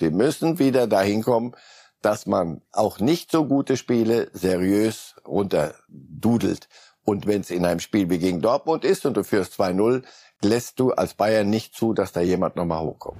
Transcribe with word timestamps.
Sie 0.00 0.08
müssen 0.08 0.58
wieder 0.58 0.86
dahin 0.86 1.22
kommen, 1.22 1.54
dass 2.00 2.24
man 2.24 2.62
auch 2.72 3.00
nicht 3.00 3.30
so 3.30 3.44
gute 3.44 3.76
Spiele 3.76 4.30
seriös 4.32 5.14
runterdudelt. 5.28 6.70
Und 7.04 7.26
wenn 7.26 7.42
es 7.42 7.50
in 7.50 7.66
einem 7.66 7.80
Spiel 7.80 8.08
wie 8.08 8.18
gegen 8.18 8.40
Dortmund 8.40 8.86
ist 8.86 9.04
und 9.04 9.18
du 9.18 9.24
führst 9.24 9.60
2-0, 9.60 10.02
lässt 10.42 10.80
du 10.80 10.92
als 10.92 11.12
Bayern 11.12 11.50
nicht 11.50 11.74
zu, 11.74 11.92
dass 11.92 12.12
da 12.12 12.22
jemand 12.22 12.56
nochmal 12.56 12.80
hochkommt. 12.80 13.18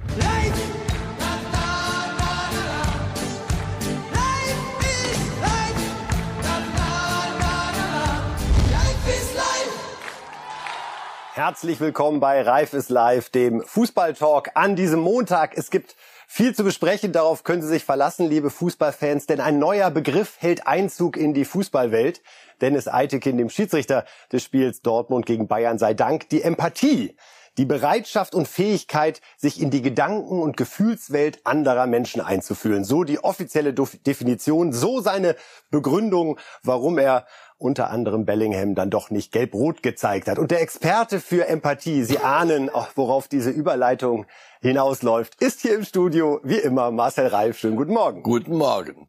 Herzlich 11.34 11.80
willkommen 11.80 12.20
bei 12.20 12.42
Reif 12.42 12.72
ist 12.72 12.90
live, 12.90 13.28
dem 13.30 13.62
Fußballtalk 13.62 14.50
an 14.54 14.76
diesem 14.76 15.00
Montag. 15.00 15.56
Es 15.56 15.70
gibt 15.70 15.96
viel 16.32 16.54
zu 16.54 16.62
besprechen, 16.62 17.10
darauf 17.10 17.42
können 17.42 17.60
Sie 17.60 17.66
sich 17.66 17.84
verlassen, 17.84 18.28
liebe 18.28 18.50
Fußballfans, 18.50 19.26
denn 19.26 19.40
ein 19.40 19.58
neuer 19.58 19.90
Begriff 19.90 20.36
hält 20.38 20.64
Einzug 20.64 21.16
in 21.16 21.34
die 21.34 21.44
Fußballwelt. 21.44 22.22
Dennis 22.60 22.86
Eitekin, 22.86 23.36
dem 23.36 23.50
Schiedsrichter 23.50 24.04
des 24.30 24.44
Spiels 24.44 24.80
Dortmund 24.80 25.26
gegen 25.26 25.48
Bayern, 25.48 25.78
sei 25.78 25.92
Dank 25.92 26.28
die 26.28 26.42
Empathie. 26.42 27.16
Die 27.58 27.64
Bereitschaft 27.64 28.36
und 28.36 28.46
Fähigkeit, 28.46 29.20
sich 29.36 29.60
in 29.60 29.70
die 29.70 29.82
Gedanken- 29.82 30.40
und 30.40 30.56
Gefühlswelt 30.56 31.44
anderer 31.44 31.88
Menschen 31.88 32.20
einzufühlen. 32.20 32.84
So 32.84 33.02
die 33.02 33.24
offizielle 33.24 33.74
Definition, 33.74 34.72
so 34.72 35.00
seine 35.00 35.34
Begründung, 35.72 36.38
warum 36.62 36.98
er 36.98 37.26
unter 37.60 37.90
anderem 37.90 38.24
Bellingham 38.24 38.74
dann 38.74 38.90
doch 38.90 39.10
nicht 39.10 39.32
gelb-rot 39.32 39.82
gezeigt 39.82 40.28
hat. 40.28 40.38
Und 40.38 40.50
der 40.50 40.62
Experte 40.62 41.20
für 41.20 41.46
Empathie, 41.46 42.02
Sie 42.04 42.18
ahnen, 42.18 42.70
worauf 42.94 43.28
diese 43.28 43.50
Überleitung 43.50 44.26
hinausläuft, 44.62 45.40
ist 45.42 45.60
hier 45.60 45.74
im 45.74 45.84
Studio, 45.84 46.40
wie 46.42 46.58
immer, 46.58 46.90
Marcel 46.90 47.26
Reif. 47.26 47.58
Schönen 47.58 47.76
guten 47.76 47.92
Morgen. 47.92 48.22
Guten 48.22 48.56
Morgen. 48.56 49.08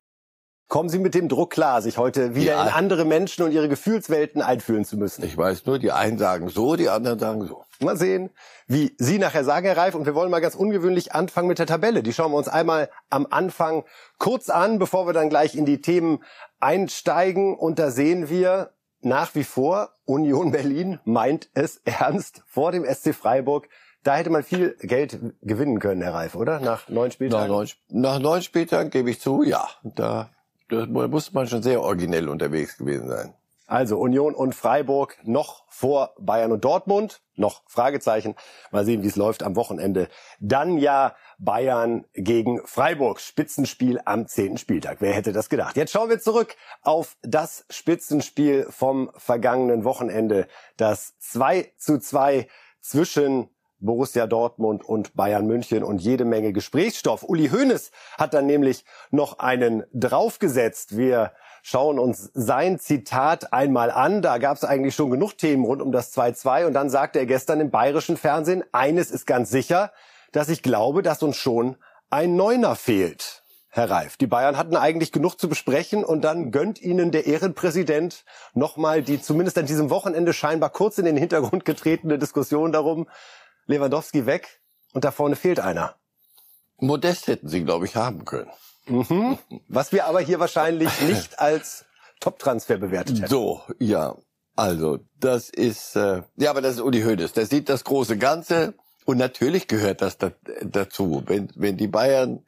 Kommen 0.71 0.88
Sie 0.88 0.99
mit 0.99 1.16
dem 1.16 1.27
Druck 1.27 1.50
klar, 1.50 1.81
sich 1.81 1.97
heute 1.97 2.33
wieder 2.33 2.53
ja. 2.53 2.64
in 2.64 2.69
andere 2.69 3.03
Menschen 3.03 3.44
und 3.44 3.52
ihre 3.52 3.67
Gefühlswelten 3.67 4.41
einfühlen 4.41 4.86
zu 4.86 4.95
müssen? 4.95 5.22
Ich 5.25 5.36
weiß 5.36 5.66
nur, 5.66 5.80
die 5.80 5.91
einen 5.91 6.17
sagen 6.17 6.47
so, 6.47 6.78
die 6.78 6.88
anderen 6.88 7.19
sagen 7.19 7.45
so. 7.45 7.66
Mal 7.81 7.97
sehen, 7.97 8.30
wie 8.67 8.95
Sie 8.97 9.19
nachher 9.19 9.44
sagen, 9.44 9.66
Herr 9.66 9.75
Reif. 9.75 9.95
Und 9.95 10.05
wir 10.05 10.16
wollen 10.16 10.31
mal 10.31 10.39
ganz 10.39 10.55
ungewöhnlich 10.55 11.13
anfangen 11.13 11.50
mit 11.50 11.59
der 11.59 11.66
Tabelle. 11.66 12.03
Die 12.03 12.13
schauen 12.13 12.31
wir 12.31 12.38
uns 12.38 12.47
einmal 12.47 12.89
am 13.09 13.28
Anfang 13.30 13.83
kurz 14.17 14.50
an, 14.50 14.80
bevor 14.80 15.05
wir 15.08 15.11
dann 15.11 15.28
gleich 15.28 15.55
in 15.55 15.66
die 15.66 15.81
Themen 15.81 16.23
einsteigen. 16.61 17.58
Und 17.58 17.78
da 17.78 17.91
sehen 17.91 18.30
wir 18.30 18.72
nach 19.02 19.35
wie 19.35 19.44
vor, 19.44 19.89
Union 20.06 20.52
Berlin 20.53 21.02
meint 21.03 21.50
es 21.53 21.81
ernst 21.83 22.44
vor 22.47 22.72
dem 22.72 22.85
SC 22.85 23.13
Freiburg. 23.13 23.67
Da 24.03 24.16
hätte 24.16 24.30
man 24.30 24.44
viel 24.44 24.78
Geld 24.80 25.19
gewinnen 25.41 25.80
können, 25.80 26.02
Herr 26.02 26.13
Reif, 26.13 26.33
oder? 26.33 26.61
Nach 26.61 26.88
neun 26.88 27.11
Spieltagen? 27.11 27.50
Nach 27.50 27.53
neun, 27.53 27.67
nach 27.89 28.19
neun 28.19 28.41
Spieltagen 28.41 28.89
gebe 28.89 29.09
ich 29.09 29.19
zu, 29.19 29.44
ja. 29.44 29.67
Da, 29.83 30.30
da 30.72 30.86
muss 30.86 31.33
man 31.33 31.47
schon 31.47 31.61
sehr 31.61 31.81
originell 31.81 32.30
unterwegs 32.30 32.77
gewesen 32.77 33.09
sein. 33.09 33.33
Also 33.67 33.97
Union 34.00 34.36
und 34.36 34.53
Freiburg 34.53 35.17
noch 35.23 35.63
vor 35.69 36.13
Bayern 36.19 36.52
und 36.52 36.66
Dortmund. 36.66 37.22
Noch 37.38 37.61
Fragezeichen. 37.67 38.36
Mal 38.69 38.83
sehen, 38.83 39.02
wie 39.02 39.08
es 39.08 39.16
läuft 39.16 39.44
am 39.44 39.55
Wochenende. 39.55 40.09
Dann 40.41 40.78
ja 40.78 41.16
Bayern 41.39 42.05
gegen 42.13 42.59
Freiburg. 42.66 43.22
Spitzenspiel 43.22 44.02
am 44.03 44.28
zehnten 44.28 44.58
Spieltag. 44.58 44.97
Wer 45.00 45.13
hätte 45.13 45.31
das 45.31 45.47
gedacht? 45.47 45.78
Jetzt 45.78 45.94
schauen 45.94 46.09
wir 46.09 46.19
zurück 46.19 46.58
auf 46.81 47.16
das 47.22 47.66
Spitzenspiel 47.69 48.67
vom 48.69 49.09
vergangenen 49.16 49.85
Wochenende. 49.85 50.47
Das 50.75 51.17
2 51.19 51.72
zu 51.78 51.97
2 51.97 52.50
zwischen 52.81 53.50
Borussia 53.82 54.28
Dortmund 54.28 54.86
und 54.86 55.16
Bayern 55.16 55.46
München 55.46 55.84
und 55.84 56.02
jede 56.02 56.24
Menge 56.24 56.54
Gesprächsstoff. 56.54 57.24
Uli 57.24 57.50
Hoeneß 57.50 57.92
hat 58.18 58.34
dann 58.34 58.46
nämlich 58.46 58.86
noch 59.10 59.40
einen 59.40 59.84
draufgesetzt. 59.94 60.96
Wir 60.96 61.34
schauen 61.64 62.00
uns 62.00 62.32
sein 62.34 62.80
Zitat 62.80 63.54
einmal 63.54 63.92
an. 63.92 64.22
Da 64.22 64.38
gab 64.38 64.58
es 64.58 64.64
eigentlich 64.64 64.96
schon 64.96 65.12
genug 65.12 65.38
Themen 65.38 65.66
rund 65.66 65.81
um 65.81 65.91
das 65.91 66.16
2-2 66.16 66.68
und 66.68 66.74
dann 66.74 66.90
sagte 66.90 67.20
er 67.20 67.25
gestern 67.25 67.59
im 67.59 67.72
bayerischen 67.72 68.18
Fernsehen, 68.18 68.64
eines 68.72 69.12
ist 69.12 69.28
ganz 69.28 69.50
sicher, 69.50 69.91
dass 70.31 70.50
ich 70.50 70.64
glaube, 70.64 71.02
dass 71.02 71.24
uns 71.24 71.36
schon 71.36 71.75
ein 72.09 72.36
Neuner 72.36 72.75
fehlt. 72.75 73.41
Herr 73.74 73.90
Reif, 73.90 74.18
die 74.18 74.28
Bayern 74.28 74.58
hatten 74.58 74.75
eigentlich 74.75 75.14
genug 75.14 75.40
zu 75.40 75.47
besprechen 75.47 76.03
und 76.03 76.25
dann 76.25 76.52
gönnt 76.52 76.81
ihnen 76.81 77.12
der 77.12 77.25
Ehrenpräsident 77.25 78.25
nochmal 78.53 79.02
die 79.02 79.22
zumindest 79.22 79.58
an 79.58 79.66
diesem 79.66 79.90
Wochenende 79.90 80.34
scheinbar 80.34 80.72
kurz 80.72 80.97
in 80.97 81.06
den 81.06 81.16
Hintergrund 81.16 81.64
getretene 81.66 82.20
Diskussion 82.20 82.74
darum, 82.74 83.08
Lewandowski 83.67 84.25
weg 84.25 84.61
und 84.94 85.03
da 85.03 85.11
vorne 85.11 85.35
fehlt 85.35 85.59
einer. 85.59 85.95
Modest 86.77 87.27
hätten 87.27 87.47
sie, 87.47 87.63
glaube 87.63 87.85
ich, 87.85 87.95
haben 87.95 88.25
können. 88.25 88.49
Mhm. 88.88 89.38
Was 89.67 89.91
wir 89.91 90.05
aber 90.07 90.19
hier 90.19 90.39
wahrscheinlich 90.39 90.89
nicht 91.01 91.39
als 91.39 91.85
Top-Transfer 92.19 92.77
bewertet 92.77 93.17
hätten. 93.17 93.29
So, 93.29 93.61
ja. 93.79 94.16
Also, 94.55 94.99
das 95.19 95.49
ist, 95.49 95.95
äh, 95.95 96.23
ja, 96.35 96.49
aber 96.49 96.61
das 96.61 96.75
ist 96.75 96.81
Uli 96.81 97.01
Hoeneß. 97.01 97.33
Der 97.33 97.45
sieht 97.45 97.69
das 97.69 97.83
große 97.83 98.17
Ganze 98.17 98.73
und 99.05 99.17
natürlich 99.17 99.67
gehört 99.67 100.01
das 100.01 100.17
da, 100.17 100.31
dazu. 100.61 101.23
Wenn, 101.25 101.49
wenn 101.55 101.78
die 101.78 101.88
Bayern 101.88 102.43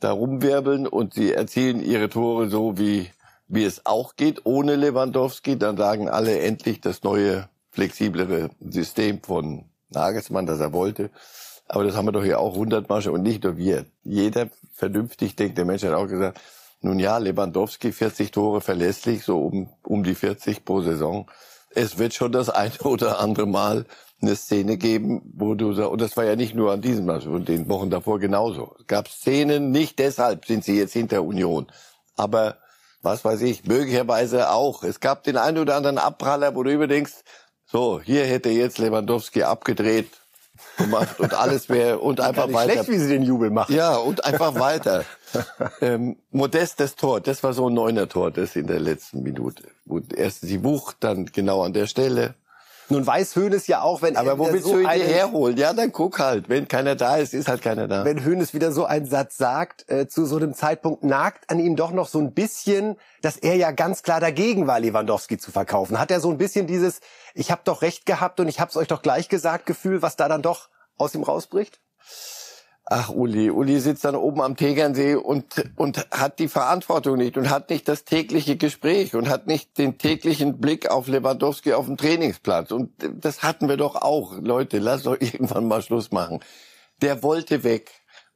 da 0.00 0.12
rumwirbeln 0.12 0.86
und 0.86 1.14
sie 1.14 1.32
erzielen 1.32 1.82
ihre 1.82 2.08
Tore 2.08 2.48
so, 2.48 2.78
wie, 2.78 3.10
wie 3.48 3.64
es 3.64 3.86
auch 3.86 4.16
geht, 4.16 4.44
ohne 4.44 4.76
Lewandowski, 4.76 5.58
dann 5.58 5.76
sagen 5.76 6.08
alle 6.08 6.38
endlich 6.40 6.80
das 6.80 7.02
neue, 7.02 7.48
flexiblere 7.70 8.50
System 8.60 9.22
von 9.22 9.66
Nagelsmann, 9.94 10.46
das 10.46 10.60
er 10.60 10.72
wollte. 10.72 11.10
Aber 11.68 11.84
das 11.84 11.96
haben 11.96 12.06
wir 12.06 12.12
doch 12.12 12.24
hier 12.24 12.40
auch 12.40 12.54
hundertmal 12.54 13.02
schon 13.02 13.14
und 13.14 13.22
nicht 13.22 13.44
nur 13.44 13.56
wir. 13.56 13.86
Jeder 14.04 14.48
vernünftig 14.74 15.36
denkende 15.36 15.64
Mensch 15.64 15.82
hat 15.84 15.94
auch 15.94 16.08
gesagt, 16.08 16.40
nun 16.80 16.98
ja, 16.98 17.18
Lewandowski 17.18 17.92
40 17.92 18.32
Tore 18.32 18.60
verlässlich, 18.60 19.24
so 19.24 19.38
um, 19.38 19.68
um 19.84 20.02
die 20.02 20.14
40 20.14 20.64
pro 20.64 20.82
Saison. 20.82 21.30
Es 21.70 21.98
wird 21.98 22.12
schon 22.12 22.32
das 22.32 22.50
eine 22.50 22.78
oder 22.84 23.20
andere 23.20 23.46
Mal 23.46 23.86
eine 24.20 24.36
Szene 24.36 24.76
geben, 24.76 25.22
wo 25.34 25.54
du 25.54 25.72
sagst, 25.72 25.90
und 25.90 26.00
das 26.00 26.16
war 26.16 26.24
ja 26.24 26.36
nicht 26.36 26.54
nur 26.54 26.72
an 26.72 26.80
diesem 26.80 27.06
Mal, 27.06 27.26
und 27.26 27.48
den 27.48 27.68
Wochen 27.68 27.90
davor 27.90 28.18
genauso. 28.20 28.76
Es 28.78 28.86
gab 28.86 29.08
Szenen, 29.08 29.70
nicht 29.70 29.98
deshalb 29.98 30.46
sind 30.46 30.64
sie 30.64 30.78
jetzt 30.78 30.92
hinter 30.92 31.22
Union. 31.22 31.66
Aber 32.16 32.58
was 33.02 33.24
weiß 33.24 33.42
ich, 33.42 33.64
möglicherweise 33.64 34.50
auch. 34.50 34.84
Es 34.84 35.00
gab 35.00 35.24
den 35.24 35.36
einen 35.36 35.58
oder 35.58 35.76
anderen 35.76 35.98
Abpraller, 35.98 36.54
wo 36.54 36.62
du 36.62 36.72
überdenkst, 36.72 37.24
so, 37.72 38.02
hier 38.04 38.26
hätte 38.26 38.50
jetzt 38.50 38.76
Lewandowski 38.76 39.44
abgedreht, 39.44 40.10
gemacht 40.76 41.18
und 41.18 41.32
alles 41.32 41.70
wäre 41.70 41.98
und 42.00 42.20
einfach 42.20 42.46
nicht 42.46 42.54
weiter. 42.54 42.72
Schlecht, 42.72 42.88
wie 42.90 42.98
sie 42.98 43.08
den 43.08 43.22
Jubel 43.22 43.48
machen. 43.48 43.74
Ja, 43.74 43.96
und 43.96 44.26
einfach 44.26 44.54
weiter. 44.56 45.06
ähm, 45.80 46.16
modestes 46.30 46.96
Tor, 46.96 47.22
das 47.22 47.42
war 47.42 47.54
so 47.54 47.70
ein 47.70 47.74
neuner 47.74 48.10
Tor, 48.10 48.30
das 48.30 48.56
in 48.56 48.66
der 48.66 48.78
letzten 48.78 49.22
Minute. 49.22 49.62
Und 49.86 50.12
erst 50.12 50.42
die 50.42 50.62
Wucht, 50.62 50.96
dann 51.00 51.24
genau 51.26 51.62
an 51.62 51.72
der 51.72 51.86
Stelle. 51.86 52.34
Nun 52.92 53.06
weiß 53.06 53.36
Hönes 53.36 53.66
ja 53.66 53.82
auch, 53.82 54.02
wenn 54.02 54.16
Aber 54.16 54.38
wo 54.38 54.52
willst 54.52 54.66
so 54.66 54.74
du 54.74 54.80
ihn 54.80 54.88
herholen? 54.88 55.56
Ja, 55.56 55.72
dann 55.72 55.92
guck 55.92 56.18
halt. 56.18 56.48
Wenn 56.48 56.68
keiner 56.68 56.94
da 56.94 57.16
ist, 57.16 57.34
ist 57.34 57.48
halt 57.48 57.62
keiner 57.62 57.88
da. 57.88 58.04
Wenn 58.04 58.24
Hönes 58.24 58.54
wieder 58.54 58.70
so 58.72 58.84
einen 58.84 59.06
Satz 59.06 59.36
sagt, 59.36 59.90
äh, 59.90 60.06
zu 60.06 60.26
so 60.26 60.36
einem 60.36 60.54
Zeitpunkt 60.54 61.02
nagt 61.02 61.50
an 61.50 61.58
ihm 61.58 61.76
doch 61.76 61.90
noch 61.90 62.08
so 62.08 62.18
ein 62.18 62.34
bisschen, 62.34 62.96
dass 63.22 63.36
er 63.36 63.56
ja 63.56 63.70
ganz 63.70 64.02
klar 64.02 64.20
dagegen 64.20 64.66
war, 64.66 64.78
Lewandowski 64.78 65.38
zu 65.38 65.50
verkaufen. 65.50 65.98
Hat 65.98 66.10
er 66.10 66.20
so 66.20 66.30
ein 66.30 66.38
bisschen 66.38 66.66
dieses, 66.66 67.00
ich 67.34 67.50
habe 67.50 67.62
doch 67.64 67.82
recht 67.82 68.06
gehabt 68.06 68.40
und 68.40 68.48
ich 68.48 68.60
hab's 68.60 68.76
euch 68.76 68.88
doch 68.88 69.02
gleich 69.02 69.28
gesagt, 69.28 69.66
Gefühl, 69.66 70.02
was 70.02 70.16
da 70.16 70.28
dann 70.28 70.42
doch 70.42 70.68
aus 70.96 71.14
ihm 71.14 71.22
rausbricht? 71.22 71.80
Ach, 72.84 73.10
Uli, 73.10 73.50
Uli 73.50 73.78
sitzt 73.78 74.04
dann 74.04 74.16
oben 74.16 74.40
am 74.40 74.56
Tegernsee 74.56 75.14
und, 75.14 75.64
und 75.76 76.04
hat 76.10 76.40
die 76.40 76.48
Verantwortung 76.48 77.16
nicht 77.16 77.36
und 77.36 77.48
hat 77.48 77.70
nicht 77.70 77.86
das 77.86 78.04
tägliche 78.04 78.56
Gespräch 78.56 79.14
und 79.14 79.28
hat 79.28 79.46
nicht 79.46 79.78
den 79.78 79.98
täglichen 79.98 80.60
Blick 80.60 80.90
auf 80.90 81.06
Lewandowski 81.06 81.74
auf 81.74 81.86
dem 81.86 81.96
Trainingsplatz. 81.96 82.72
Und 82.72 82.90
das 82.98 83.42
hatten 83.42 83.68
wir 83.68 83.76
doch 83.76 83.94
auch. 83.94 84.36
Leute, 84.40 84.78
lass 84.78 85.04
doch 85.04 85.16
irgendwann 85.20 85.68
mal 85.68 85.80
Schluss 85.82 86.10
machen. 86.10 86.40
Der 87.00 87.22
wollte 87.22 87.62
weg. 87.62 87.90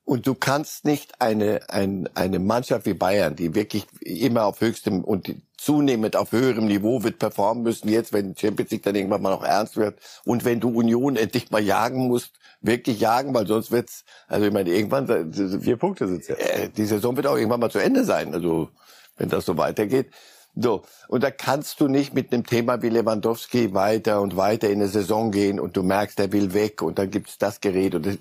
Und 0.05 0.29
du 0.29 0.37
kannst 0.37 0.85
nicht 0.85 1.21
eine, 1.21 1.69
eine, 1.69 2.09
eine 2.15 2.38
Mannschaft 2.38 2.87
wie 2.87 2.94
Bayern, 2.94 3.35
die 3.35 3.56
wirklich 3.56 3.88
immer 4.00 4.44
auf 4.44 4.61
höchstem 4.61 5.03
und 5.03 5.35
zunehmend 5.67 6.15
auf 6.15 6.31
höherem 6.31 6.67
Niveau 6.67 7.03
wird 7.03 7.19
performen 7.19 7.65
müssen, 7.65 7.89
jetzt, 7.89 8.13
wenn 8.13 8.37
Champions 8.37 8.71
League 8.71 8.85
dann 8.85 8.95
irgendwann 8.95 9.21
mal 9.21 9.31
noch 9.31 9.43
ernst 9.43 9.77
wird 9.77 9.99
und 10.25 10.45
wenn 10.45 10.61
du 10.61 10.69
Union 10.69 11.17
endlich 11.17 11.51
mal 11.51 11.61
jagen 11.61 12.07
musst, 12.07 12.31
wirklich 12.61 13.01
jagen, 13.01 13.35
weil 13.35 13.49
sonst 13.49 13.73
wird's, 13.73 14.05
also 14.29 14.47
ich 14.47 14.53
meine, 14.53 14.71
irgendwann, 14.71 15.33
vier 15.61 15.77
Punkte 15.77 16.07
sind's 16.07 16.29
ja. 16.29 16.37
Äh, 16.37 16.69
die 16.69 16.85
Saison 16.85 17.17
wird 17.17 17.27
auch 17.27 17.37
irgendwann 17.37 17.59
mal 17.59 17.71
zu 17.71 17.81
Ende 17.81 18.05
sein, 18.05 18.33
also 18.33 18.69
wenn 19.17 19.29
das 19.29 19.45
so 19.45 19.59
weitergeht. 19.59 20.13
So, 20.55 20.83
und 21.09 21.25
da 21.25 21.33
kannst 21.33 21.81
du 21.81 21.89
nicht 21.89 22.15
mit 22.15 22.33
einem 22.33 22.47
Thema 22.47 22.81
wie 22.81 22.89
Lewandowski 22.89 23.75
weiter 23.75 24.21
und 24.21 24.37
weiter 24.37 24.71
in 24.71 24.81
eine 24.81 24.89
Saison 24.89 25.33
gehen 25.33 25.59
und 25.59 25.77
du 25.77 25.83
merkst, 25.83 26.17
der 26.17 26.31
will 26.31 26.55
weg 26.55 26.81
und 26.81 27.01
dann 27.01 27.11
gibt's 27.11 27.39
das 27.39 27.61
Gerät 27.61 27.97
und 27.97 28.07
das, 28.07 28.19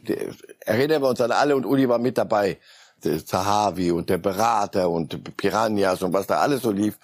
erinnern 0.61 1.03
wir 1.03 1.09
uns 1.09 1.21
an 1.21 1.31
alle 1.31 1.55
und 1.55 1.63
Uli 1.63 1.87
war 1.87 1.99
mit 1.99 2.17
dabei. 2.17 2.57
Der 3.03 3.23
Zahavi 3.23 3.91
und 3.91 4.09
der 4.09 4.17
Berater 4.17 4.89
und 4.89 5.37
Piranhas 5.37 6.01
und 6.01 6.11
was 6.11 6.25
da 6.25 6.39
alles 6.39 6.63
so 6.63 6.71
lief. 6.71 6.97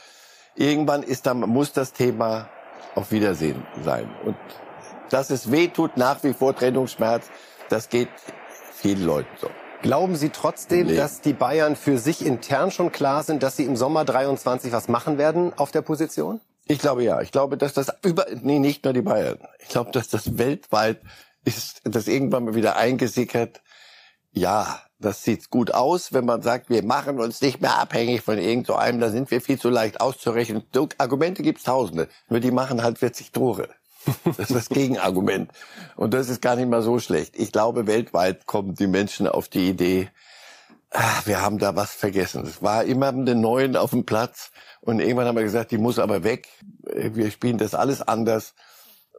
Irgendwann 0.55 1.03
ist 1.03 1.25
dann, 1.25 1.39
muss 1.39 1.73
das 1.73 1.93
Thema 1.93 2.49
auf 2.95 3.11
Wiedersehen 3.11 3.65
sein. 3.83 4.09
Und 4.25 4.35
dass 5.09 5.29
es 5.29 5.51
weh 5.51 5.67
tut, 5.67 5.97
nach 5.97 6.23
wie 6.23 6.33
vor 6.33 6.55
Trennungsschmerz, 6.55 7.29
das 7.69 7.89
geht 7.89 8.09
vielen 8.73 9.05
Leuten 9.05 9.29
so. 9.39 9.49
Glauben 9.81 10.15
Sie 10.15 10.29
trotzdem, 10.29 10.87
nee. 10.87 10.95
dass 10.95 11.21
die 11.21 11.33
Bayern 11.33 11.75
für 11.75 11.97
sich 11.97 12.25
intern 12.25 12.69
schon 12.69 12.91
klar 12.91 13.23
sind, 13.23 13.41
dass 13.41 13.57
sie 13.57 13.65
im 13.65 13.75
Sommer 13.75 14.05
23 14.05 14.71
was 14.71 14.87
machen 14.87 15.17
werden 15.17 15.53
auf 15.57 15.71
der 15.71 15.81
Position? 15.81 16.39
Ich 16.67 16.79
glaube 16.79 17.03
ja. 17.03 17.21
Ich 17.21 17.31
glaube, 17.31 17.57
dass 17.57 17.73
das 17.73 17.91
über, 18.03 18.27
nee, 18.41 18.59
nicht 18.59 18.83
nur 18.83 18.93
die 18.93 19.01
Bayern. 19.01 19.39
Ich 19.59 19.69
glaube, 19.69 19.91
dass 19.91 20.07
das 20.07 20.37
weltweit 20.37 21.01
ist, 21.43 21.81
das 21.83 22.07
irgendwann 22.07 22.45
mal 22.45 22.55
wieder 22.55 22.75
eingesickert. 22.75 23.61
Ja, 24.31 24.81
das 25.01 25.23
sieht 25.23 25.49
gut 25.49 25.73
aus, 25.73 26.13
wenn 26.13 26.25
man 26.25 26.41
sagt, 26.41 26.69
wir 26.69 26.83
machen 26.83 27.19
uns 27.19 27.41
nicht 27.41 27.61
mehr 27.61 27.77
abhängig 27.77 28.21
von 28.21 28.37
irgend 28.37 28.67
so 28.67 28.75
einem, 28.75 28.99
da 28.99 29.09
sind 29.09 29.31
wir 29.31 29.41
viel 29.41 29.59
zu 29.59 29.69
leicht 29.69 29.99
auszurechnen. 29.99 30.63
Argumente 30.97 31.43
gibt's 31.43 31.63
tausende, 31.63 32.07
nur 32.29 32.39
die 32.39 32.51
machen 32.51 32.83
halt 32.83 32.99
40 32.99 33.31
Tore. 33.31 33.69
Das 34.25 34.39
ist 34.39 34.55
das 34.55 34.69
Gegenargument. 34.69 35.51
Und 35.95 36.13
das 36.13 36.29
ist 36.29 36.41
gar 36.41 36.55
nicht 36.55 36.69
mal 36.69 36.81
so 36.81 36.97
schlecht. 36.99 37.35
Ich 37.37 37.51
glaube, 37.51 37.85
weltweit 37.85 38.47
kommen 38.47 38.73
die 38.73 38.87
Menschen 38.87 39.27
auf 39.27 39.47
die 39.47 39.69
Idee, 39.69 40.09
ach, 40.91 41.25
wir 41.25 41.41
haben 41.41 41.57
da 41.57 41.75
was 41.75 41.93
vergessen. 41.93 42.45
Es 42.45 42.61
war 42.61 42.83
immer 42.83 43.09
einen 43.09 43.41
Neuen 43.41 43.75
auf 43.75 43.91
dem 43.91 44.05
Platz. 44.05 44.51
Und 44.81 44.99
irgendwann 44.99 45.27
haben 45.27 45.35
wir 45.37 45.43
gesagt, 45.43 45.71
die 45.71 45.77
muss 45.77 45.99
aber 45.99 46.23
weg. 46.23 46.47
Wir 46.83 47.31
spielen 47.31 47.57
das 47.57 47.75
alles 47.75 48.01
anders. 48.01 48.53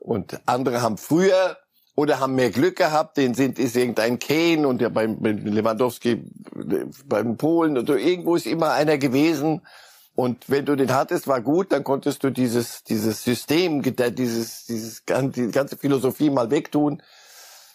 Und 0.00 0.40
andere 0.46 0.82
haben 0.82 0.99
früher 0.99 1.56
oder 1.94 2.21
haben 2.21 2.35
mehr 2.35 2.50
Glück 2.50 2.77
gehabt, 2.77 3.17
den 3.17 3.35
sind 3.35 3.59
ist 3.59 3.77
irgendein 3.77 4.19
Kane 4.19 4.67
und 4.67 4.81
ja 4.81 4.89
beim, 4.89 5.21
beim 5.21 5.44
Lewandowski 5.44 6.25
beim 7.06 7.37
Polen 7.37 7.87
so 7.87 7.94
irgendwo 7.94 8.37
ist 8.37 8.47
immer 8.47 8.73
einer 8.73 8.99
gewesen 8.99 9.62
und 10.15 10.50
wenn 10.50 10.67
du 10.67 10.77
den 10.77 10.93
hattest, 10.94 11.27
war 11.27 11.41
gut, 11.41 11.73
dann 11.73 11.85
konntest 11.85 12.23
du 12.23 12.31
dieses, 12.31 12.85
dieses 12.85 13.23
System, 13.23 13.83
dieses, 13.83 14.67
dieses, 14.67 15.05
die 15.06 15.50
ganze 15.50 15.77
Philosophie 15.77 16.29
mal 16.29 16.50
wegtun. 16.50 17.03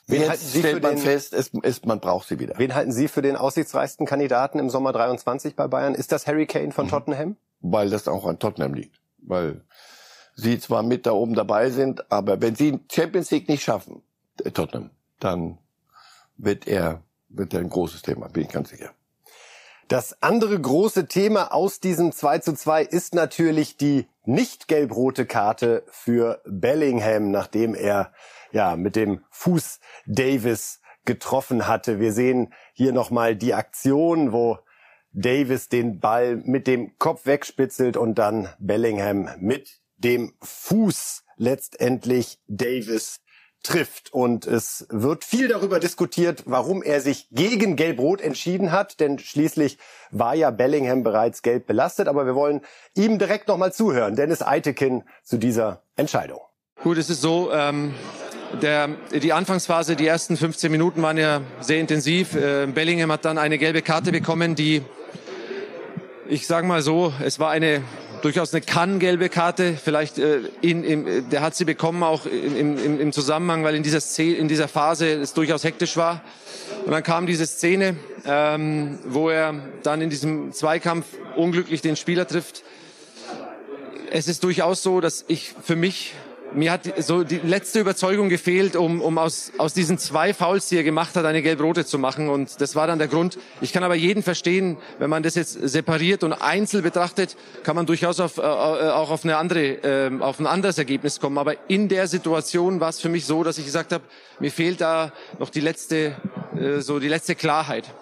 Wen 0.06 0.22
Jetzt 0.22 0.56
stellt 0.56 0.84
man 0.84 0.96
den, 0.96 1.04
fest, 1.04 1.34
es, 1.34 1.52
es, 1.64 1.84
man 1.84 2.00
braucht 2.00 2.28
sie 2.28 2.40
wieder. 2.40 2.54
Wen 2.58 2.74
halten 2.76 2.94
Sie 2.94 3.08
für 3.10 3.22
den 3.22 3.36
aussichtsreichsten 3.36 4.06
Kandidaten 4.06 4.58
im 4.60 4.70
Sommer 4.70 4.94
23 4.94 5.56
bei 5.56 5.68
Bayern? 5.68 5.96
Ist 5.96 6.12
das 6.12 6.28
Harry 6.28 6.46
Kane 6.46 6.72
von 6.72 6.86
mhm. 6.86 6.92
Tottenham? 6.92 7.38
Weil 7.60 7.90
das 7.90 8.08
auch 8.08 8.26
an 8.26 8.40
Tottenham 8.40 8.74
liegt. 8.74 9.02
Weil 9.18 9.66
sie 10.36 10.60
zwar 10.60 10.84
mit 10.84 11.06
da 11.08 11.12
oben 11.12 11.34
dabei 11.34 11.72
sind, 11.72 12.10
aber 12.10 12.40
wenn 12.40 12.56
sie 12.56 12.80
Champions 12.90 13.32
League 13.32 13.50
nicht 13.50 13.64
schaffen, 13.64 13.98
äh, 13.98 14.07
Tottenham, 14.38 14.92
dann 15.20 15.58
wird 16.38 16.68
er, 16.68 17.04
wird 17.30 17.54
er 17.54 17.62
ein 17.62 17.70
großes 17.70 18.02
Thema, 18.02 18.28
bin 18.30 18.44
ich 18.44 18.50
ganz 18.50 18.70
sicher. 18.70 18.92
Das 19.88 20.22
andere 20.22 20.60
große 20.60 21.08
Thema 21.08 21.54
aus 21.54 21.80
diesem 21.80 22.12
2 22.12 22.40
zu 22.40 22.54
2 22.54 22.84
ist 22.84 23.16
natürlich 23.16 23.78
die 23.78 24.08
nicht 24.26 24.68
gelb-rote 24.68 25.26
Karte 25.26 25.84
für 25.90 26.42
Bellingham, 26.46 27.32
nachdem 27.32 27.74
er 27.74 28.12
ja 28.52 28.76
mit 28.76 28.98
dem 28.98 29.24
Fuß 29.30 29.80
Davis 30.06 30.82
getroffen 31.06 31.70
hatte. 31.70 32.02
Wir 32.02 32.12
sehen 32.12 32.54
hier 32.74 32.92
nochmal 32.92 33.38
die 33.38 33.54
Aktion, 33.54 34.34
wo 34.34 34.60
Davis 35.14 35.70
den 35.70 36.02
Ball 36.02 36.36
mit 36.36 36.68
dem 36.68 36.98
Kopf 37.00 37.26
wegspitzelt 37.26 37.96
und 37.96 38.16
dann 38.16 38.50
Bellingham 38.60 39.30
mit 39.40 39.80
dem 39.96 40.34
Fuß 40.42 41.24
letztendlich 41.38 42.40
Davis 42.48 43.22
trifft. 43.64 44.14
Und 44.14 44.48
es 44.48 44.88
wird 44.90 45.24
viel 45.24 45.48
darüber 45.48 45.80
diskutiert, 45.80 46.44
warum 46.46 46.84
er 46.84 47.02
sich 47.02 47.28
gegen 47.32 47.76
Gelb-Rot 47.76 48.22
entschieden 48.22 48.72
hat, 48.72 49.00
denn 49.00 49.20
schließlich 49.20 49.78
war 50.12 50.36
ja 50.36 50.52
Bellingham 50.52 51.04
bereits 51.04 51.42
gelb 51.42 51.68
belastet. 51.68 52.08
Aber 52.08 52.26
wir 52.26 52.36
wollen 52.36 52.62
ihm 52.96 53.20
direkt 53.20 53.48
nochmal 53.48 53.74
zuhören, 53.74 54.16
Dennis 54.16 54.42
Eitekin 54.42 55.04
zu 55.24 55.38
dieser 55.38 55.84
Entscheidung. 55.96 56.40
Gut, 56.84 56.98
es 56.98 57.10
ist 57.10 57.22
so, 57.22 57.52
ähm, 57.52 57.94
der, 58.62 58.90
die 59.12 59.34
Anfangsphase, 59.34 59.96
die 59.96 60.08
ersten 60.08 60.38
15 60.38 60.72
Minuten 60.72 61.02
waren 61.02 61.18
ja 61.18 61.42
sehr 61.60 61.80
intensiv. 61.80 62.36
Äh, 62.36 62.68
Bellingham 62.68 63.12
hat 63.12 63.26
dann 63.26 63.38
eine 63.38 63.58
gelbe 63.58 63.82
Karte 63.82 64.12
bekommen, 64.12 64.56
die, 64.56 64.84
ich 66.28 66.48
sage 66.48 66.68
mal 66.68 66.82
so, 66.82 67.14
es 67.24 67.40
war 67.40 67.50
eine 67.52 67.82
durchaus 68.28 68.54
eine 68.54 68.60
kann-gelbe 68.60 69.30
Karte. 69.30 69.78
Vielleicht 69.82 70.18
äh, 70.18 70.42
in, 70.60 70.84
in, 70.84 71.30
der 71.30 71.40
hat 71.40 71.56
sie 71.56 71.64
bekommen 71.64 72.04
auch 72.04 72.26
im, 72.26 72.78
im, 72.78 73.00
im 73.00 73.14
Zusammenhang, 73.14 73.64
weil 73.64 73.74
in 73.74 73.84
dieser, 73.84 74.02
Szene, 74.02 74.36
in 74.36 74.50
dieser 74.50 74.68
Phase 74.68 75.14
es 75.14 75.34
durchaus 75.34 75.64
hektisch 75.64 75.96
war. 75.96 76.22
Und 76.86 76.92
dann 76.92 77.04
kam 77.04 77.26
diese 77.26 77.46
Szene, 77.48 77.96
ähm, 78.26 79.00
wo 79.06 79.30
er 79.30 79.56
dann 79.84 80.02
in 80.02 80.10
diesem 80.10 80.52
Zweikampf 80.52 81.06
unglücklich 81.38 81.82
den 81.82 81.96
Spieler 81.96 82.28
trifft. 82.28 82.64
Es 84.12 84.28
ist 84.28 84.44
durchaus 84.44 84.84
so, 84.84 85.00
dass 85.00 85.24
ich 85.30 85.54
für 85.64 85.78
mich 85.78 86.14
mir 86.54 86.72
hat 86.72 86.82
so 87.04 87.24
die 87.24 87.38
letzte 87.38 87.80
Überzeugung 87.80 88.30
gefehlt, 88.30 88.76
um, 88.76 89.02
um 89.02 89.18
aus, 89.18 89.52
aus 89.58 89.74
diesen 89.74 89.98
zwei 89.98 90.34
Fouls, 90.34 90.70
die 90.70 90.78
er 90.78 90.84
gemacht 90.84 91.16
hat, 91.16 91.26
eine 91.26 91.42
gelb-rote 91.42 91.86
zu 91.86 92.00
machen. 92.00 92.30
Und 92.30 92.62
das 92.62 92.76
war 92.76 92.88
dann 92.88 93.00
der 93.00 93.08
Grund. 93.08 93.38
Ich 93.62 93.74
kann 93.74 93.84
aber 93.84 93.96
jeden 93.96 94.24
verstehen, 94.24 94.78
wenn 95.00 95.10
man 95.10 95.24
das 95.24 95.36
jetzt 95.36 95.54
separiert 95.54 96.24
und 96.24 96.34
einzeln 96.34 96.84
betrachtet, 96.84 97.38
kann 97.64 97.76
man 97.76 97.86
durchaus 97.86 98.20
auf, 98.20 98.38
äh, 98.38 98.42
auch 98.42 99.10
auf, 99.10 99.24
eine 99.24 99.38
andere, 99.38 100.10
äh, 100.10 100.20
auf 100.20 100.40
ein 100.40 100.48
anderes 100.48 100.78
Ergebnis 100.78 101.20
kommen. 101.20 101.38
Aber 101.38 101.56
in 101.70 101.90
der 101.90 102.08
Situation 102.08 102.80
war 102.80 102.90
es 102.90 103.00
für 103.00 103.10
mich 103.10 103.26
so, 103.26 103.44
dass 103.44 103.58
ich 103.58 103.66
gesagt 103.66 103.92
habe, 103.92 104.04
mir 104.40 104.52
fehlt 104.52 104.82
da 104.82 105.12
noch 105.40 105.50
die 105.50 105.62
letzte, 105.62 106.16
äh, 106.60 106.80
so 106.80 107.00
die 107.00 107.10
letzte 107.10 107.36
Klarheit. 107.36 107.94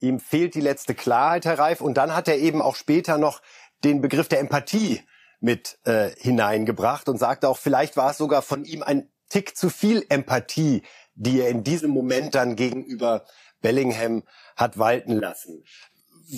Ihm 0.00 0.20
fehlt 0.20 0.54
die 0.54 0.60
letzte 0.60 0.94
Klarheit, 0.94 1.44
Herr 1.44 1.58
Reif. 1.58 1.80
Und 1.80 1.96
dann 1.96 2.14
hat 2.14 2.28
er 2.28 2.38
eben 2.38 2.60
auch 2.60 2.76
später 2.76 3.18
noch 3.18 3.40
den 3.84 4.00
Begriff 4.00 4.28
der 4.28 4.40
Empathie 4.40 5.00
mit 5.40 5.78
äh, 5.84 6.10
hineingebracht 6.18 7.08
und 7.08 7.18
sagte 7.18 7.48
auch, 7.48 7.58
vielleicht 7.58 7.96
war 7.96 8.10
es 8.10 8.18
sogar 8.18 8.42
von 8.42 8.64
ihm 8.64 8.82
ein 8.82 9.10
Tick 9.28 9.56
zu 9.56 9.70
viel 9.70 10.04
Empathie, 10.08 10.82
die 11.14 11.40
er 11.40 11.48
in 11.48 11.64
diesem 11.64 11.90
Moment 11.90 12.34
dann 12.34 12.56
gegenüber 12.56 13.24
Bellingham 13.60 14.22
hat 14.56 14.78
walten 14.78 15.12
lassen. 15.12 15.64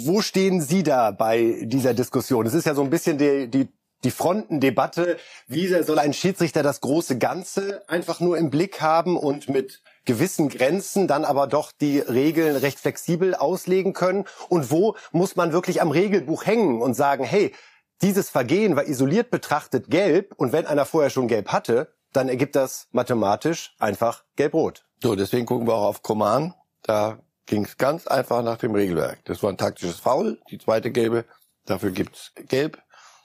Wo 0.05 0.21
stehen 0.21 0.61
Sie 0.61 0.83
da 0.83 1.11
bei 1.11 1.61
dieser 1.63 1.95
Diskussion? 1.95 2.47
Es 2.47 2.55
ist 2.55 2.67
ja 2.67 2.75
so 2.75 2.83
ein 2.83 2.91
bisschen 2.91 3.19
die, 3.19 3.49
die, 3.49 3.69
die 4.05 4.11
Frontendebatte. 4.11 5.19
Wie 5.47 5.67
soll 5.67 5.99
ein 5.99 6.13
Schiedsrichter 6.13 6.63
das 6.63 6.81
große 6.81 7.19
Ganze 7.19 7.89
einfach 7.89 8.21
nur 8.21 8.37
im 8.37 8.51
Blick 8.51 8.81
haben 8.81 9.17
und 9.17 9.49
mit 9.49 9.83
gewissen 10.05 10.49
Grenzen 10.49 11.07
dann 11.07 11.25
aber 11.25 11.47
doch 11.47 11.73
die 11.73 11.99
Regeln 11.99 12.57
recht 12.57 12.79
flexibel 12.79 13.35
auslegen 13.35 13.95
können? 13.95 14.25
Und 14.49 14.71
wo 14.71 14.95
muss 15.11 15.37
man 15.37 15.53
wirklich 15.53 15.81
am 15.81 15.91
Regelbuch 15.91 16.45
hängen 16.45 16.83
und 16.83 16.95
sagen, 16.95 17.25
hey, 17.25 17.55
dieses 18.03 18.31
Vergehen 18.31 18.77
war 18.77 18.87
isoliert 18.87 19.31
betrachtet 19.31 19.91
gelb 19.91 20.35
und 20.37 20.53
wenn 20.53 20.67
einer 20.67 20.85
vorher 20.85 21.11
schon 21.11 21.29
gelb 21.29 21.49
hatte, 21.49 21.93
dann 22.13 22.29
ergibt 22.29 22.57
das 22.57 22.89
mathematisch 22.93 23.75
einfach 23.79 24.25
gelb-rot. 24.37 24.85
So, 25.03 25.15
deswegen 25.15 25.47
gucken 25.47 25.67
wir 25.67 25.75
auch 25.75 25.87
auf 25.87 26.03
Command. 26.03 26.55
Da 26.83 27.19
ging 27.47 27.65
es 27.65 27.77
ganz 27.77 28.07
einfach 28.07 28.43
nach 28.43 28.59
dem 28.59 28.75
Regelwerk. 28.75 29.25
Das 29.25 29.43
war 29.43 29.51
ein 29.51 29.59
taktisches 29.59 29.97
Foul, 29.97 30.41
die 30.51 30.59
zweite 30.59 30.91
gelbe. 30.91 31.25
Dafür 31.67 31.91
gibt's 31.91 32.33
gelb 32.49 32.79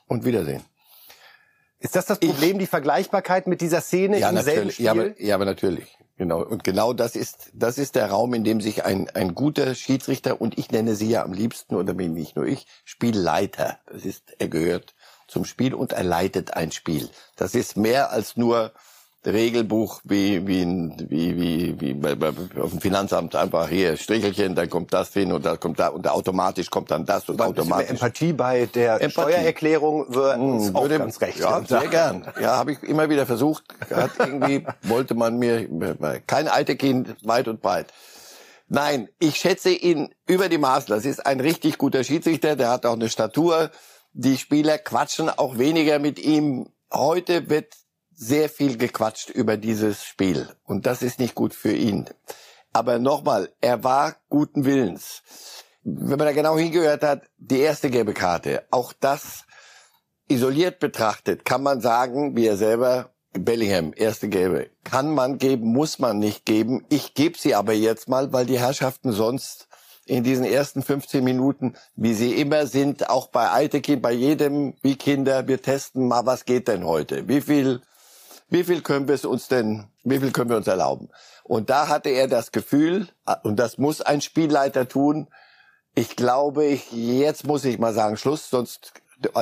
und 0.08 0.26
Wiedersehen. 0.26 0.64
Ist 1.80 1.96
das 1.96 2.06
das 2.06 2.20
Problem, 2.20 2.54
ich, 2.54 2.60
die 2.60 2.68
Vergleichbarkeit 2.68 3.46
mit 3.46 3.62
dieser 3.62 3.82
Szene 3.82 4.20
ja, 4.20 4.30
im 4.30 4.36
natürlich, 4.36 4.56
selben 4.56 4.72
Spiel? 4.72 4.86
Ja 4.86 4.92
aber, 4.92 5.22
ja, 5.22 5.36
aber 5.36 5.46
natürlich. 5.46 5.98
Genau. 6.16 6.44
Und 6.44 6.64
genau 6.64 6.94
das 6.94 7.16
ist, 7.16 7.50
das 7.54 7.78
ist 7.78 7.96
der 7.96 8.10
Raum, 8.12 8.34
in 8.36 8.44
dem 8.44 8.62
sich 8.62 8.86
ein, 8.86 9.10
ein 9.10 9.34
guter 9.34 9.74
Schiedsrichter, 9.74 10.40
und 10.40 10.58
ich 10.60 10.70
nenne 10.72 10.96
sie 10.96 11.10
ja 11.10 11.24
am 11.24 11.34
liebsten, 11.34 11.76
oder 11.76 11.94
bin 11.96 12.14
nicht 12.14 12.36
nur 12.36 12.46
ich, 12.46 12.68
Spielleiter. 12.86 13.80
Das 13.88 14.06
ist, 14.06 14.36
er 14.38 14.48
gehört 14.48 14.94
zum 15.28 15.44
Spiel 15.44 15.74
und 15.74 15.94
er 15.94 16.04
leitet 16.04 16.54
ein 16.54 16.72
Spiel. 16.72 17.10
Das 17.36 17.56
ist 17.56 17.78
mehr 17.78 18.12
als 18.12 18.38
nur 18.38 18.74
Regelbuch 19.26 20.02
wie 20.04 20.46
wie 20.48 20.66
wie 21.10 21.38
wie, 21.38 21.82
wie 21.82 21.94
bei, 21.94 22.16
bei, 22.16 22.30
auf 22.62 22.72
dem 22.72 22.82
Finanzamt 22.82 23.36
einfach 23.36 23.70
hier 23.70 23.98
Strichelchen, 23.98 24.56
dann 24.56 24.70
kommt 24.70 24.94
das 24.94 25.14
hin 25.14 25.32
und 25.32 25.46
da 25.46 25.56
kommt 25.58 25.80
da 25.80 25.90
und 25.90 26.08
automatisch 26.08 26.70
kommt 26.70 26.92
dann 26.92 27.06
das 27.06 27.30
und 27.30 27.42
automatisch. 27.42 27.90
Empathie 27.90 28.34
bei 28.34 28.66
der 28.66 29.02
Empathie. 29.02 29.32
Steuererklärung 29.32 30.14
würde 30.14 30.36
hm, 30.36 30.76
auch 30.76 30.84
würde, 30.84 30.98
ganz 31.00 31.22
recht. 31.22 31.40
Ja, 31.40 31.64
sehr 31.66 31.88
gern. 31.88 32.28
Ja, 32.42 32.58
habe 32.58 32.74
ich 32.74 32.84
immer 32.84 33.10
wieder 33.10 33.26
versucht. 33.26 33.64
Hat 33.90 34.12
irgendwie 34.20 34.66
wollte 34.84 35.16
man 35.16 35.38
mir 35.38 35.68
kein 36.28 36.48
alte 36.48 36.76
Kind 36.76 37.16
weit 37.24 37.48
und 37.48 37.62
breit. 37.62 37.94
Nein, 38.68 39.10
ich 39.20 39.36
schätze 39.36 39.70
ihn 39.70 40.14
über 40.26 40.50
die 40.50 40.58
Maßen. 40.58 40.88
Das 40.88 41.06
ist 41.06 41.26
ein 41.26 41.40
richtig 41.40 41.78
guter 41.78 42.04
Schiedsrichter. 42.04 42.56
Der 42.56 42.70
hat 42.70 42.86
auch 42.86 42.94
eine 42.94 43.10
Statur. 43.10 43.70
Die 44.14 44.38
Spieler 44.38 44.78
quatschen 44.78 45.30
auch 45.30 45.58
weniger 45.58 46.00
mit 46.00 46.20
ihm. 46.20 46.70
Heute 46.92 47.50
wird 47.50 47.74
sehr 48.16 48.50
viel 48.50 48.78
gequatscht 48.78 49.30
über 49.30 49.58
dieses 49.58 50.04
Spiel 50.04 50.50
und 50.64 50.86
das 50.86 51.02
ist 51.02 51.20
nicht 51.20 51.36
gut 51.36 51.54
für 51.54 51.74
ihn. 51.74 52.10
Aber 52.72 52.98
nochmal, 53.00 53.50
er 53.62 53.84
war 53.84 54.16
guten 54.30 54.66
Willens. 54.66 55.22
Wenn 55.84 56.18
man 56.18 56.20
da 56.20 56.32
genau 56.32 56.58
hingehört 56.58 57.04
hat, 57.04 57.24
die 57.38 57.60
erste 57.60 57.90
gelbe 57.90 58.14
Karte, 58.14 58.64
auch 58.72 58.94
das 58.94 59.44
isoliert 60.28 60.80
betrachtet, 60.80 61.46
kann 61.46 61.62
man 61.62 61.82
sagen, 61.82 62.36
wie 62.36 62.48
er 62.48 62.58
selber, 62.58 63.10
Bellingham, 63.34 63.94
erste 63.96 64.30
gelbe, 64.30 64.70
kann 64.84 65.14
man 65.14 65.38
geben, 65.38 65.68
muss 65.68 66.00
man 66.00 66.20
nicht 66.20 66.46
geben. 66.46 66.86
Ich 66.90 67.14
gebe 67.14 67.38
sie 67.38 67.56
aber 67.56 67.74
jetzt 67.74 68.08
mal, 68.08 68.32
weil 68.32 68.46
die 68.46 68.60
Herrschaften 68.60 69.12
sonst 69.12 69.68
in 70.06 70.24
diesen 70.24 70.46
ersten 70.46 70.82
15 70.84 71.24
Minuten, 71.24 71.76
wie 71.96 72.14
sie 72.14 72.34
immer 72.34 72.68
sind, 72.68 73.10
auch 73.10 73.28
bei 73.28 73.52
Eitekin, 73.52 74.02
bei 74.02 74.12
jedem, 74.12 74.76
wie 74.82 74.96
Kinder, 74.96 75.48
wir 75.48 75.62
testen 75.62 76.08
mal, 76.08 76.26
was 76.26 76.46
geht 76.46 76.68
denn 76.68 76.86
heute? 76.86 77.28
Wie 77.28 77.42
viel 77.42 77.82
wie 78.54 78.64
viel 78.64 78.82
können 78.82 79.08
wir 79.08 79.16
es 79.16 79.26
uns 79.26 79.48
denn, 79.48 79.86
wie 80.04 80.20
viel 80.20 80.32
können 80.32 80.52
wir 80.52 80.58
uns 80.58 80.68
erlauben? 80.68 81.10
Und 81.44 81.72
da 81.72 81.88
hatte 81.88 82.10
er 82.10 82.28
das 82.28 82.52
Gefühl, 82.52 83.08
und 83.42 83.58
das 83.58 83.80
muss 83.80 84.02
ein 84.02 84.22
Spielleiter 84.22 84.88
tun, 84.88 85.28
ich 85.96 86.16
glaube, 86.16 86.66
ich, 86.66 86.92
jetzt 86.92 87.46
muss 87.46 87.66
ich 87.66 87.80
mal 87.80 87.94
sagen, 87.94 88.16
Schluss, 88.16 88.52
sonst, 88.52 88.94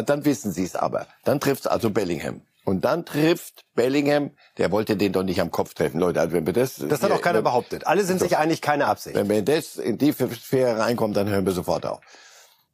dann 0.05 0.23
wissen 0.23 0.53
Sie 0.53 0.63
es 0.63 0.77
aber. 0.77 1.07
Dann 1.25 1.41
trifft 1.41 1.61
es 1.61 1.67
also 1.67 1.89
Bellingham. 1.89 2.41
Und 2.63 2.85
dann 2.85 3.05
trifft 3.05 3.65
Bellingham, 3.75 4.31
der 4.57 4.71
wollte 4.71 4.95
den 4.95 5.11
doch 5.11 5.23
nicht 5.23 5.41
am 5.41 5.51
Kopf 5.51 5.73
treffen, 5.73 5.99
Leute. 5.99 6.21
Also 6.21 6.33
wenn 6.33 6.45
wir 6.45 6.53
das, 6.53 6.75
das 6.77 7.03
hat 7.03 7.11
auch 7.11 7.21
keiner 7.21 7.41
behauptet. 7.41 7.87
Alle 7.87 8.05
sind 8.05 8.21
sich 8.21 8.37
einig, 8.37 8.61
keine 8.61 8.85
Absicht. 8.85 9.15
Wenn 9.15 9.27
wir 9.27 9.41
das 9.41 9.75
in 9.75 9.97
die 9.97 10.13
Sphäre 10.13 10.79
reinkommt, 10.79 11.17
dann 11.17 11.27
hören 11.27 11.45
wir 11.45 11.53
sofort 11.53 11.85
auf. 11.85 11.99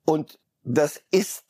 Und 0.06 0.38
das 0.70 1.02
ist 1.12 1.46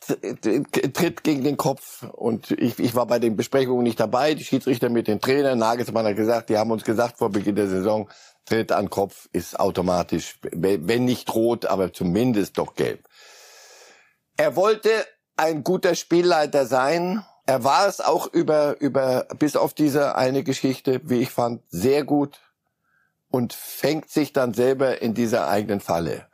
tritt 0.94 1.24
gegen 1.24 1.44
den 1.44 1.58
Kopf 1.58 2.04
und 2.04 2.52
ich, 2.52 2.78
ich 2.78 2.94
war 2.94 3.08
bei 3.08 3.18
den 3.18 3.36
Besprechungen 3.36 3.82
nicht 3.82 4.00
dabei. 4.00 4.36
Die 4.36 4.44
Schiedsrichter 4.44 4.90
mit 4.90 5.08
den 5.08 5.20
Trainern, 5.20 5.58
Nagelsmann 5.58 6.06
hat 6.06 6.16
gesagt, 6.16 6.50
die 6.50 6.58
haben 6.58 6.70
uns 6.70 6.84
gesagt 6.84 7.18
vor 7.18 7.32
Beginn 7.32 7.56
der 7.56 7.68
Saison, 7.68 8.08
Tritt 8.46 8.72
an 8.72 8.92
Kopf 8.92 9.28
ist 9.34 9.60
automatisch, 9.60 10.40
wenn 10.52 11.06
nicht 11.06 11.34
rot, 11.34 11.66
aber 11.66 11.92
zumindest 11.92 12.60
doch 12.60 12.76
gelb. 12.76 13.06
Er 14.38 14.56
wollte 14.56 14.90
ein 15.36 15.64
guter 15.64 15.96
Spielleiter 15.96 16.68
sein. 16.68 17.26
Er 17.48 17.64
war 17.64 17.88
es 17.88 18.00
auch 18.00 18.32
über 18.32 18.80
über 18.80 19.26
bis 19.40 19.56
auf 19.56 19.74
diese 19.74 20.16
eine 20.16 20.44
Geschichte, 20.44 21.02
wie 21.04 21.22
ich 21.22 21.32
fand, 21.32 21.64
sehr 21.70 22.04
gut 22.04 22.40
und 23.30 23.54
fängt 23.54 24.12
sich 24.12 24.32
dann 24.32 24.54
selber 24.54 25.02
in 25.02 25.16
dieser 25.16 25.48
eigenen 25.48 25.80
Falle. 25.80 26.28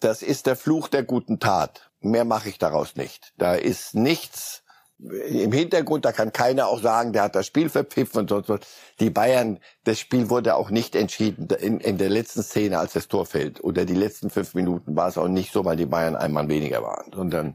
Das 0.00 0.22
ist 0.22 0.46
der 0.46 0.56
Fluch 0.56 0.88
der 0.88 1.04
guten 1.04 1.38
Tat. 1.38 1.87
Mehr 2.00 2.24
mache 2.24 2.48
ich 2.48 2.58
daraus 2.58 2.96
nicht. 2.96 3.32
Da 3.36 3.54
ist 3.54 3.94
nichts 3.94 4.62
im 4.98 5.52
Hintergrund, 5.52 6.04
da 6.04 6.12
kann 6.12 6.32
keiner 6.32 6.66
auch 6.66 6.80
sagen, 6.80 7.12
der 7.12 7.22
hat 7.22 7.36
das 7.36 7.46
Spiel 7.46 7.68
verpfiffen 7.68 8.22
und 8.22 8.30
sonst 8.30 8.48
was. 8.48 8.60
Die 8.98 9.10
Bayern, 9.10 9.60
das 9.84 10.00
Spiel 10.00 10.28
wurde 10.28 10.56
auch 10.56 10.70
nicht 10.70 10.96
entschieden 10.96 11.48
in, 11.60 11.78
in 11.78 11.98
der 11.98 12.08
letzten 12.08 12.42
Szene, 12.42 12.80
als 12.80 12.94
das 12.94 13.06
Tor 13.06 13.24
fällt. 13.24 13.62
Oder 13.62 13.84
die 13.84 13.94
letzten 13.94 14.28
fünf 14.28 14.54
Minuten 14.54 14.96
war 14.96 15.08
es 15.08 15.16
auch 15.16 15.28
nicht 15.28 15.52
so, 15.52 15.64
weil 15.64 15.76
die 15.76 15.86
Bayern 15.86 16.16
einmal 16.16 16.48
weniger 16.48 16.82
waren, 16.82 17.12
sondern 17.12 17.54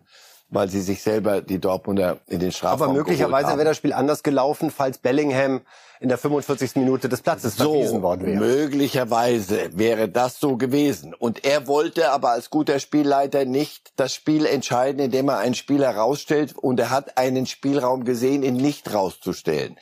weil 0.53 0.69
sie 0.69 0.81
sich 0.81 1.01
selber 1.01 1.41
die 1.41 1.59
Dortmunder 1.59 2.17
in 2.27 2.39
den 2.39 2.51
Strafraum 2.51 2.89
Aber 2.89 2.93
möglicherweise 2.93 3.49
wäre 3.57 3.65
das 3.65 3.77
Spiel 3.77 3.93
anders 3.93 4.23
gelaufen, 4.23 4.71
falls 4.71 4.97
Bellingham 4.97 5.61
in 5.99 6.09
der 6.09 6.17
45. 6.17 6.75
Minute 6.75 7.09
des 7.09 7.21
Platzes 7.21 7.55
so, 7.55 7.71
verwiesen 7.71 8.01
worden 8.01 8.25
wäre. 8.25 8.39
Möglicherweise 8.39 9.69
wäre 9.77 10.09
das 10.09 10.39
so 10.39 10.57
gewesen. 10.57 11.13
Und 11.13 11.45
er 11.45 11.67
wollte 11.67 12.11
aber 12.11 12.31
als 12.31 12.49
guter 12.49 12.79
Spielleiter 12.79 13.45
nicht 13.45 13.93
das 13.95 14.13
Spiel 14.13 14.45
entscheiden, 14.45 14.99
indem 14.99 15.29
er 15.29 15.37
einen 15.37 15.55
Spieler 15.55 15.95
rausstellt 15.95 16.55
und 16.57 16.79
er 16.79 16.89
hat 16.89 17.17
einen 17.17 17.45
Spielraum 17.45 18.03
gesehen, 18.03 18.43
ihn 18.43 18.57
nicht 18.57 18.93
rauszustellen. 18.93 19.77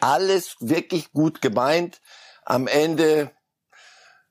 Alles 0.00 0.56
wirklich 0.60 1.12
gut 1.12 1.40
gemeint. 1.40 2.00
Am 2.44 2.66
Ende 2.66 3.30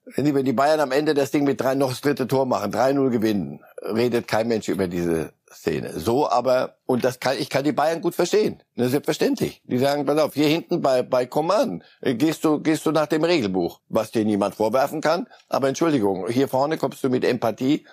wenn 0.05 0.45
die 0.45 0.53
Bayern 0.53 0.79
am 0.79 0.91
Ende 0.91 1.13
das 1.13 1.31
Ding 1.31 1.45
mit 1.45 1.61
drei 1.61 1.75
noch 1.75 1.89
das 1.89 2.01
dritte 2.01 2.27
Tor 2.27 2.45
machen, 2.45 2.73
3-0 2.73 3.09
gewinnen, 3.09 3.61
redet 3.81 4.27
kein 4.27 4.47
Mensch 4.47 4.67
über 4.67 4.87
diese 4.87 5.31
Szene. 5.53 5.99
So 5.99 6.29
aber, 6.29 6.77
und 6.85 7.03
das 7.03 7.19
kann, 7.19 7.37
ich 7.37 7.49
kann 7.49 7.63
die 7.63 7.71
Bayern 7.71 8.01
gut 8.01 8.15
verstehen. 8.15 8.61
Das 8.75 8.87
ist 8.87 8.91
selbstverständlich. 8.91 9.61
Die 9.65 9.77
sagen, 9.77 10.05
pass 10.05 10.19
auf, 10.19 10.33
hier 10.33 10.47
hinten 10.47 10.81
bei, 10.81 11.01
bei 11.01 11.25
Command 11.25 11.83
äh, 12.01 12.15
gehst 12.15 12.43
du, 12.43 12.59
gehst 12.59 12.85
du 12.85 12.91
nach 12.91 13.07
dem 13.07 13.23
Regelbuch, 13.23 13.79
was 13.89 14.11
dir 14.11 14.25
niemand 14.25 14.55
vorwerfen 14.55 15.01
kann. 15.01 15.27
Aber 15.49 15.67
Entschuldigung, 15.67 16.27
hier 16.27 16.47
vorne 16.47 16.77
kommst 16.77 17.03
du 17.03 17.09
mit 17.09 17.23
Empathie. 17.23 17.85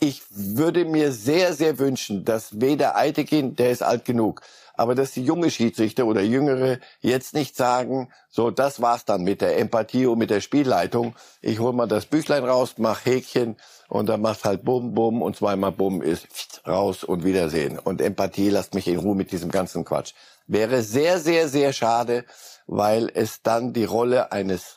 Ich 0.00 0.22
würde 0.30 0.84
mir 0.84 1.10
sehr, 1.10 1.54
sehr 1.54 1.78
wünschen, 1.78 2.24
dass 2.24 2.60
weder 2.60 2.96
Eitekin, 2.96 3.56
der 3.56 3.70
ist 3.70 3.82
alt 3.82 4.04
genug, 4.04 4.42
aber 4.74 4.94
dass 4.94 5.10
die 5.10 5.24
junge 5.24 5.50
Schiedsrichter 5.50 6.06
oder 6.06 6.22
Jüngere 6.22 6.78
jetzt 7.00 7.34
nicht 7.34 7.56
sagen, 7.56 8.10
so, 8.30 8.52
das 8.52 8.80
war's 8.80 9.04
dann 9.04 9.24
mit 9.24 9.40
der 9.40 9.58
Empathie 9.58 10.06
und 10.06 10.18
mit 10.18 10.30
der 10.30 10.40
Spielleitung. 10.40 11.16
Ich 11.42 11.58
hol 11.58 11.72
mal 11.72 11.88
das 11.88 12.06
Büchlein 12.06 12.44
raus, 12.44 12.74
mach 12.76 13.04
Häkchen 13.04 13.56
und 13.88 14.06
dann 14.08 14.20
macht 14.20 14.44
halt 14.44 14.64
Bum, 14.64 14.94
Bum 14.94 15.22
und 15.22 15.36
zweimal 15.36 15.72
Bum 15.72 16.02
ist 16.02 16.62
raus 16.66 17.04
und 17.04 17.24
Wiedersehen. 17.24 17.78
Und 17.78 18.00
Empathie 18.00 18.50
lasst 18.50 18.74
mich 18.74 18.86
in 18.86 18.98
Ruhe 18.98 19.16
mit 19.16 19.32
diesem 19.32 19.50
ganzen 19.50 19.84
Quatsch. 19.84 20.12
Wäre 20.46 20.82
sehr, 20.82 21.18
sehr, 21.18 21.48
sehr 21.48 21.72
schade, 21.72 22.24
weil 22.66 23.10
es 23.12 23.42
dann 23.42 23.72
die 23.72 23.84
Rolle 23.84 24.30
eines 24.30 24.76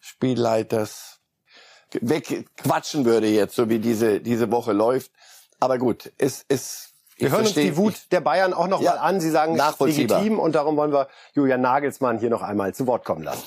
Spielleiters 0.00 1.20
wegquatschen 1.92 3.04
würde 3.04 3.28
jetzt, 3.28 3.54
so 3.54 3.68
wie 3.68 3.78
diese, 3.78 4.20
diese 4.20 4.50
Woche 4.50 4.72
läuft. 4.72 5.12
Aber 5.60 5.78
gut, 5.78 6.10
es, 6.18 6.44
es, 6.48 6.90
wir 7.16 7.30
hören 7.30 7.42
uns 7.42 7.54
die 7.54 7.76
Wut 7.76 7.94
der 8.10 8.20
Bayern 8.20 8.52
auch 8.52 8.66
noch 8.66 8.80
ja, 8.80 8.92
mal 8.92 8.98
an. 8.98 9.20
Sie 9.20 9.30
sagen, 9.30 9.56
legitim 9.78 10.40
und 10.40 10.54
darum 10.54 10.76
wollen 10.76 10.92
wir 10.92 11.08
Julian 11.34 11.60
Nagelsmann 11.60 12.18
hier 12.18 12.30
noch 12.30 12.42
einmal 12.42 12.74
zu 12.74 12.86
Wort 12.88 13.04
kommen 13.04 13.22
lassen. 13.22 13.44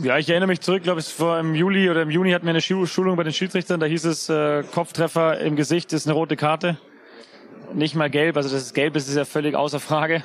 Ja, 0.00 0.16
ich 0.16 0.28
erinnere 0.28 0.46
mich 0.46 0.60
zurück, 0.60 0.84
glaube 0.84 1.00
ich, 1.00 1.08
vor 1.08 1.40
im 1.40 1.56
Juli 1.56 1.90
oder 1.90 2.02
im 2.02 2.10
Juni 2.10 2.30
hatten 2.30 2.46
wir 2.46 2.50
eine 2.50 2.60
Schulung 2.60 3.16
bei 3.16 3.24
den 3.24 3.32
Schiedsrichtern. 3.32 3.80
Da 3.80 3.86
hieß 3.86 4.04
es, 4.04 4.28
äh, 4.28 4.62
Kopftreffer 4.62 5.40
im 5.40 5.56
Gesicht 5.56 5.92
ist 5.92 6.06
eine 6.06 6.14
rote 6.14 6.36
Karte. 6.36 6.78
Nicht 7.74 7.96
mal 7.96 8.08
gelb, 8.08 8.36
also 8.36 8.48
das 8.48 8.62
ist 8.62 8.74
gelb 8.74 8.94
ist, 8.94 9.12
ja 9.12 9.24
völlig 9.24 9.56
außer 9.56 9.80
Frage. 9.80 10.22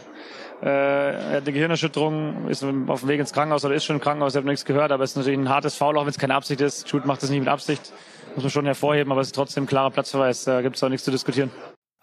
Äh, 0.62 0.68
er 0.68 1.38
hat 1.38 1.44
eine 1.44 1.54
Gehirnerschütterung, 1.54 2.50
ist 2.50 2.64
auf 2.64 3.00
dem 3.00 3.10
Weg 3.10 3.20
ins 3.20 3.34
Krankenhaus 3.34 3.66
oder 3.66 3.74
ist 3.74 3.84
schon 3.84 3.96
im 3.96 4.02
Krankenhaus, 4.02 4.34
ich 4.34 4.38
habe 4.38 4.48
nichts 4.48 4.64
gehört, 4.64 4.92
aber 4.92 5.04
es 5.04 5.12
ist 5.12 5.18
natürlich 5.18 5.40
ein 5.40 5.50
hartes 5.50 5.76
Foul, 5.76 5.98
auch 5.98 6.04
wenn 6.04 6.10
es 6.10 6.20
keine 6.20 6.36
Absicht 6.36 6.62
ist. 6.62 6.88
Schuld 6.88 7.06
macht 7.06 7.24
das 7.24 7.32
nicht 7.32 7.40
mit 7.40 7.50
Absicht, 7.50 7.94
muss 8.36 8.44
man 8.44 8.52
schon 8.52 8.66
hervorheben, 8.66 9.12
aber 9.12 9.22
es 9.22 9.30
ist 9.30 9.36
trotzdem 9.36 9.64
ein 9.64 9.68
klarer 9.68 9.90
Platzverweis, 9.90 10.44
da 10.44 10.62
gibt 10.62 10.76
es 10.76 10.84
auch 10.84 10.90
nichts 10.90 11.04
zu 11.04 11.12
diskutieren. 11.12 11.50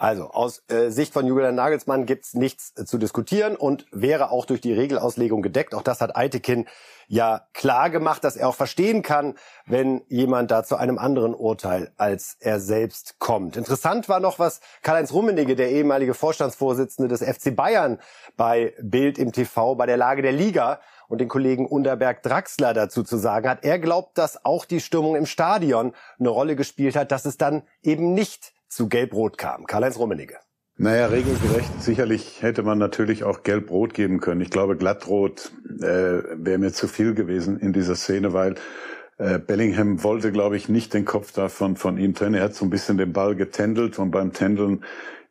Also 0.00 0.30
aus 0.30 0.62
äh, 0.68 0.88
Sicht 0.88 1.12
von 1.12 1.26
Julian 1.26 1.54
Nagelsmann 1.54 2.06
gibt's 2.06 2.32
nichts 2.32 2.72
äh, 2.76 2.86
zu 2.86 2.96
diskutieren 2.96 3.54
und 3.54 3.84
wäre 3.92 4.30
auch 4.30 4.46
durch 4.46 4.62
die 4.62 4.72
Regelauslegung 4.72 5.42
gedeckt. 5.42 5.74
Auch 5.74 5.82
das 5.82 6.00
hat 6.00 6.16
Eitekin 6.16 6.66
ja 7.10 7.42
klar 7.54 7.90
gemacht, 7.90 8.22
dass 8.22 8.36
er 8.36 8.48
auch 8.48 8.54
verstehen 8.54 9.02
kann, 9.02 9.34
wenn 9.66 10.02
jemand 10.06 10.52
da 10.52 10.62
zu 10.62 10.76
einem 10.76 10.96
anderen 10.96 11.34
Urteil 11.34 11.92
als 11.96 12.36
er 12.38 12.60
selbst 12.60 13.18
kommt. 13.18 13.56
Interessant 13.56 14.08
war 14.08 14.20
noch, 14.20 14.38
was 14.38 14.60
Karl-Heinz 14.82 15.12
Rummenigge, 15.12 15.56
der 15.56 15.70
ehemalige 15.72 16.14
Vorstandsvorsitzende 16.14 17.08
des 17.08 17.22
FC 17.22 17.54
Bayern, 17.54 17.98
bei 18.36 18.74
Bild 18.80 19.18
im 19.18 19.32
TV 19.32 19.74
bei 19.74 19.86
der 19.86 19.96
Lage 19.96 20.22
der 20.22 20.30
Liga 20.30 20.80
und 21.08 21.20
den 21.20 21.26
Kollegen 21.26 21.66
Unterberg 21.66 22.22
Draxler 22.22 22.74
dazu 22.74 23.02
zu 23.02 23.16
sagen 23.16 23.48
hat. 23.48 23.64
Er 23.64 23.80
glaubt, 23.80 24.16
dass 24.16 24.44
auch 24.44 24.64
die 24.64 24.80
Stimmung 24.80 25.16
im 25.16 25.26
Stadion 25.26 25.92
eine 26.20 26.28
Rolle 26.28 26.54
gespielt 26.54 26.94
hat, 26.94 27.10
dass 27.10 27.24
es 27.24 27.36
dann 27.36 27.64
eben 27.82 28.14
nicht 28.14 28.52
zu 28.68 28.88
Gelb-Rot 28.88 29.36
kam. 29.36 29.66
Karl-Heinz 29.66 29.98
Rummenigge. 29.98 30.38
Naja, 30.82 31.08
regelgerecht. 31.08 31.82
Sicherlich 31.82 32.40
hätte 32.40 32.62
man 32.62 32.78
natürlich 32.78 33.22
auch 33.22 33.42
Gelb-Rot 33.42 33.92
geben 33.92 34.18
können. 34.18 34.40
Ich 34.40 34.49
glaube, 34.49 34.78
Glattrot 34.78 35.52
äh, 35.78 35.82
wäre 35.82 36.56
mir 36.56 36.72
zu 36.72 36.88
viel 36.88 37.12
gewesen 37.12 37.58
in 37.58 37.75
dieser 37.75 37.94
Szene, 37.96 38.32
weil 38.32 38.54
äh, 39.18 39.38
Bellingham 39.38 40.02
wollte, 40.02 40.32
glaube 40.32 40.56
ich, 40.56 40.70
nicht 40.70 40.94
den 40.94 41.04
Kopf 41.04 41.32
davon 41.32 41.76
von 41.76 41.99
ihm 41.99 42.14
trennen. 42.14 42.37
Er 42.37 42.44
hat 42.44 42.54
so 42.54 42.64
ein 42.64 42.70
bisschen 42.70 42.96
den 42.96 43.12
Ball 43.12 43.37
getändelt 43.37 43.99
und 43.99 44.10
beim 44.10 44.32
Tändeln 44.32 44.82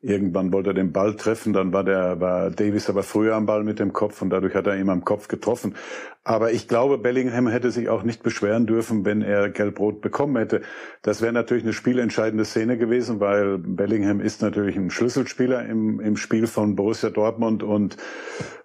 Irgendwann 0.01 0.53
wollte 0.53 0.69
er 0.69 0.75
den 0.75 0.93
Ball 0.93 1.17
treffen, 1.17 1.51
dann 1.51 1.73
war 1.73 1.83
der 1.83 2.21
war 2.21 2.51
Davis 2.51 2.89
aber 2.89 3.03
früher 3.03 3.35
am 3.35 3.45
Ball 3.45 3.65
mit 3.65 3.79
dem 3.79 3.91
Kopf 3.91 4.21
und 4.21 4.29
dadurch 4.29 4.55
hat 4.55 4.65
er 4.65 4.77
ihm 4.77 4.87
am 4.87 5.03
Kopf 5.03 5.27
getroffen. 5.27 5.75
Aber 6.29 6.51
ich 6.51 6.67
glaube, 6.67 6.99
Bellingham 6.99 7.47
hätte 7.47 7.71
sich 7.71 7.89
auch 7.89 8.03
nicht 8.03 8.21
beschweren 8.21 8.67
dürfen, 8.67 9.03
wenn 9.03 9.23
er 9.23 9.49
Gelb-Rot 9.49 9.99
bekommen 9.99 10.37
hätte. 10.37 10.61
Das 11.01 11.23
wäre 11.23 11.33
natürlich 11.33 11.63
eine 11.63 11.73
spielentscheidende 11.73 12.45
Szene 12.45 12.77
gewesen, 12.77 13.19
weil 13.19 13.57
Bellingham 13.57 14.21
ist 14.21 14.43
natürlich 14.43 14.75
ein 14.75 14.91
Schlüsselspieler 14.91 15.65
im, 15.65 15.99
im 15.99 16.17
Spiel 16.17 16.45
von 16.45 16.75
Borussia 16.75 17.09
Dortmund 17.09 17.63
und 17.63 17.97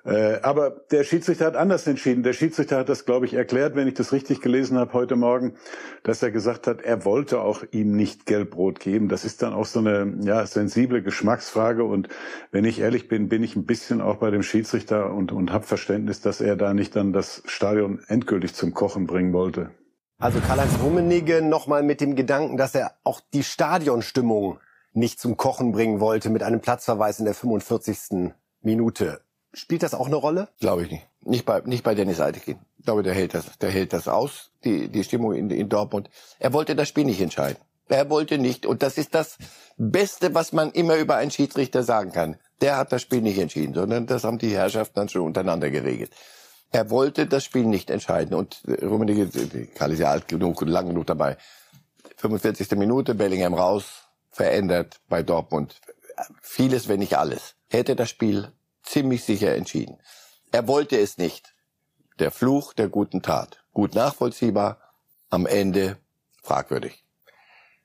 äh, 0.04 0.40
aber 0.42 0.82
der 0.90 1.02
Schiedsrichter 1.02 1.46
hat 1.46 1.56
anders 1.56 1.86
entschieden. 1.86 2.22
Der 2.22 2.34
Schiedsrichter 2.34 2.76
hat 2.76 2.90
das, 2.90 3.06
glaube 3.06 3.24
ich, 3.24 3.32
erklärt, 3.32 3.74
wenn 3.74 3.88
ich 3.88 3.94
das 3.94 4.12
richtig 4.12 4.42
gelesen 4.42 4.76
habe 4.76 4.92
heute 4.92 5.16
Morgen, 5.16 5.54
dass 6.02 6.22
er 6.22 6.30
gesagt 6.30 6.66
hat, 6.66 6.82
er 6.82 7.06
wollte 7.06 7.40
auch 7.40 7.64
ihm 7.70 7.96
nicht 7.96 8.26
Gelb-Rot 8.26 8.80
geben. 8.80 9.08
Das 9.08 9.24
ist 9.24 9.42
dann 9.42 9.54
auch 9.54 9.64
so 9.64 9.78
eine 9.78 10.18
ja, 10.22 10.44
sensible 10.44 11.02
Geschmacksfrage. 11.02 11.84
Und 11.84 12.08
wenn 12.50 12.66
ich 12.66 12.80
ehrlich 12.80 13.08
bin, 13.08 13.30
bin 13.30 13.42
ich 13.42 13.56
ein 13.56 13.64
bisschen 13.64 14.02
auch 14.02 14.16
bei 14.16 14.30
dem 14.30 14.42
Schiedsrichter 14.42 15.10
und, 15.10 15.32
und 15.32 15.52
habe 15.52 15.64
Verständnis, 15.64 16.20
dass 16.20 16.42
er 16.42 16.56
da 16.56 16.74
nicht 16.74 16.94
dann 16.96 17.14
das 17.14 17.42
Stadion 17.54 18.02
endgültig 18.08 18.54
zum 18.54 18.74
Kochen 18.74 19.06
bringen 19.06 19.32
wollte. 19.32 19.70
Also 20.18 20.40
Karl-Heinz 20.40 20.72
Rummenigge 20.82 21.42
nochmal 21.42 21.82
mit 21.82 22.00
dem 22.00 22.16
Gedanken, 22.16 22.56
dass 22.56 22.74
er 22.74 22.92
auch 23.04 23.20
die 23.32 23.44
Stadionstimmung 23.44 24.58
nicht 24.92 25.20
zum 25.20 25.36
Kochen 25.36 25.72
bringen 25.72 26.00
wollte 26.00 26.30
mit 26.30 26.42
einem 26.42 26.60
Platzverweis 26.60 27.18
in 27.18 27.24
der 27.24 27.34
45. 27.34 28.32
Minute. 28.62 29.20
Spielt 29.52 29.82
das 29.82 29.94
auch 29.94 30.06
eine 30.06 30.16
Rolle? 30.16 30.48
Glaube 30.60 30.82
ich 30.82 30.90
nicht. 30.90 31.06
Nicht 31.22 31.44
bei, 31.44 31.60
nicht 31.64 31.84
bei 31.84 31.94
Dennis 31.94 32.20
Eitekin. 32.20 32.58
Ich 32.78 32.84
glaube, 32.84 33.02
der 33.02 33.14
hält 33.14 33.34
das, 33.34 33.58
der 33.58 33.70
hält 33.70 33.92
das 33.92 34.08
aus, 34.08 34.50
die, 34.64 34.88
die 34.88 35.04
Stimmung 35.04 35.34
in, 35.34 35.50
in 35.50 35.68
Dortmund. 35.68 36.10
Er 36.38 36.52
wollte 36.52 36.76
das 36.76 36.88
Spiel 36.88 37.04
nicht 37.04 37.20
entscheiden. 37.20 37.58
Er 37.88 38.08
wollte 38.10 38.38
nicht. 38.38 38.66
Und 38.66 38.82
das 38.82 38.98
ist 38.98 39.14
das 39.14 39.36
Beste, 39.76 40.34
was 40.34 40.52
man 40.52 40.70
immer 40.72 40.96
über 40.96 41.16
einen 41.16 41.30
Schiedsrichter 41.30 41.82
sagen 41.82 42.12
kann. 42.12 42.36
Der 42.60 42.76
hat 42.76 42.92
das 42.92 43.02
Spiel 43.02 43.20
nicht 43.20 43.38
entschieden, 43.38 43.74
sondern 43.74 44.06
das 44.06 44.24
haben 44.24 44.38
die 44.38 44.56
Herrschaften 44.56 44.94
dann 44.96 45.08
schon 45.08 45.22
untereinander 45.22 45.70
geregelt. 45.70 46.10
Er 46.74 46.90
wollte 46.90 47.28
das 47.28 47.44
Spiel 47.44 47.66
nicht 47.66 47.88
entscheiden. 47.88 48.34
Und 48.34 48.60
Rummenigge, 48.82 49.28
Karl 49.76 49.92
ist 49.92 50.00
ja 50.00 50.10
alt 50.10 50.26
genug 50.26 50.60
und 50.60 50.66
lang 50.66 50.88
genug 50.88 51.06
dabei. 51.06 51.36
45. 52.16 52.72
Minute, 52.72 53.14
Bellingham 53.14 53.54
raus, 53.54 54.08
verändert 54.32 55.00
bei 55.08 55.22
Dortmund. 55.22 55.80
Vieles, 56.42 56.88
wenn 56.88 56.98
nicht 56.98 57.16
alles. 57.16 57.54
Hätte 57.68 57.94
das 57.94 58.10
Spiel 58.10 58.50
ziemlich 58.82 59.22
sicher 59.22 59.54
entschieden. 59.54 59.98
Er 60.50 60.66
wollte 60.66 60.98
es 60.98 61.16
nicht. 61.16 61.54
Der 62.18 62.32
Fluch 62.32 62.72
der 62.72 62.88
guten 62.88 63.22
Tat. 63.22 63.62
Gut 63.72 63.94
nachvollziehbar, 63.94 64.80
am 65.30 65.46
Ende 65.46 65.98
fragwürdig. 66.42 67.04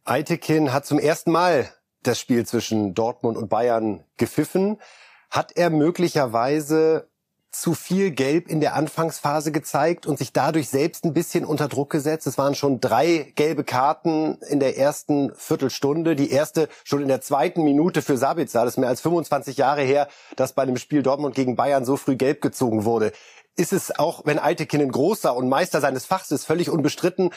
Eitekin 0.03 0.73
hat 0.73 0.87
zum 0.87 0.97
ersten 0.97 1.31
Mal 1.31 1.71
das 2.01 2.19
Spiel 2.19 2.43
zwischen 2.47 2.95
Dortmund 2.95 3.37
und 3.37 3.49
Bayern 3.49 4.03
gepfiffen. 4.17 4.81
Hat 5.29 5.51
er 5.55 5.69
möglicherweise 5.69 7.08
zu 7.51 7.73
viel 7.73 8.11
Gelb 8.11 8.47
in 8.47 8.59
der 8.59 8.75
Anfangsphase 8.75 9.51
gezeigt 9.51 10.05
und 10.05 10.19
sich 10.19 10.33
dadurch 10.33 10.69
selbst 10.69 11.03
ein 11.03 11.13
bisschen 11.13 11.45
unter 11.45 11.67
Druck 11.67 11.89
gesetzt. 11.89 12.27
Es 12.27 12.37
waren 12.37 12.53
schon 12.53 12.79
drei 12.79 13.31
gelbe 13.35 13.63
Karten 13.63 14.37
in 14.47 14.59
der 14.59 14.77
ersten 14.77 15.33
Viertelstunde. 15.35 16.15
Die 16.15 16.31
erste 16.31 16.69
schon 16.83 17.01
in 17.01 17.07
der 17.07 17.21
zweiten 17.21 17.63
Minute 17.63 18.01
für 18.03 18.17
Sabitzer. 18.17 18.63
Das 18.63 18.75
ist 18.75 18.77
mehr 18.77 18.89
als 18.89 19.01
25 19.01 19.57
Jahre 19.57 19.81
her, 19.81 20.07
dass 20.35 20.53
bei 20.53 20.61
einem 20.61 20.77
Spiel 20.77 21.01
Dortmund 21.01 21.33
gegen 21.33 21.55
Bayern 21.55 21.85
so 21.85 21.97
früh 21.97 22.15
gelb 22.15 22.41
gezogen 22.41 22.85
wurde. 22.85 23.11
Ist 23.55 23.73
es 23.73 23.97
auch, 23.97 24.21
wenn 24.25 24.39
Eitekin 24.39 24.81
ein 24.81 24.91
großer 24.91 25.35
und 25.35 25.49
Meister 25.49 25.81
seines 25.81 26.05
Fachs 26.05 26.31
ist, 26.31 26.45
völlig 26.45 26.69
unbestritten, 26.69 27.31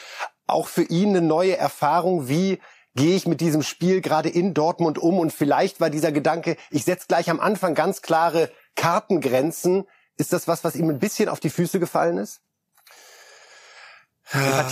auch 0.45 0.67
für 0.67 0.83
ihn 0.83 1.09
eine 1.09 1.21
neue 1.21 1.57
Erfahrung, 1.57 2.29
wie 2.29 2.59
gehe 2.95 3.15
ich 3.15 3.27
mit 3.27 3.41
diesem 3.41 3.63
Spiel 3.63 4.01
gerade 4.01 4.29
in 4.29 4.53
Dortmund 4.53 4.99
um? 4.99 5.19
Und 5.19 5.33
vielleicht 5.33 5.81
war 5.81 5.89
dieser 5.89 6.11
Gedanke, 6.11 6.55
ich 6.69 6.85
setze 6.85 7.07
gleich 7.07 7.29
am 7.29 7.39
Anfang 7.39 7.73
ganz 7.73 8.01
klare 8.01 8.51
Kartengrenzen, 8.75 9.85
ist 10.17 10.33
das 10.33 10.47
was, 10.47 10.63
was 10.63 10.75
ihm 10.75 10.89
ein 10.89 10.99
bisschen 10.99 11.29
auf 11.29 11.39
die 11.39 11.49
Füße 11.49 11.79
gefallen 11.79 12.17
ist? 12.17 12.41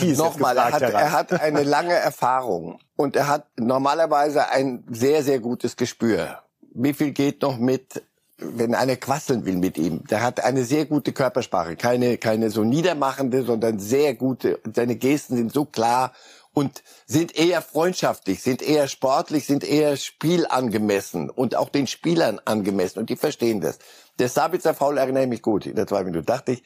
ist 0.02 0.18
Nochmal, 0.18 0.58
er 0.58 0.72
hat, 0.72 0.82
er 0.82 1.12
hat 1.12 1.34
eine 1.34 1.64
lange 1.64 1.94
Erfahrung 1.94 2.80
und 2.96 3.16
er 3.16 3.28
hat 3.28 3.48
normalerweise 3.58 4.50
ein 4.50 4.84
sehr, 4.90 5.24
sehr 5.24 5.40
gutes 5.40 5.76
Gespür. 5.76 6.40
Wie 6.74 6.94
viel 6.94 7.12
geht 7.12 7.42
noch 7.42 7.58
mit, 7.58 8.02
wenn 8.38 8.74
einer 8.74 8.96
quasseln 8.96 9.46
will 9.46 9.58
mit 9.58 9.78
ihm? 9.78 10.06
Der 10.08 10.24
hat 10.24 10.44
eine 10.44 10.64
sehr 10.64 10.86
gute 10.86 11.12
Körpersprache, 11.12 11.76
keine, 11.76 12.18
keine 12.18 12.50
so 12.50 12.64
niedermachende, 12.64 13.44
sondern 13.44 13.78
sehr 13.78 14.16
gute. 14.16 14.60
Seine 14.74 14.96
Gesten 14.96 15.36
sind 15.36 15.54
so 15.54 15.66
klar 15.66 16.14
und 16.54 16.84
sind 17.06 17.36
eher 17.36 17.62
freundschaftlich, 17.62 18.42
sind 18.42 18.62
eher 18.62 18.88
sportlich, 18.88 19.46
sind 19.46 19.64
eher 19.64 19.96
spielangemessen 19.96 21.30
und 21.30 21.56
auch 21.56 21.70
den 21.70 21.88
Spielern 21.88 22.42
angemessen 22.46 23.00
und 23.00 23.10
die 23.10 23.16
verstehen 23.16 23.62
das. 23.62 23.80
Der 24.22 24.30
Sabitzer 24.30 24.76
Foul 24.76 25.00
erinnere 25.00 25.24
ich 25.24 25.30
mich 25.30 25.42
gut. 25.42 25.66
In 25.66 25.76
der 25.76 25.88
zweiten 25.88 26.06
Minute 26.06 26.24
dachte 26.24 26.52
ich, 26.52 26.64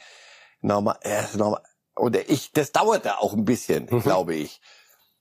nochmal, 0.60 0.98
erst 1.02 1.38
nochmal, 1.38 1.62
oder 1.96 2.30
ich, 2.30 2.52
das 2.52 2.74
dauerte 2.74 3.20
auch 3.20 3.32
ein 3.32 3.46
bisschen, 3.46 3.88
mhm. 3.90 4.02
glaube 4.02 4.36
ich. 4.36 4.60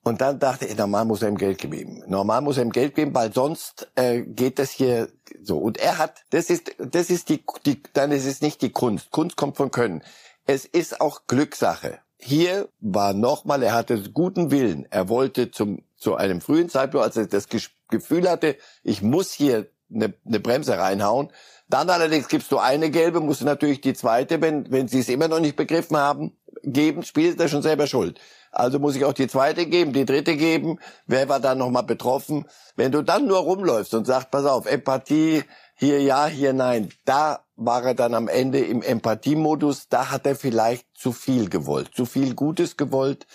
Und 0.02 0.20
dann 0.20 0.40
dachte 0.40 0.66
ich, 0.66 0.76
normal 0.76 1.04
muss 1.04 1.22
er 1.22 1.28
ihm 1.28 1.38
Geld 1.38 1.58
geben. 1.58 2.02
Normal 2.08 2.40
muss 2.40 2.56
er 2.56 2.64
ihm 2.64 2.72
Geld 2.72 2.96
geben, 2.96 3.14
weil 3.14 3.32
sonst 3.32 3.88
äh, 3.94 4.22
geht 4.22 4.58
das 4.58 4.72
hier 4.72 5.10
so. 5.44 5.58
Und 5.58 5.78
er 5.78 5.98
hat, 5.98 6.24
das 6.30 6.50
ist, 6.50 6.74
das 6.78 7.08
ist 7.08 7.28
die, 7.28 7.44
die, 7.64 7.80
dann 7.92 8.10
ist 8.10 8.26
es 8.26 8.40
nicht 8.40 8.62
die 8.62 8.72
Kunst. 8.72 9.12
Kunst 9.12 9.36
kommt 9.36 9.56
von 9.56 9.70
Können. 9.70 10.02
Es 10.44 10.64
ist 10.64 11.00
auch 11.00 11.28
Glückssache. 11.28 12.00
Hier 12.18 12.68
war 12.80 13.14
nochmal, 13.14 13.62
er 13.62 13.74
hatte 13.74 14.10
guten 14.10 14.50
Willen. 14.50 14.88
Er 14.90 15.08
wollte 15.08 15.52
zum, 15.52 15.84
zu 15.96 16.16
einem 16.16 16.40
frühen 16.40 16.68
Zeitpunkt, 16.68 17.06
als 17.06 17.16
er 17.16 17.28
das 17.28 17.46
Gefühl 17.88 18.28
hatte, 18.28 18.56
ich 18.82 19.02
muss 19.02 19.32
hier 19.32 19.68
eine, 19.94 20.14
eine 20.26 20.40
Bremse 20.40 20.76
reinhauen, 20.76 21.30
dann 21.68 21.90
allerdings 21.90 22.28
gibst 22.28 22.52
du 22.52 22.58
eine 22.58 22.90
gelbe, 22.90 23.20
musst 23.20 23.40
du 23.40 23.44
natürlich 23.44 23.80
die 23.80 23.94
zweite, 23.94 24.40
wenn, 24.40 24.70
wenn 24.70 24.88
sie 24.88 25.00
es 25.00 25.08
immer 25.08 25.28
noch 25.28 25.40
nicht 25.40 25.56
begriffen 25.56 25.96
haben, 25.96 26.36
geben, 26.62 27.02
spielt 27.02 27.40
er 27.40 27.48
schon 27.48 27.62
selber 27.62 27.86
schuld. 27.86 28.20
Also 28.50 28.78
muss 28.78 28.94
ich 28.94 29.04
auch 29.04 29.12
die 29.12 29.26
zweite 29.26 29.66
geben, 29.66 29.92
die 29.92 30.04
dritte 30.04 30.36
geben. 30.36 30.78
Wer 31.06 31.28
war 31.28 31.40
dann 31.40 31.58
nochmal 31.58 31.82
betroffen? 31.82 32.46
Wenn 32.76 32.92
du 32.92 33.02
dann 33.02 33.26
nur 33.26 33.38
rumläufst 33.38 33.94
und 33.94 34.06
sagst, 34.06 34.30
pass 34.30 34.44
auf, 34.44 34.66
Empathie, 34.66 35.42
hier 35.74 36.00
ja, 36.00 36.26
hier 36.26 36.52
nein, 36.52 36.90
da 37.04 37.40
war 37.56 37.84
er 37.84 37.94
dann 37.94 38.14
am 38.14 38.28
Ende 38.28 38.60
im 38.60 38.82
Empathiemodus, 38.82 39.88
da 39.88 40.10
hat 40.10 40.26
er 40.26 40.36
vielleicht 40.36 40.86
zu 40.94 41.12
viel 41.12 41.48
gewollt, 41.48 41.90
zu 41.94 42.06
viel 42.06 42.34
Gutes 42.34 42.76
gewollt. 42.76 43.26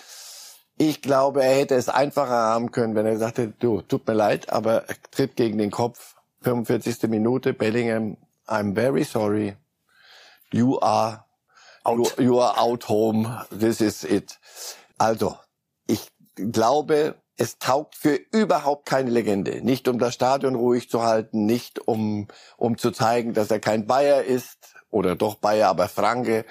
Ich 0.78 1.02
glaube, 1.02 1.42
er 1.42 1.54
hätte 1.54 1.74
es 1.74 1.90
einfacher 1.90 2.30
haben 2.30 2.70
können, 2.70 2.94
wenn 2.94 3.04
er 3.04 3.18
sagte, 3.18 3.52
du, 3.58 3.82
tut 3.82 4.06
mir 4.06 4.14
leid, 4.14 4.50
aber 4.50 4.88
er 4.88 4.96
tritt 5.10 5.36
gegen 5.36 5.58
den 5.58 5.70
Kopf, 5.70 6.16
45. 6.42 7.02
Minute, 7.10 7.52
Bellingham, 7.52 8.16
I'm 8.50 8.74
very 8.74 9.04
sorry. 9.04 9.56
You 10.52 10.80
are 10.80 11.24
out. 11.86 12.18
You, 12.18 12.24
you 12.24 12.40
are 12.40 12.54
out 12.58 12.88
home. 12.88 13.28
This 13.50 13.80
is 13.80 14.02
it. 14.04 14.38
Also, 14.98 15.38
ich 15.86 16.10
glaube, 16.34 17.14
es 17.36 17.58
taugt 17.58 17.94
für 17.94 18.16
überhaupt 18.32 18.86
keine 18.86 19.10
Legende. 19.10 19.62
Nicht 19.64 19.88
um 19.88 19.98
das 19.98 20.14
Stadion 20.14 20.56
ruhig 20.56 20.90
zu 20.90 21.02
halten, 21.02 21.46
nicht 21.46 21.78
um, 21.78 22.26
um 22.56 22.76
zu 22.76 22.90
zeigen, 22.90 23.32
dass 23.32 23.50
er 23.50 23.60
kein 23.60 23.86
Bayer 23.86 24.24
ist 24.24 24.74
oder 24.90 25.14
doch 25.14 25.36
Bayer, 25.36 25.68
aber 25.68 25.88
Franke. 25.88 26.44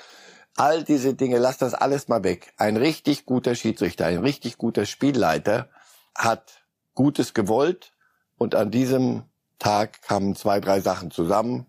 All 0.55 0.83
diese 0.83 1.13
Dinge, 1.13 1.37
lass 1.37 1.57
das 1.57 1.73
alles 1.73 2.07
mal 2.07 2.23
weg. 2.23 2.53
Ein 2.57 2.77
richtig 2.77 3.25
guter 3.25 3.55
Schiedsrichter, 3.55 4.05
ein 4.05 4.19
richtig 4.19 4.57
guter 4.57 4.85
Spielleiter 4.85 5.69
hat 6.15 6.63
Gutes 6.95 7.33
gewollt 7.33 7.93
und 8.37 8.55
an 8.55 8.71
diesem 8.71 9.23
Tag 9.59 10.01
kamen 10.01 10.35
zwei, 10.35 10.59
drei 10.59 10.79
Sachen 10.79 11.11
zusammen. 11.11 11.67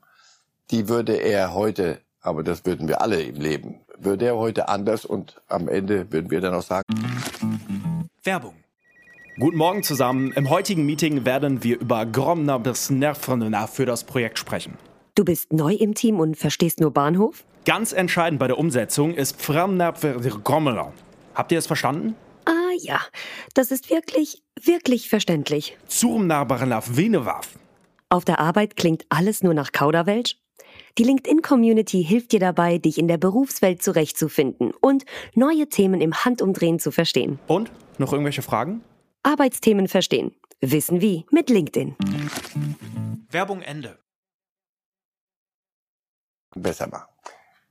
Die 0.70 0.88
würde 0.88 1.16
er 1.16 1.52
heute, 1.52 2.00
aber 2.20 2.44
das 2.44 2.64
würden 2.64 2.86
wir 2.86 3.00
alle 3.00 3.20
im 3.20 3.40
Leben, 3.40 3.80
würde 3.98 4.26
er 4.26 4.36
heute 4.36 4.68
anders 4.68 5.04
und 5.04 5.42
am 5.48 5.68
Ende 5.68 6.12
würden 6.12 6.30
wir 6.30 6.40
dann 6.40 6.54
auch 6.54 6.62
sagen. 6.62 6.84
Werbung. 8.22 8.54
Guten 9.40 9.56
Morgen 9.56 9.82
zusammen. 9.82 10.32
Im 10.32 10.48
heutigen 10.48 10.86
Meeting 10.86 11.24
werden 11.24 11.64
wir 11.64 11.80
über 11.80 12.06
Gromner 12.06 12.60
bis 12.60 12.88
Nervrenner 12.88 13.66
für 13.66 13.84
das 13.84 14.04
Projekt 14.04 14.38
sprechen. 14.38 14.76
Du 15.16 15.24
bist 15.24 15.52
neu 15.52 15.74
im 15.74 15.94
Team 15.94 16.20
und 16.20 16.36
verstehst 16.36 16.78
nur 16.78 16.92
Bahnhof? 16.92 17.44
Ganz 17.64 17.92
entscheidend 17.92 18.38
bei 18.38 18.46
der 18.46 18.58
Umsetzung 18.58 19.14
ist 19.14 19.44
Gromner. 19.44 20.92
Habt 21.34 21.52
ihr 21.52 21.58
es 21.58 21.66
verstanden? 21.66 22.14
Ah 22.44 22.72
ja, 22.78 23.00
das 23.54 23.72
ist 23.72 23.90
wirklich, 23.90 24.42
wirklich 24.62 25.08
verständlich. 25.08 25.76
Zurmnabarnaf 25.88 26.96
Venewaf. 26.96 27.58
Auf 28.08 28.24
der 28.24 28.38
Arbeit 28.38 28.76
klingt 28.76 29.04
alles 29.08 29.42
nur 29.42 29.54
nach 29.54 29.72
Kauderwelsch? 29.72 30.36
Die 30.98 31.04
LinkedIn-Community 31.04 32.04
hilft 32.04 32.32
dir 32.32 32.40
dabei, 32.40 32.78
dich 32.78 32.98
in 32.98 33.08
der 33.08 33.18
Berufswelt 33.18 33.82
zurechtzufinden 33.82 34.72
und 34.80 35.04
neue 35.34 35.68
Themen 35.68 36.00
im 36.00 36.14
Handumdrehen 36.14 36.78
zu 36.78 36.90
verstehen. 36.90 37.38
Und? 37.46 37.70
Noch 37.98 38.12
irgendwelche 38.12 38.42
Fragen? 38.42 38.82
Arbeitsthemen 39.22 39.88
verstehen. 39.88 40.34
Wissen 40.60 41.00
wie 41.00 41.26
mit 41.30 41.48
LinkedIn. 41.48 41.96
Werbung 43.30 43.62
Ende. 43.62 43.98
Besser 46.54 46.88
machen. 46.88 47.08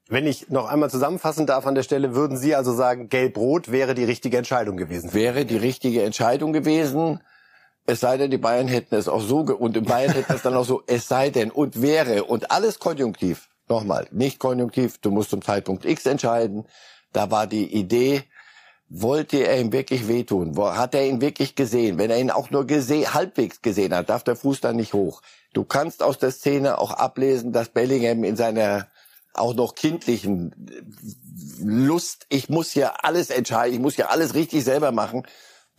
Wenn 0.08 0.26
ich 0.26 0.50
noch 0.50 0.68
einmal 0.68 0.90
zusammenfassen 0.90 1.46
darf 1.46 1.68
an 1.68 1.76
der 1.76 1.84
Stelle, 1.84 2.16
würden 2.16 2.36
Sie 2.36 2.56
also 2.56 2.74
sagen, 2.74 3.10
Gelb-Rot 3.10 3.72
wäre 3.72 3.94
die 3.94 4.06
richtige 4.06 4.38
Entscheidung 4.38 4.76
gewesen? 4.76 5.14
Wäre 5.14 5.46
die 5.46 5.58
richtige 5.58 6.02
Entscheidung 6.02 6.52
gewesen. 6.52 7.22
Es 7.90 8.02
sei 8.02 8.18
denn, 8.18 8.30
die 8.30 8.38
Bayern 8.38 8.68
hätten 8.68 8.96
es 8.96 9.08
auch 9.08 9.22
so, 9.22 9.40
und 9.40 9.76
in 9.76 9.84
Bayern 9.84 10.14
hätten 10.14 10.34
es 10.34 10.44
dann 10.44 10.56
auch 10.56 10.66
so, 10.66 10.84
es 10.88 11.08
sei 11.08 11.32
denn 11.32 11.50
und 11.50 11.82
wäre 11.82 12.24
und 12.26 12.52
alles 12.52 12.80
konjunktiv. 12.80 13.50
Nochmal, 13.68 14.08
nicht 14.12 14.40
konjunktiv, 14.40 15.00
du 15.00 15.12
musst 15.12 15.32
zum 15.32 15.42
Zeitpunkt 15.42 15.86
X 15.86 16.06
entscheiden. 16.06 16.66
Da 17.14 17.32
war 17.32 17.48
die 17.48 17.66
Idee, 17.74 18.24
wollte 18.90 19.38
er 19.38 19.60
ihm 19.60 19.72
wirklich 19.72 20.08
wehtun? 20.08 20.56
Hat 20.58 20.94
er 20.96 21.06
ihn 21.08 21.22
wirklich 21.22 21.56
gesehen? 21.56 21.98
Wenn 21.98 22.10
er 22.10 22.20
ihn 22.20 22.32
auch 22.32 22.52
nur 22.52 22.66
gesehen, 22.66 23.14
halbwegs 23.14 23.62
gesehen 23.62 23.94
hat, 23.96 24.10
darf 24.10 24.24
der 24.24 24.36
Fuß 24.36 24.62
dann 24.62 24.76
nicht 24.76 24.94
hoch. 24.94 25.22
Du 25.54 25.64
kannst 25.64 26.04
aus 26.04 26.18
der 26.18 26.32
Szene 26.32 26.78
auch 26.78 26.92
ablesen, 26.92 27.54
dass 27.54 27.70
Bellingham 27.70 28.24
in 28.24 28.36
seiner 28.36 28.88
auch 29.34 29.54
noch 29.56 29.76
kindlichen 29.76 30.54
Lust, 31.62 32.26
ich 32.30 32.50
muss 32.50 32.72
hier 32.72 33.04
alles 33.04 33.30
entscheiden, 33.30 33.76
ich 33.76 33.82
muss 33.82 33.96
hier 33.96 34.10
alles 34.10 34.34
richtig 34.34 34.64
selber 34.64 34.92
machen, 34.92 35.24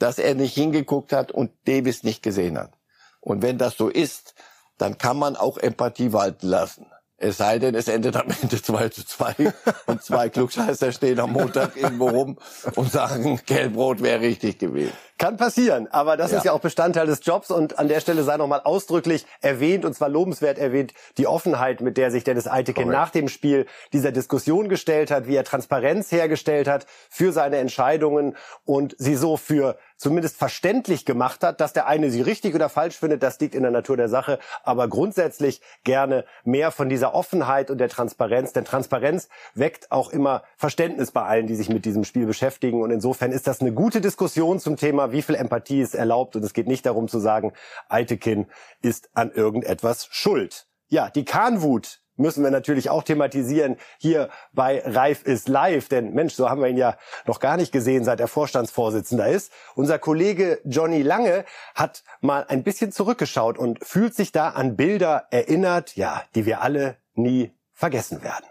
dass 0.01 0.19
er 0.19 0.35
nicht 0.35 0.55
hingeguckt 0.55 1.13
hat 1.13 1.31
und 1.31 1.53
Davis 1.67 2.03
nicht 2.03 2.23
gesehen 2.23 2.59
hat. 2.59 2.73
Und 3.21 3.43
wenn 3.43 3.59
das 3.59 3.77
so 3.77 3.89
ist, 3.89 4.35
dann 4.79 4.99
kann 4.99 5.19
man 5.19 5.37
auch 5.37 5.59
Empathie 5.59 6.13
walten 6.13 6.49
lassen. 6.49 6.87
Es 7.23 7.37
sei 7.37 7.59
denn, 7.59 7.75
es 7.75 7.87
endet 7.87 8.17
am 8.17 8.29
Ende 8.41 8.63
2 8.63 8.89
zu 8.89 9.05
2 9.05 9.53
und 9.87 10.03
zwei 10.03 10.31
Klugscheißer 10.31 10.91
stehen 10.91 11.21
am 11.21 11.33
Montag 11.33 11.77
irgendwo 11.77 12.09
rum 12.09 12.39
und 12.77 12.91
sagen, 12.91 13.39
Gelbrot 13.45 14.03
wäre 14.03 14.23
richtig 14.23 14.59
gewesen. 14.59 14.95
Kann 15.19 15.37
passieren, 15.37 15.87
aber 15.89 16.17
das 16.17 16.31
ja. 16.31 16.39
ist 16.39 16.45
ja 16.45 16.53
auch 16.53 16.61
Bestandteil 16.61 17.07
des 17.07 17.21
Jobs 17.23 17.51
und 17.51 17.79
an 17.79 17.89
der 17.89 18.01
Stelle 18.01 18.23
sei 18.23 18.39
nochmal 18.39 18.63
ausdrücklich 18.65 19.27
erwähnt 19.43 19.85
und 19.85 19.93
zwar 19.93 20.09
lobenswert 20.09 20.57
erwähnt, 20.57 20.95
die 21.19 21.27
Offenheit, 21.27 21.83
mit 21.83 21.99
der 21.99 22.11
sich 22.11 22.25
Dennis 22.25 22.47
Eiteke 22.47 22.87
nach 22.87 23.11
dem 23.11 23.29
Spiel 23.29 23.67
dieser 23.93 24.13
Diskussion 24.13 24.71
gestellt 24.71 25.11
hat, 25.11 25.27
wie 25.27 25.37
er 25.37 25.45
Transparenz 25.45 26.11
hergestellt 26.11 26.69
hat 26.69 26.87
für 27.11 27.33
seine 27.33 27.59
Entscheidungen 27.59 28.35
und 28.65 28.97
sie 28.97 29.15
so 29.15 29.37
für 29.37 29.77
zumindest 30.01 30.39
verständlich 30.39 31.05
gemacht 31.05 31.45
hat, 31.45 31.61
dass 31.61 31.75
der 31.75 31.87
eine 31.87 32.11
sie 32.11 32.23
richtig 32.23 32.55
oder 32.55 32.71
falsch 32.71 32.97
findet, 32.97 33.23
das 33.23 33.39
liegt 33.39 33.55
in 33.55 33.63
der 33.63 33.71
Natur 33.71 33.99
der 33.99 34.09
Sache, 34.09 34.39
aber 34.65 34.89
grundsätzlich 34.89 35.61
gerne 35.85 36.25
mehr 36.43 36.71
von 36.71 36.89
dieser 36.89 37.15
Offenheit 37.15 37.71
und 37.71 37.79
der 37.79 37.91
Transparenz, 37.91 38.55
denn 38.55 38.65
Transparenz 38.65 39.29
weckt 39.55 39.93
auch 39.93 40.11
immer 40.11 40.43
Verständnis 40.57 41.11
bei 41.11 41.23
allen, 41.23 41.47
die 41.47 41.55
sich 41.55 41.69
mit 41.69 41.85
diesem 41.85 42.05
Spiel 42.05 42.25
beschäftigen. 42.25 42.83
Und 42.83 42.91
insofern 42.91 43.31
ist 43.31 43.47
das 43.47 43.61
eine 43.61 43.73
gute 43.73 44.01
Diskussion 44.01 44.59
zum 44.59 44.77
Thema, 44.77 45.13
wie 45.13 45.23
viel 45.23 45.35
Empathie 45.35 45.83
ist 45.83 45.95
erlaubt. 45.95 46.35
Und 46.35 46.45
es 46.45 46.55
geht 46.55 46.67
nicht 46.67 46.87
darum 46.87 47.07
zu 47.07 47.19
sagen, 47.19 47.53
Eitekin 47.89 48.47
ist 48.81 49.11
an 49.13 49.31
irgendetwas 49.31 50.09
schuld. 50.11 50.67
Ja, 50.89 51.11
die 51.11 51.25
Kahnwut 51.25 52.00
müssen 52.21 52.45
wir 52.45 52.51
natürlich 52.51 52.91
auch 52.91 53.03
thematisieren 53.03 53.77
hier 53.99 54.29
bei 54.53 54.83
Reif 54.85 55.23
ist 55.25 55.49
live. 55.49 55.89
Denn 55.89 56.13
Mensch, 56.15 56.35
so 56.35 56.49
haben 56.49 56.61
wir 56.61 56.69
ihn 56.69 56.77
ja 56.77 56.97
noch 57.27 57.41
gar 57.41 57.57
nicht 57.57 57.73
gesehen, 57.73 58.05
seit 58.05 58.21
er 58.21 58.29
Vorstandsvorsitzender 58.29 59.29
ist. 59.29 59.53
Unser 59.75 59.99
Kollege 59.99 60.61
Johnny 60.65 61.03
Lange 61.03 61.45
hat 61.75 62.05
mal 62.21 62.45
ein 62.49 62.63
bisschen 62.63 62.93
zurückgeschaut 62.93 63.59
und 63.59 63.85
fühlt 63.85 64.15
sich 64.15 64.33
da 64.33 64.51
an 64.51 64.77
Bilder 64.77 65.25
erinnert, 65.31 65.97
ja, 65.97 66.23
die 66.35 66.47
wir 66.47 66.63
alle 66.63 66.97
nie 67.15 67.53
vergessen 67.73 68.23
werden. 68.23 68.45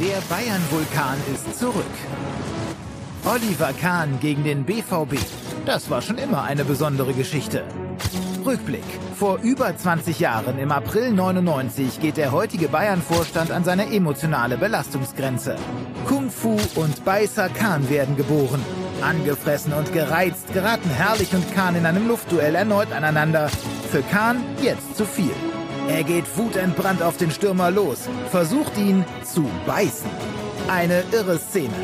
Der 0.00 0.20
Bayern-Vulkan 0.28 1.18
ist 1.34 1.58
zurück. 1.58 1.84
Oliver 3.24 3.72
Kahn 3.74 4.18
gegen 4.20 4.44
den 4.44 4.64
BVB. 4.64 5.18
Das 5.66 5.90
war 5.90 6.00
schon 6.00 6.16
immer 6.16 6.42
eine 6.42 6.64
besondere 6.64 7.12
Geschichte. 7.12 7.64
Rückblick. 8.44 8.84
Vor 9.16 9.38
über 9.42 9.76
20 9.76 10.18
Jahren, 10.20 10.58
im 10.58 10.72
April 10.72 11.12
99, 11.12 12.00
geht 12.00 12.16
der 12.16 12.32
heutige 12.32 12.68
Bayern-Vorstand 12.68 13.50
an 13.50 13.64
seine 13.64 13.92
emotionale 13.92 14.56
Belastungsgrenze. 14.56 15.56
Kung 16.06 16.30
Fu 16.30 16.56
und 16.76 17.04
Beißer 17.04 17.48
Kahn 17.48 17.88
werden 17.90 18.16
geboren. 18.16 18.64
Angefressen 19.02 19.72
und 19.72 19.92
gereizt 19.92 20.52
geraten 20.52 20.90
Herrlich 20.90 21.34
und 21.34 21.54
Kahn 21.54 21.76
in 21.76 21.86
einem 21.86 22.08
Luftduell 22.08 22.54
erneut 22.54 22.92
aneinander. 22.92 23.48
Für 23.90 24.02
Kahn 24.02 24.42
jetzt 24.62 24.96
zu 24.96 25.04
viel. 25.04 25.32
Er 25.88 26.04
geht 26.04 26.24
wutentbrannt 26.36 27.02
auf 27.02 27.16
den 27.16 27.30
Stürmer 27.30 27.70
los, 27.70 28.08
versucht 28.30 28.76
ihn 28.78 29.04
zu 29.24 29.48
beißen. 29.66 30.10
Eine 30.68 31.02
irre 31.12 31.38
Szene. 31.38 31.74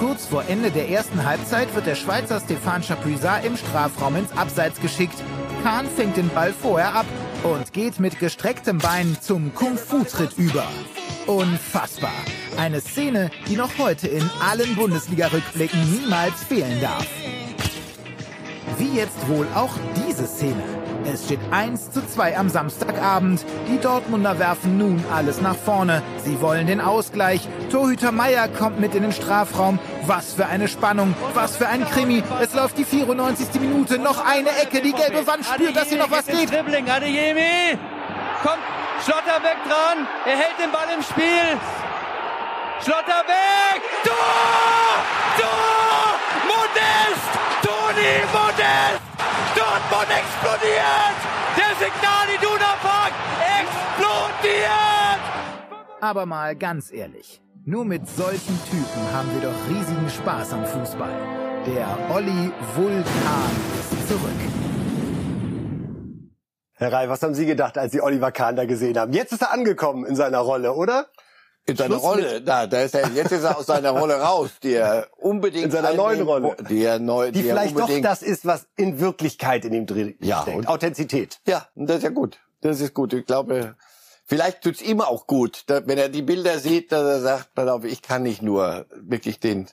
Kurz 0.00 0.26
vor 0.26 0.44
Ende 0.48 0.70
der 0.70 0.88
ersten 0.88 1.24
Halbzeit 1.24 1.74
wird 1.74 1.86
der 1.86 1.94
Schweizer 1.94 2.38
Stéphane 2.38 2.82
Chapuisat 2.82 3.44
im 3.44 3.56
Strafraum 3.56 4.16
ins 4.16 4.32
Abseits 4.32 4.80
geschickt. 4.80 5.22
Kahn 5.62 5.86
fängt 5.86 6.16
den 6.16 6.30
Ball 6.30 6.54
vorher 6.54 6.94
ab 6.94 7.06
und 7.42 7.72
geht 7.74 8.00
mit 8.00 8.18
gestrecktem 8.18 8.78
Bein 8.78 9.16
zum 9.20 9.54
Kung-Fu-Tritt 9.54 10.38
über. 10.38 10.66
Unfassbar. 11.26 12.14
Eine 12.56 12.80
Szene, 12.80 13.30
die 13.46 13.56
noch 13.56 13.78
heute 13.78 14.08
in 14.08 14.28
allen 14.50 14.74
Bundesliga-Rückblicken 14.74 16.00
niemals 16.00 16.42
fehlen 16.44 16.80
darf. 16.80 17.06
Wie 18.78 18.96
jetzt 18.96 19.28
wohl 19.28 19.46
auch 19.54 19.74
diese 20.06 20.26
Szene. 20.26 20.79
Es 21.12 21.24
steht 21.24 21.40
1 21.50 21.90
zu 21.90 22.06
2 22.06 22.38
am 22.38 22.48
Samstagabend. 22.48 23.44
Die 23.68 23.78
Dortmunder 23.78 24.38
werfen 24.38 24.78
nun 24.78 25.04
alles 25.12 25.40
nach 25.40 25.56
vorne. 25.56 26.02
Sie 26.24 26.40
wollen 26.40 26.68
den 26.68 26.80
Ausgleich. 26.80 27.48
Torhüter 27.70 28.12
Meier 28.12 28.46
kommt 28.46 28.78
mit 28.78 28.94
in 28.94 29.02
den 29.02 29.12
Strafraum. 29.12 29.80
Was 30.06 30.34
für 30.34 30.46
eine 30.46 30.68
Spannung, 30.68 31.14
was 31.34 31.56
für 31.56 31.66
ein 31.66 31.84
Krimi. 31.84 32.22
Es 32.40 32.54
läuft 32.54 32.78
die 32.78 32.84
94. 32.84 33.60
Minute. 33.60 33.98
Noch 33.98 34.24
eine 34.24 34.50
Ecke. 34.62 34.82
Die 34.82 34.92
gelbe 34.92 35.26
Wand 35.26 35.44
spürt, 35.44 35.74
dass 35.74 35.88
hier 35.88 35.98
noch 35.98 36.10
was 36.12 36.26
geht. 36.26 36.52
Dribbling, 36.52 36.88
Adeyemi. 36.88 37.76
Kommt 38.42 38.62
Schlotterbeck 39.04 39.58
dran. 39.66 40.06
Er 40.26 40.36
hält 40.36 40.58
den 40.62 40.70
Ball 40.70 40.86
im 40.96 41.02
Spiel. 41.02 41.58
Schlotterbeck. 42.84 43.82
Tor! 44.04 44.14
Tor! 45.38 46.14
Modest! 46.46 47.30
Toni 47.62 48.22
Modest! 48.32 49.29
Dortmund 49.60 50.08
explodiert! 50.08 51.18
Der 51.54 51.72
Signal 51.76 52.26
Iduna 52.34 52.72
Park 52.80 53.12
explodiert! 53.60 55.20
Aber 56.00 56.24
mal 56.24 56.56
ganz 56.56 56.90
ehrlich, 56.90 57.42
nur 57.66 57.84
mit 57.84 58.08
solchen 58.08 58.58
Typen 58.70 59.12
haben 59.12 59.28
wir 59.34 59.50
doch 59.50 59.68
riesigen 59.68 60.08
Spaß 60.08 60.54
am 60.54 60.64
Fußball. 60.64 61.12
Der 61.66 61.86
Olli 62.08 62.50
Vulkan 62.74 63.52
ist 63.82 64.08
zurück. 64.08 64.40
Herr 66.76 66.92
Rai, 66.94 67.10
was 67.10 67.22
haben 67.22 67.34
Sie 67.34 67.44
gedacht, 67.44 67.76
als 67.76 67.92
Sie 67.92 68.00
Oliver 68.00 68.32
Kahn 68.32 68.56
da 68.56 68.64
gesehen 68.64 68.98
haben? 68.98 69.12
Jetzt 69.12 69.32
ist 69.32 69.42
er 69.42 69.52
angekommen 69.52 70.06
in 70.06 70.16
seiner 70.16 70.38
Rolle, 70.38 70.72
oder? 70.72 71.08
In 71.66 71.76
seiner 71.76 71.96
Rolle, 71.96 72.40
da, 72.42 72.66
da 72.66 72.80
ist 72.82 72.94
er, 72.94 73.08
jetzt 73.10 73.30
ist 73.32 73.44
er 73.44 73.56
aus 73.56 73.66
seiner 73.66 73.90
Rolle 73.90 74.14
raus, 74.20 74.50
die 74.62 74.72
er 74.74 75.06
unbedingt 75.18 75.66
In 75.66 75.70
seiner 75.70 75.94
neuen 75.94 76.22
Rolle. 76.22 76.56
die 76.68 76.82
er 76.82 76.98
neu, 76.98 77.26
Die 77.30 77.42
die, 77.42 77.48
vielleicht 77.48 77.78
doch 77.78 77.88
das 78.02 78.22
ist, 78.22 78.44
was 78.44 78.66
in 78.76 78.98
Wirklichkeit 78.98 79.64
in 79.64 79.72
ihm 79.74 79.86
drin 79.86 80.16
Ja, 80.20 80.42
steckt. 80.42 80.56
und- 80.56 80.68
Authentizität. 80.68 81.38
Ja, 81.46 81.68
das 81.76 81.98
ist 81.98 82.02
ja 82.04 82.10
gut. 82.10 82.38
Das 82.62 82.80
ist 82.80 82.92
gut. 82.92 83.12
Ich 83.12 83.24
glaube, 83.26 83.76
vielleicht 84.24 84.62
tut's 84.62 84.82
ihm 84.82 85.00
auch 85.00 85.26
gut, 85.26 85.62
da, 85.66 85.86
wenn 85.86 85.98
er 85.98 86.08
die 86.08 86.22
Bilder 86.22 86.58
sieht, 86.58 86.90
dass 86.92 87.04
er 87.04 87.20
sagt, 87.20 87.54
pass 87.54 87.68
auf, 87.68 87.84
ich 87.84 88.02
kann 88.02 88.22
nicht 88.24 88.42
nur 88.42 88.86
wirklich 88.96 89.38
den, 89.38 89.68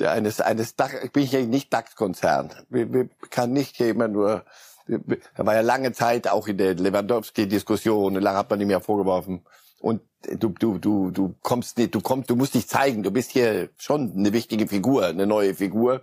der 0.00 0.10
eines, 0.10 0.40
eines 0.40 0.76
Dach, 0.76 0.90
ich 1.02 1.12
bin 1.12 1.24
ja 1.24 1.40
nicht 1.40 1.72
DAX-Konzern. 1.72 2.52
Wir 2.68 3.08
kann 3.30 3.52
nicht 3.52 3.80
immer 3.80 4.08
nur, 4.08 4.44
er 4.86 5.46
war 5.46 5.54
ja 5.54 5.60
lange 5.62 5.92
Zeit 5.92 6.28
auch 6.28 6.46
in 6.46 6.58
der 6.58 6.74
Lewandowski-Diskussion, 6.74 8.14
lange 8.16 8.38
hat 8.38 8.50
man 8.50 8.60
ihm 8.60 8.70
ja 8.70 8.80
vorgeworfen. 8.80 9.44
Und 9.80 10.00
du, 10.22 10.48
du, 10.48 10.78
du, 10.78 11.10
du 11.10 11.34
kommst 11.42 11.78
nicht, 11.78 11.94
du 11.94 12.00
kommst, 12.00 12.30
du 12.30 12.36
musst 12.36 12.54
dich 12.54 12.68
zeigen, 12.68 13.02
du 13.02 13.10
bist 13.10 13.30
hier 13.30 13.70
schon 13.76 14.12
eine 14.16 14.32
wichtige 14.32 14.66
Figur, 14.66 15.06
eine 15.06 15.26
neue 15.26 15.54
Figur. 15.54 16.02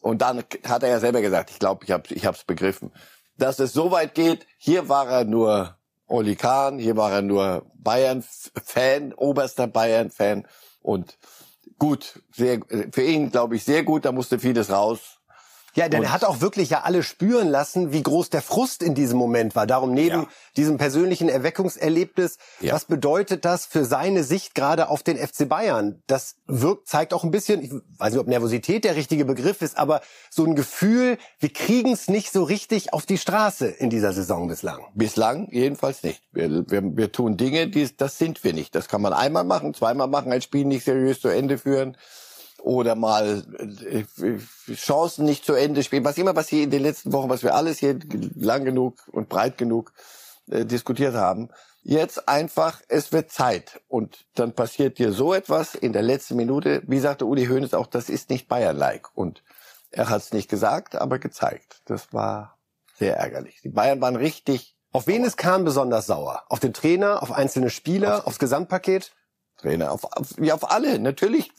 Und 0.00 0.22
dann 0.22 0.44
hat 0.66 0.82
er 0.82 0.88
ja 0.88 1.00
selber 1.00 1.20
gesagt, 1.20 1.50
ich 1.50 1.58
glaube, 1.58 1.84
ich 1.84 1.90
habe 1.90 2.04
ich 2.10 2.26
hab's 2.26 2.44
begriffen, 2.44 2.92
dass 3.38 3.58
es 3.58 3.72
so 3.72 3.90
weit 3.90 4.14
geht. 4.14 4.46
Hier 4.56 4.88
war 4.88 5.08
er 5.08 5.24
nur 5.24 5.76
Oli 6.06 6.36
Kahn, 6.36 6.78
hier 6.78 6.96
war 6.96 7.12
er 7.12 7.22
nur 7.22 7.66
Bayern-Fan, 7.74 9.14
oberster 9.14 9.66
Bayern-Fan. 9.66 10.46
Und 10.82 11.18
gut, 11.78 12.22
sehr, 12.32 12.60
für 12.92 13.02
ihn 13.02 13.30
glaube 13.30 13.56
ich 13.56 13.64
sehr 13.64 13.82
gut, 13.82 14.04
da 14.04 14.12
musste 14.12 14.38
vieles 14.38 14.70
raus. 14.70 15.15
Ja, 15.76 15.88
denn 15.88 16.00
Und- 16.00 16.06
er 16.06 16.12
hat 16.12 16.24
auch 16.24 16.40
wirklich 16.40 16.70
ja 16.70 16.80
alle 16.82 17.02
spüren 17.02 17.48
lassen, 17.48 17.92
wie 17.92 18.02
groß 18.02 18.30
der 18.30 18.42
Frust 18.42 18.82
in 18.82 18.94
diesem 18.94 19.18
Moment 19.18 19.54
war. 19.54 19.66
Darum 19.66 19.92
neben 19.92 20.22
Ja. 20.22 20.28
diesem 20.56 20.78
persönlichen 20.78 21.28
Erweckungserlebnis, 21.28 22.38
Ja. 22.60 22.72
was 22.72 22.86
bedeutet 22.86 23.44
das 23.44 23.66
für 23.66 23.84
seine 23.84 24.24
Sicht 24.24 24.54
gerade 24.54 24.88
auf 24.88 25.02
den 25.02 25.16
FC 25.18 25.44
Bayern? 25.46 26.02
Das 26.06 26.36
wirkt, 26.46 26.88
zeigt 26.88 27.12
auch 27.14 27.24
ein 27.24 27.30
bisschen, 27.30 27.62
ich 27.62 27.70
weiß 27.98 28.12
nicht, 28.12 28.20
ob 28.20 28.26
Nervosität 28.26 28.84
der 28.84 28.96
richtige 28.96 29.24
Begriff 29.24 29.62
ist, 29.62 29.76
aber 29.78 30.00
so 30.30 30.44
ein 30.44 30.54
Gefühl, 30.56 31.18
wir 31.38 31.52
kriegen 31.52 31.92
es 31.92 32.08
nicht 32.08 32.32
so 32.32 32.42
richtig 32.42 32.92
auf 32.92 33.04
die 33.06 33.18
Straße 33.18 33.66
in 33.66 33.90
dieser 33.90 34.12
Saison 34.12 34.48
bislang. 34.48 34.80
Bislang 34.94 35.48
jedenfalls 35.50 36.02
nicht. 36.02 36.22
Wir, 36.32 36.50
wir, 36.70 36.96
wir 36.96 37.12
tun 37.12 37.36
Dinge, 37.36 37.68
die, 37.68 37.94
das 37.96 38.18
sind 38.18 38.42
wir 38.44 38.52
nicht. 38.54 38.74
Das 38.74 38.88
kann 38.88 39.02
man 39.02 39.12
einmal 39.12 39.44
machen, 39.44 39.74
zweimal 39.74 40.08
machen, 40.08 40.32
ein 40.32 40.40
Spiel 40.42 40.64
nicht 40.64 40.84
seriös 40.84 41.20
zu 41.20 41.28
Ende 41.28 41.58
führen 41.58 41.96
oder 42.60 42.94
mal 42.94 43.44
äh, 43.58 44.04
Chancen 44.74 45.24
nicht 45.24 45.44
zu 45.44 45.54
Ende 45.54 45.82
spielen. 45.82 46.04
Was 46.04 46.18
immer, 46.18 46.36
was 46.36 46.48
hier 46.48 46.64
in 46.64 46.70
den 46.70 46.82
letzten 46.82 47.12
Wochen, 47.12 47.28
was 47.28 47.42
wir 47.42 47.54
alles 47.54 47.78
hier 47.78 47.98
lang 48.34 48.64
genug 48.64 49.02
und 49.12 49.28
breit 49.28 49.58
genug 49.58 49.92
äh, 50.50 50.64
diskutiert 50.64 51.14
haben. 51.14 51.50
Jetzt 51.82 52.28
einfach, 52.28 52.80
es 52.88 53.12
wird 53.12 53.30
Zeit. 53.30 53.80
Und 53.86 54.26
dann 54.34 54.54
passiert 54.54 54.98
dir 54.98 55.12
so 55.12 55.32
etwas 55.34 55.76
in 55.76 55.92
der 55.92 56.02
letzten 56.02 56.34
Minute. 56.36 56.82
Wie 56.86 56.98
sagte 56.98 57.26
Uli 57.26 57.46
Hoeneß 57.46 57.74
auch, 57.74 57.86
das 57.86 58.08
ist 58.08 58.28
nicht 58.28 58.48
Bayern-like. 58.48 59.16
Und 59.16 59.44
er 59.90 60.08
hat 60.08 60.22
es 60.22 60.32
nicht 60.32 60.50
gesagt, 60.50 60.96
aber 60.96 61.20
gezeigt. 61.20 61.82
Das 61.84 62.12
war 62.12 62.58
sehr 62.94 63.16
ärgerlich. 63.16 63.60
Die 63.62 63.68
Bayern 63.68 64.00
waren 64.00 64.16
richtig 64.16 64.76
Auf 64.92 65.06
wen 65.06 65.24
ist 65.24 65.36
Kahn 65.36 65.64
besonders 65.64 66.06
sauer? 66.06 66.44
Auf 66.48 66.58
den 66.58 66.72
Trainer, 66.72 67.22
auf 67.22 67.30
einzelne 67.30 67.68
Spieler, 67.68 68.26
aufs 68.26 68.38
Gesamtpaket? 68.38 69.12
Trainer, 69.56 69.90
auf, 69.92 70.04
auf, 70.04 70.34
ja, 70.38 70.54
auf 70.54 70.70
alle, 70.70 70.98
natürlich. 70.98 71.50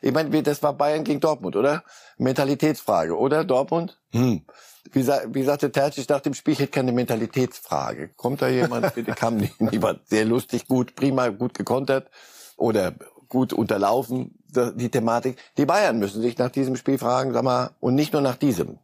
Ich 0.00 0.12
meine, 0.12 0.42
das 0.42 0.62
war 0.62 0.72
Bayern 0.72 1.04
gegen 1.04 1.20
Dortmund, 1.20 1.54
oder? 1.56 1.84
Mentalitätsfrage, 2.18 3.16
oder? 3.16 3.44
Dortmund? 3.44 4.00
Hm. 4.12 4.42
Wie, 4.90 5.02
sa 5.02 5.20
wie 5.28 5.42
sagte 5.44 5.70
Terzic 5.70 6.08
nach 6.08 6.20
dem 6.20 6.34
Spiel, 6.34 6.54
ich 6.54 6.58
hätte 6.60 6.72
keine 6.72 6.92
Mentalitätsfrage. 6.92 8.08
Kommt 8.16 8.42
da 8.42 8.48
jemand? 8.48 8.94
Bitte 8.94 9.12
kam 9.12 9.36
nie- 9.36 9.50
niemand. 9.58 10.06
Sehr 10.08 10.24
lustig, 10.24 10.66
gut, 10.66 10.94
prima, 10.96 11.28
gut 11.28 11.54
gekontert 11.54 12.10
oder 12.56 12.94
gut 13.28 13.52
unterlaufen, 13.52 14.38
die 14.74 14.90
Thematik. 14.90 15.38
Die 15.56 15.64
Bayern 15.66 15.98
müssen 15.98 16.20
sich 16.20 16.36
nach 16.38 16.50
diesem 16.50 16.76
Spiel 16.76 16.98
fragen, 16.98 17.32
sag 17.32 17.42
mal, 17.44 17.70
und 17.80 17.94
nicht 17.94 18.12
nur 18.12 18.22
nach 18.22 18.36
diesem. 18.36 18.78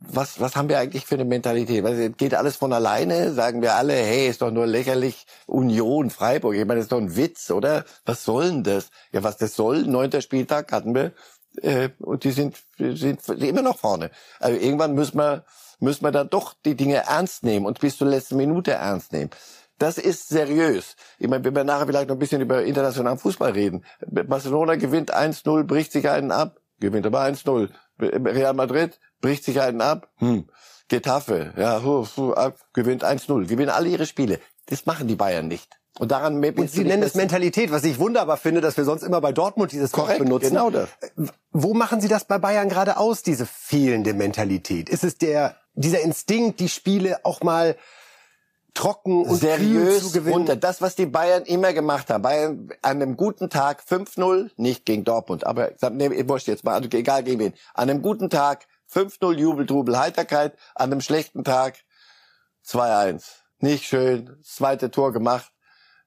Was, 0.00 0.40
was 0.40 0.56
haben 0.56 0.68
wir 0.68 0.78
eigentlich 0.78 1.06
für 1.06 1.14
eine 1.14 1.24
Mentalität? 1.24 1.82
Was, 1.82 1.96
geht 2.16 2.34
alles 2.34 2.56
von 2.56 2.72
alleine? 2.72 3.32
Sagen 3.32 3.62
wir 3.62 3.74
alle, 3.74 3.94
hey, 3.94 4.28
ist 4.28 4.42
doch 4.42 4.50
nur 4.50 4.66
lächerlich 4.66 5.26
Union, 5.46 6.10
Freiburg. 6.10 6.54
Ich 6.54 6.64
meine, 6.66 6.80
ist 6.80 6.92
doch 6.92 7.00
ein 7.00 7.16
Witz, 7.16 7.50
oder? 7.50 7.84
Was 8.04 8.24
soll 8.24 8.48
denn 8.48 8.64
das? 8.64 8.90
Ja, 9.12 9.22
was 9.22 9.38
das 9.38 9.54
soll, 9.54 9.84
neunter 9.84 10.20
Spieltag 10.20 10.70
hatten 10.70 10.94
wir. 10.94 11.12
Äh, 11.62 11.90
und 12.00 12.24
die 12.24 12.32
sind, 12.32 12.56
sind 12.78 13.26
immer 13.28 13.62
noch 13.62 13.78
vorne. 13.78 14.10
Also 14.38 14.58
irgendwann 14.58 14.94
müssen 14.94 15.18
wir, 15.18 15.44
müssen 15.80 16.04
wir 16.04 16.12
dann 16.12 16.28
doch 16.28 16.54
die 16.64 16.74
Dinge 16.74 16.96
ernst 16.96 17.42
nehmen 17.42 17.64
und 17.64 17.80
bis 17.80 17.96
zur 17.96 18.08
letzten 18.08 18.36
Minute 18.36 18.72
ernst 18.72 19.12
nehmen. 19.12 19.30
Das 19.78 19.98
ist 19.98 20.28
seriös. 20.28 20.96
Ich 21.18 21.28
meine, 21.28 21.44
wenn 21.44 21.54
wir 21.54 21.64
nachher 21.64 21.86
vielleicht 21.86 22.08
noch 22.08 22.16
ein 22.16 22.18
bisschen 22.18 22.40
über 22.40 22.64
internationalen 22.64 23.18
Fußball 23.18 23.52
reden. 23.52 23.84
Barcelona 24.06 24.76
gewinnt 24.76 25.14
1-0, 25.14 25.64
bricht 25.64 25.92
sich 25.92 26.08
einen 26.08 26.32
ab, 26.32 26.60
gewinnt 26.80 27.06
aber 27.06 27.22
1-0. 27.22 27.68
Real 27.98 28.54
Madrid 28.54 28.98
bricht 29.26 29.44
sich 29.44 29.60
einen 29.60 29.80
ab, 29.80 30.08
hm. 30.18 30.44
Getafe, 30.86 31.52
ja, 31.56 31.82
hu, 31.82 32.06
hu, 32.16 32.32
ab, 32.32 32.58
gewinnt 32.72 33.04
1-0. 33.04 33.46
Gewinnen 33.48 33.70
alle 33.70 33.88
ihre 33.88 34.06
Spiele. 34.06 34.38
Das 34.66 34.86
machen 34.86 35.08
die 35.08 35.16
Bayern 35.16 35.48
nicht. 35.48 35.68
Und 35.98 36.12
daran 36.12 36.44
Und 36.44 36.70
Sie 36.70 36.84
nennen 36.84 37.02
es 37.02 37.16
Mentalität, 37.16 37.72
was 37.72 37.82
ich 37.82 37.98
wunderbar 37.98 38.36
finde, 38.36 38.60
dass 38.60 38.76
wir 38.76 38.84
sonst 38.84 39.02
immer 39.02 39.20
bei 39.20 39.32
Dortmund 39.32 39.72
dieses 39.72 39.92
Wort 39.94 40.02
Korrekt, 40.02 40.20
benutzen. 40.20 40.50
genau 40.50 40.70
das. 40.70 40.90
Wo 41.50 41.74
machen 41.74 42.00
Sie 42.00 42.06
das 42.06 42.26
bei 42.26 42.38
Bayern 42.38 42.68
gerade 42.68 42.98
aus, 42.98 43.24
diese 43.24 43.46
fehlende 43.46 44.14
Mentalität? 44.14 44.88
Ist 44.88 45.02
es 45.02 45.18
der, 45.18 45.56
dieser 45.74 46.02
Instinkt, 46.02 46.60
die 46.60 46.68
Spiele 46.68 47.24
auch 47.24 47.40
mal 47.40 47.74
trocken 48.74 49.24
und 49.24 49.38
seriös 49.38 50.02
zu 50.02 50.12
gewinnen. 50.12 50.36
runter. 50.36 50.54
Das, 50.54 50.80
was 50.80 50.94
die 50.94 51.06
Bayern 51.06 51.42
immer 51.44 51.72
gemacht 51.72 52.10
haben. 52.10 52.22
Bayern 52.22 52.68
an 52.82 53.02
einem 53.02 53.16
guten 53.16 53.50
Tag 53.50 53.82
5-0, 53.82 54.50
nicht 54.56 54.84
gegen 54.84 55.02
Dortmund, 55.02 55.44
aber 55.44 55.70
nee, 55.90 56.28
wurscht 56.28 56.46
jetzt 56.46 56.62
mal, 56.62 56.74
also 56.74 56.88
egal 56.92 57.24
gegen 57.24 57.40
wen. 57.40 57.54
An 57.74 57.90
einem 57.90 58.02
guten 58.02 58.30
Tag 58.30 58.66
5-0 58.92 59.34
Jubel, 59.34 59.66
Trubel, 59.66 59.98
Heiterkeit. 59.98 60.56
An 60.74 60.92
einem 60.92 61.00
schlechten 61.00 61.44
Tag 61.44 61.78
2-1. 62.64 63.24
Nicht 63.58 63.84
schön. 63.84 64.38
Zweite 64.42 64.90
Tor 64.90 65.12
gemacht 65.12 65.52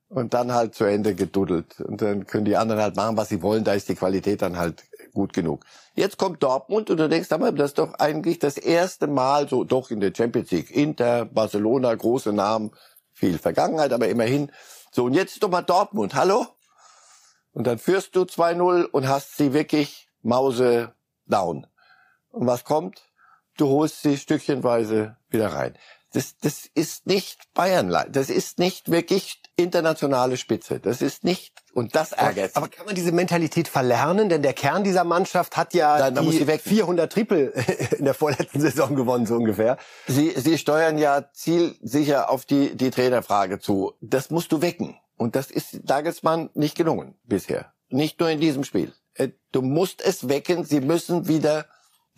und 0.10 0.34
dann 0.34 0.54
halt 0.54 0.74
zu 0.76 0.84
Ende 0.86 1.14
geduddelt. 1.16 1.80
Und 1.82 2.02
dann 2.02 2.26
können 2.26 2.46
die 2.46 2.58
anderen 2.58 2.82
halt 2.82 2.96
machen, 2.96 3.16
was 3.16 3.30
sie 3.30 3.42
wollen. 3.42 3.64
Da 3.64 3.74
ist 3.74 3.88
die 3.90 3.96
Qualität 3.96 4.42
dann 4.42 4.58
halt 4.58 4.84
gut 5.14 5.34
genug. 5.34 5.66
Jetzt 5.94 6.18
kommt 6.18 6.42
Dortmund 6.44 6.90
und 6.90 6.98
du 6.98 7.08
denkst, 7.08 7.32
aber 7.32 7.52
das 7.52 7.72
ist 7.72 7.78
doch 7.78 7.94
eigentlich 7.96 8.40
das 8.40 8.58
erste 8.58 9.08
Mal 9.08 9.48
so, 9.48 9.64
doch 9.64 9.92
in 9.92 10.00
der 10.00 10.14
Champions 10.16 10.52
League. 10.52 10.72
Inter, 10.72 11.26
Barcelona, 11.26 11.94
große 11.94 12.34
Namen, 12.34 12.72
viel 13.14 13.38
Vergangenheit, 13.38 13.94
aber 13.94 14.08
immerhin. 14.08 14.52
So, 14.92 15.06
und 15.06 15.14
jetzt 15.14 15.34
ist 15.34 15.44
doch 15.44 15.50
mal 15.50 15.62
Dortmund. 15.62 16.16
Hallo? 16.16 16.48
Und 17.52 17.68
dann 17.68 17.78
führst 17.78 18.16
du 18.16 18.24
2-0 18.24 18.86
und 18.86 19.08
hast 19.08 19.38
sie 19.38 19.54
wirklich 19.54 20.08
Mause 20.22 20.94
down. 21.26 21.68
Und 22.32 22.48
was 22.48 22.64
kommt? 22.64 23.04
Du 23.58 23.68
holst 23.68 24.02
sie 24.02 24.18
stückchenweise 24.18 25.18
wieder 25.30 25.54
rein. 25.54 25.76
Das, 26.14 26.38
das 26.38 26.66
ist 26.74 27.06
nicht 27.06 27.54
Bayern, 27.54 27.96
das 28.12 28.32
ist 28.32 28.58
nicht 28.58 28.90
wirklich 28.90 29.42
internationale 29.58 30.38
Spitze. 30.38 30.80
Das 30.80 31.02
ist 31.02 31.24
nicht, 31.24 31.54
und 31.74 31.94
das 31.96 32.14
ärgert. 32.14 32.56
Aber, 32.56 32.66
aber 32.66 32.76
kann 32.76 32.86
man 32.88 32.96
diese 32.96 33.12
Mentalität 33.12 33.68
verlernen? 33.68 34.30
Denn 34.30 34.42
der 34.42 34.54
Kern 34.54 34.84
dieser 34.84 35.04
Mannschaft 35.04 35.58
hat 35.58 35.74
ja 35.74 36.10
Nein, 36.10 36.30
die 36.32 36.58
400 36.58 37.12
Triple 37.12 37.54
in 37.98 38.06
der 38.06 38.14
vorletzten 38.14 38.62
Saison 38.62 38.96
gewonnen, 38.96 39.28
so 39.28 39.36
ungefähr. 39.36 39.78
Sie, 40.08 40.32
Sie 40.36 40.58
steuern 40.58 40.98
ja 40.98 41.30
zielsicher 41.32 42.30
auf 42.30 42.46
die, 42.46 42.76
die 42.76 42.90
Trainerfrage 42.90 43.60
zu. 43.60 43.94
Das 44.02 44.32
musst 44.32 44.52
du 44.52 44.62
wecken. 44.62 44.98
Und 45.18 45.36
das 45.36 45.52
ist 45.52 45.82
Dagelsmann 45.84 46.50
nicht 46.54 46.76
gelungen 46.76 47.16
bisher. 47.26 47.74
Nicht 47.90 48.20
nur 48.20 48.30
in 48.30 48.40
diesem 48.40 48.64
Spiel. 48.64 48.94
Äh, 49.16 49.30
du 49.52 49.62
musst 49.62 50.02
es 50.02 50.30
wecken. 50.30 50.64
Sie 50.64 50.80
müssen 50.80 51.28
wieder, 51.28 51.66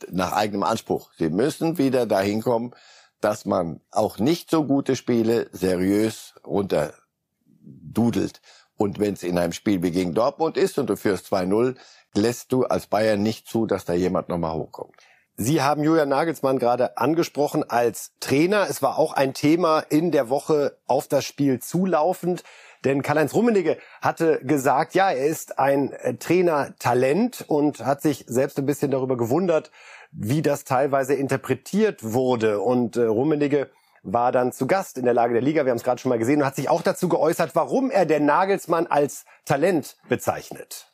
nach 0.10 0.34
eigenem 0.34 0.64
Anspruch, 0.64 1.12
Sie 1.18 1.30
müssen 1.30 1.78
wieder 1.78 2.06
dahin 2.06 2.42
kommen, 2.42 2.74
dass 3.20 3.46
man 3.46 3.82
auch 3.92 4.18
nicht 4.18 4.50
so 4.50 4.66
gute 4.66 4.96
Spiele 4.96 5.50
seriös 5.52 6.34
runterdudelt. 6.46 8.42
Und 8.78 9.00
wenn 9.00 9.14
es 9.14 9.24
in 9.24 9.38
einem 9.38 9.54
Spiel 9.54 9.84
wie 9.84 9.92
gegen 9.92 10.16
Dortmund 10.16 10.58
ist 10.58 10.80
und 10.80 10.90
du 10.90 10.96
führst 10.98 11.32
2-0, 11.32 11.76
lässt 12.16 12.52
du 12.52 12.64
als 12.66 12.88
Bayern 12.88 13.22
nicht 13.22 13.48
zu, 13.48 13.68
dass 13.68 13.86
da 13.86 13.94
jemand 13.94 14.28
nochmal 14.30 14.56
hochkommt. 14.56 14.96
Sie 15.38 15.62
haben 15.62 15.84
Julian 15.84 16.10
Nagelsmann 16.10 16.60
gerade 16.60 16.98
angesprochen 16.98 17.68
als 17.68 18.12
Trainer. 18.20 18.68
Es 18.70 18.82
war 18.82 18.98
auch 18.98 19.14
ein 19.14 19.34
Thema 19.34 19.80
in 19.80 20.12
der 20.12 20.30
Woche 20.30 20.78
auf 20.88 21.08
das 21.08 21.26
Spiel 21.26 21.60
zulaufend. 21.60 22.44
Denn 22.84 23.04
Karl-Heinz 23.04 23.34
Rummenigge 23.34 23.78
hatte 24.02 24.40
gesagt, 24.44 24.96
ja, 24.96 25.12
er 25.12 25.28
ist 25.28 25.60
ein 25.60 25.92
äh, 25.94 26.16
Trainer-Talent 26.16 27.46
und 27.48 27.86
hat 27.86 28.02
sich 28.02 28.26
selbst 28.28 28.58
ein 28.58 28.66
bisschen 28.66 28.92
darüber 28.92 29.18
gewundert, 29.18 29.72
wie 30.12 30.42
das 30.42 30.64
teilweise 30.64 31.14
interpretiert 31.14 32.04
wurde. 32.04 32.60
Und 32.60 32.98
äh, 32.98 33.04
Rummenigge 33.04 33.70
war 34.04 34.32
dann 34.32 34.52
zu 34.52 34.66
Gast 34.66 34.98
in 34.98 35.06
der 35.06 35.14
Lage 35.14 35.34
der 35.34 35.44
Liga, 35.44 35.66
wir 35.66 35.72
haben 35.72 35.78
es 35.78 35.84
gerade 35.84 36.02
schon 36.02 36.10
mal 36.10 36.18
gesehen, 36.18 36.42
und 36.42 36.48
hat 36.48 36.56
sich 36.56 36.70
auch 36.70 36.82
dazu 36.82 37.08
geäußert, 37.08 37.56
warum 37.56 37.92
er 37.92 38.06
den 38.06 38.26
Nagelsmann 38.26 38.88
als 38.88 39.26
Talent 39.46 39.98
bezeichnet. 40.10 40.92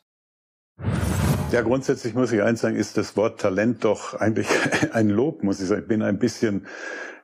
Ja, 1.50 1.62
grundsätzlich 1.62 2.14
muss 2.14 2.30
ich 2.30 2.42
eins 2.42 2.60
sagen, 2.60 2.76
ist 2.76 2.98
das 2.98 3.16
Wort 3.16 3.40
Talent 3.40 3.82
doch 3.84 4.12
eigentlich 4.12 4.48
ein 4.92 5.08
Lob, 5.08 5.42
muss 5.42 5.60
ich 5.60 5.68
sagen. 5.68 5.80
Ich 5.80 5.88
bin 5.88 6.02
ein 6.02 6.18
bisschen 6.18 6.66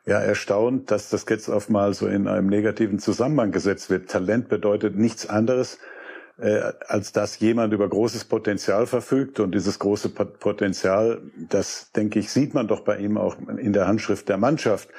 ja, 0.06 0.18
erstaunt, 0.18 0.90
dass 0.90 1.08
das 1.08 1.24
jetzt 1.28 1.48
auf 1.48 1.68
mal 1.68 1.94
so 1.94 2.06
in 2.06 2.28
einem 2.28 2.48
negativen 2.48 2.98
Zusammenhang 2.98 3.52
gesetzt 3.52 3.88
wird. 3.88 4.10
Talent 4.10 4.48
bedeutet 4.48 4.96
nichts 4.96 5.26
anderes, 5.26 5.78
äh, 6.38 6.72
als 6.86 7.12
dass 7.12 7.38
jemand 7.38 7.72
über 7.72 7.88
großes 7.88 8.24
Potenzial 8.24 8.86
verfügt. 8.86 9.40
Und 9.40 9.54
dieses 9.54 9.78
große 9.78 10.10
Potenzial, 10.10 11.22
das 11.48 11.90
denke 11.92 12.18
ich, 12.18 12.30
sieht 12.30 12.52
man 12.52 12.68
doch 12.68 12.80
bei 12.80 12.98
ihm 12.98 13.16
auch 13.16 13.36
in 13.56 13.72
der 13.72 13.86
Handschrift 13.86 14.28
der 14.28 14.36
Mannschaft. 14.36 14.90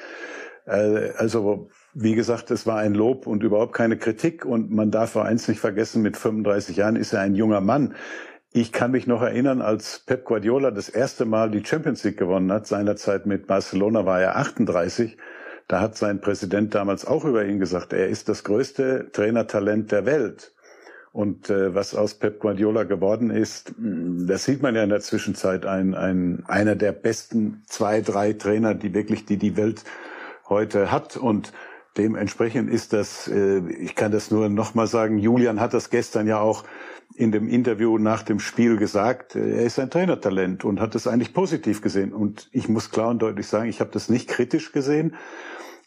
Äh, 0.66 1.10
also, 1.16 1.70
wie 1.94 2.16
gesagt, 2.16 2.50
es 2.50 2.66
war 2.66 2.78
ein 2.78 2.94
Lob 2.94 3.28
und 3.28 3.44
überhaupt 3.44 3.74
keine 3.74 3.96
Kritik. 3.96 4.44
Und 4.44 4.72
man 4.72 4.90
darf 4.90 5.14
auch 5.14 5.24
eins 5.24 5.46
nicht 5.46 5.60
vergessen, 5.60 6.02
mit 6.02 6.16
35 6.16 6.76
Jahren 6.76 6.96
ist 6.96 7.12
er 7.12 7.20
ein 7.20 7.36
junger 7.36 7.60
Mann. 7.60 7.94
Ich 8.56 8.72
kann 8.72 8.90
mich 8.90 9.06
noch 9.06 9.20
erinnern, 9.20 9.60
als 9.60 9.98
Pep 9.98 10.24
Guardiola 10.24 10.70
das 10.70 10.88
erste 10.88 11.26
Mal 11.26 11.50
die 11.50 11.62
Champions 11.62 12.02
League 12.04 12.16
gewonnen 12.16 12.50
hat, 12.50 12.66
seinerzeit 12.66 13.26
mit 13.26 13.46
Barcelona 13.46 14.06
war 14.06 14.18
er 14.18 14.36
38. 14.36 15.18
Da 15.68 15.82
hat 15.82 15.98
sein 15.98 16.22
Präsident 16.22 16.74
damals 16.74 17.04
auch 17.04 17.26
über 17.26 17.44
ihn 17.44 17.58
gesagt, 17.58 17.92
er 17.92 18.08
ist 18.08 18.30
das 18.30 18.44
größte 18.44 19.10
Trainertalent 19.12 19.92
der 19.92 20.06
Welt. 20.06 20.54
Und 21.12 21.50
äh, 21.50 21.74
was 21.74 21.94
aus 21.94 22.14
Pep 22.14 22.40
Guardiola 22.40 22.84
geworden 22.84 23.28
ist, 23.28 23.74
hm, 23.76 24.26
das 24.26 24.46
sieht 24.46 24.62
man 24.62 24.74
ja 24.74 24.84
in 24.84 24.88
der 24.88 25.00
Zwischenzeit, 25.00 25.66
ein, 25.66 25.94
ein, 25.94 26.42
einer 26.46 26.76
der 26.76 26.92
besten 26.92 27.62
zwei, 27.66 28.00
drei 28.00 28.32
Trainer, 28.32 28.72
die 28.72 28.94
wirklich 28.94 29.26
die, 29.26 29.36
die 29.36 29.58
Welt 29.58 29.84
heute 30.48 30.90
hat. 30.90 31.18
Und 31.18 31.52
dementsprechend 31.98 32.70
ist 32.70 32.94
das, 32.94 33.28
äh, 33.28 33.58
ich 33.68 33.94
kann 33.94 34.12
das 34.12 34.30
nur 34.30 34.48
nochmal 34.48 34.86
sagen, 34.86 35.18
Julian 35.18 35.60
hat 35.60 35.74
das 35.74 35.90
gestern 35.90 36.26
ja 36.26 36.38
auch 36.38 36.64
in 37.16 37.32
dem 37.32 37.48
Interview 37.48 37.98
nach 37.98 38.22
dem 38.22 38.40
Spiel 38.40 38.76
gesagt, 38.76 39.34
äh, 39.34 39.58
er 39.58 39.62
ist 39.64 39.78
ein 39.78 39.90
Trainertalent 39.90 40.64
und 40.64 40.80
hat 40.80 40.94
das 40.94 41.06
eigentlich 41.06 41.34
positiv 41.34 41.82
gesehen. 41.82 42.12
Und 42.12 42.48
ich 42.52 42.68
muss 42.68 42.90
klar 42.90 43.08
und 43.08 43.20
deutlich 43.20 43.46
sagen, 43.46 43.68
ich 43.68 43.80
habe 43.80 43.90
das 43.90 44.08
nicht 44.08 44.28
kritisch 44.28 44.72
gesehen, 44.72 45.14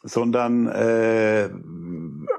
sondern 0.04 0.68
äh, 0.68 1.50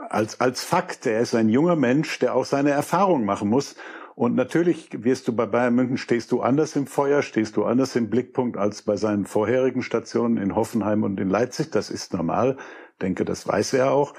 als, 0.08 0.40
als 0.40 0.64
Fakt. 0.64 1.06
Er 1.06 1.20
ist 1.20 1.34
ein 1.34 1.48
junger 1.48 1.76
Mensch, 1.76 2.18
der 2.18 2.34
auch 2.34 2.44
seine 2.44 2.70
Erfahrung 2.70 3.24
machen 3.24 3.48
muss. 3.48 3.76
Und 4.14 4.34
natürlich 4.34 4.90
wirst 5.04 5.28
du 5.28 5.32
bei 5.32 5.46
Bayern 5.46 5.74
München, 5.74 5.96
stehst 5.96 6.32
du 6.32 6.42
anders 6.42 6.76
im 6.76 6.86
Feuer, 6.86 7.22
stehst 7.22 7.56
du 7.56 7.64
anders 7.64 7.96
im 7.96 8.10
Blickpunkt 8.10 8.58
als 8.58 8.82
bei 8.82 8.96
seinen 8.96 9.24
vorherigen 9.24 9.82
Stationen 9.82 10.36
in 10.36 10.54
Hoffenheim 10.54 11.04
und 11.04 11.18
in 11.20 11.30
Leipzig. 11.30 11.70
Das 11.70 11.90
ist 11.90 12.12
normal. 12.12 12.56
Ich 12.92 12.98
denke, 12.98 13.24
das 13.24 13.46
weiß 13.46 13.72
er 13.74 13.92
auch. 13.92 14.14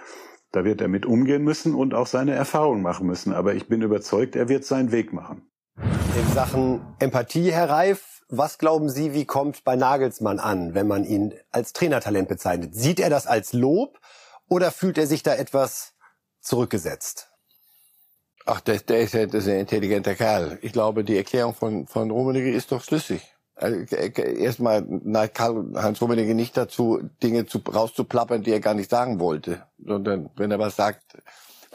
Da 0.52 0.66
wird 0.66 0.82
er 0.82 0.90
mit 0.90 1.06
umgehen 1.06 1.44
müssen 1.44 1.76
und 1.76 1.94
auch 1.94 2.08
seine 2.08 2.34
Erfahrung 2.34 2.82
machen 2.82 3.08
müssen. 3.08 3.34
Aber 3.34 3.54
ich 3.54 3.68
bin 3.68 3.82
überzeugt, 3.82 4.36
er 4.36 4.50
wird 4.50 4.66
seinen 4.66 4.92
Weg 4.92 5.14
machen. 5.14 5.50
In 5.78 6.34
Sachen 6.34 6.82
Empathie, 7.00 7.52
Herr 7.52 7.70
Reif, 7.70 8.22
was 8.28 8.58
glauben 8.58 8.90
Sie, 8.90 9.14
wie 9.14 9.26
kommt 9.26 9.64
bei 9.64 9.76
Nagelsmann 9.76 10.40
an, 10.40 10.74
wenn 10.74 10.88
man 10.88 11.06
ihn 11.06 11.34
als 11.52 11.74
Trainertalent 11.74 12.28
bezeichnet? 12.28 12.76
Sieht 12.76 13.00
er 13.00 13.10
das 13.10 13.28
als 13.28 13.54
Lob 13.54 14.00
oder 14.50 14.72
fühlt 14.72 14.98
er 14.98 15.08
sich 15.08 15.24
da 15.24 15.36
etwas 15.36 15.94
zurückgesetzt? 16.42 17.30
Ach, 18.46 18.60
der, 18.60 18.80
der 18.80 19.02
ist 19.02 19.14
ja 19.14 19.26
das 19.26 19.44
ist 19.44 19.50
ein 19.50 19.60
intelligenter 19.60 20.16
Kerl. 20.16 20.60
Ich 20.62 20.74
glaube, 20.74 21.04
die 21.04 21.16
Erklärung 21.16 21.54
von, 21.54 21.88
von 21.88 22.12
Rummenigge 22.12 22.52
ist 22.52 22.72
doch 22.72 22.84
schlüssig. 22.84 23.36
Also, 23.56 23.78
erstmal 23.96 24.82
neigt 24.82 25.36
Karl-Heinz 25.36 26.02
Rummenigge 26.02 26.34
nicht 26.34 26.58
dazu, 26.58 27.02
Dinge 27.22 27.46
zu, 27.46 27.60
rauszuplappern, 27.60 28.42
die 28.42 28.52
er 28.52 28.60
gar 28.60 28.74
nicht 28.74 28.90
sagen 28.90 29.20
wollte, 29.20 29.64
sondern 29.86 30.30
wenn 30.36 30.52
er 30.52 30.60
was 30.60 30.76
sagt. 30.76 31.04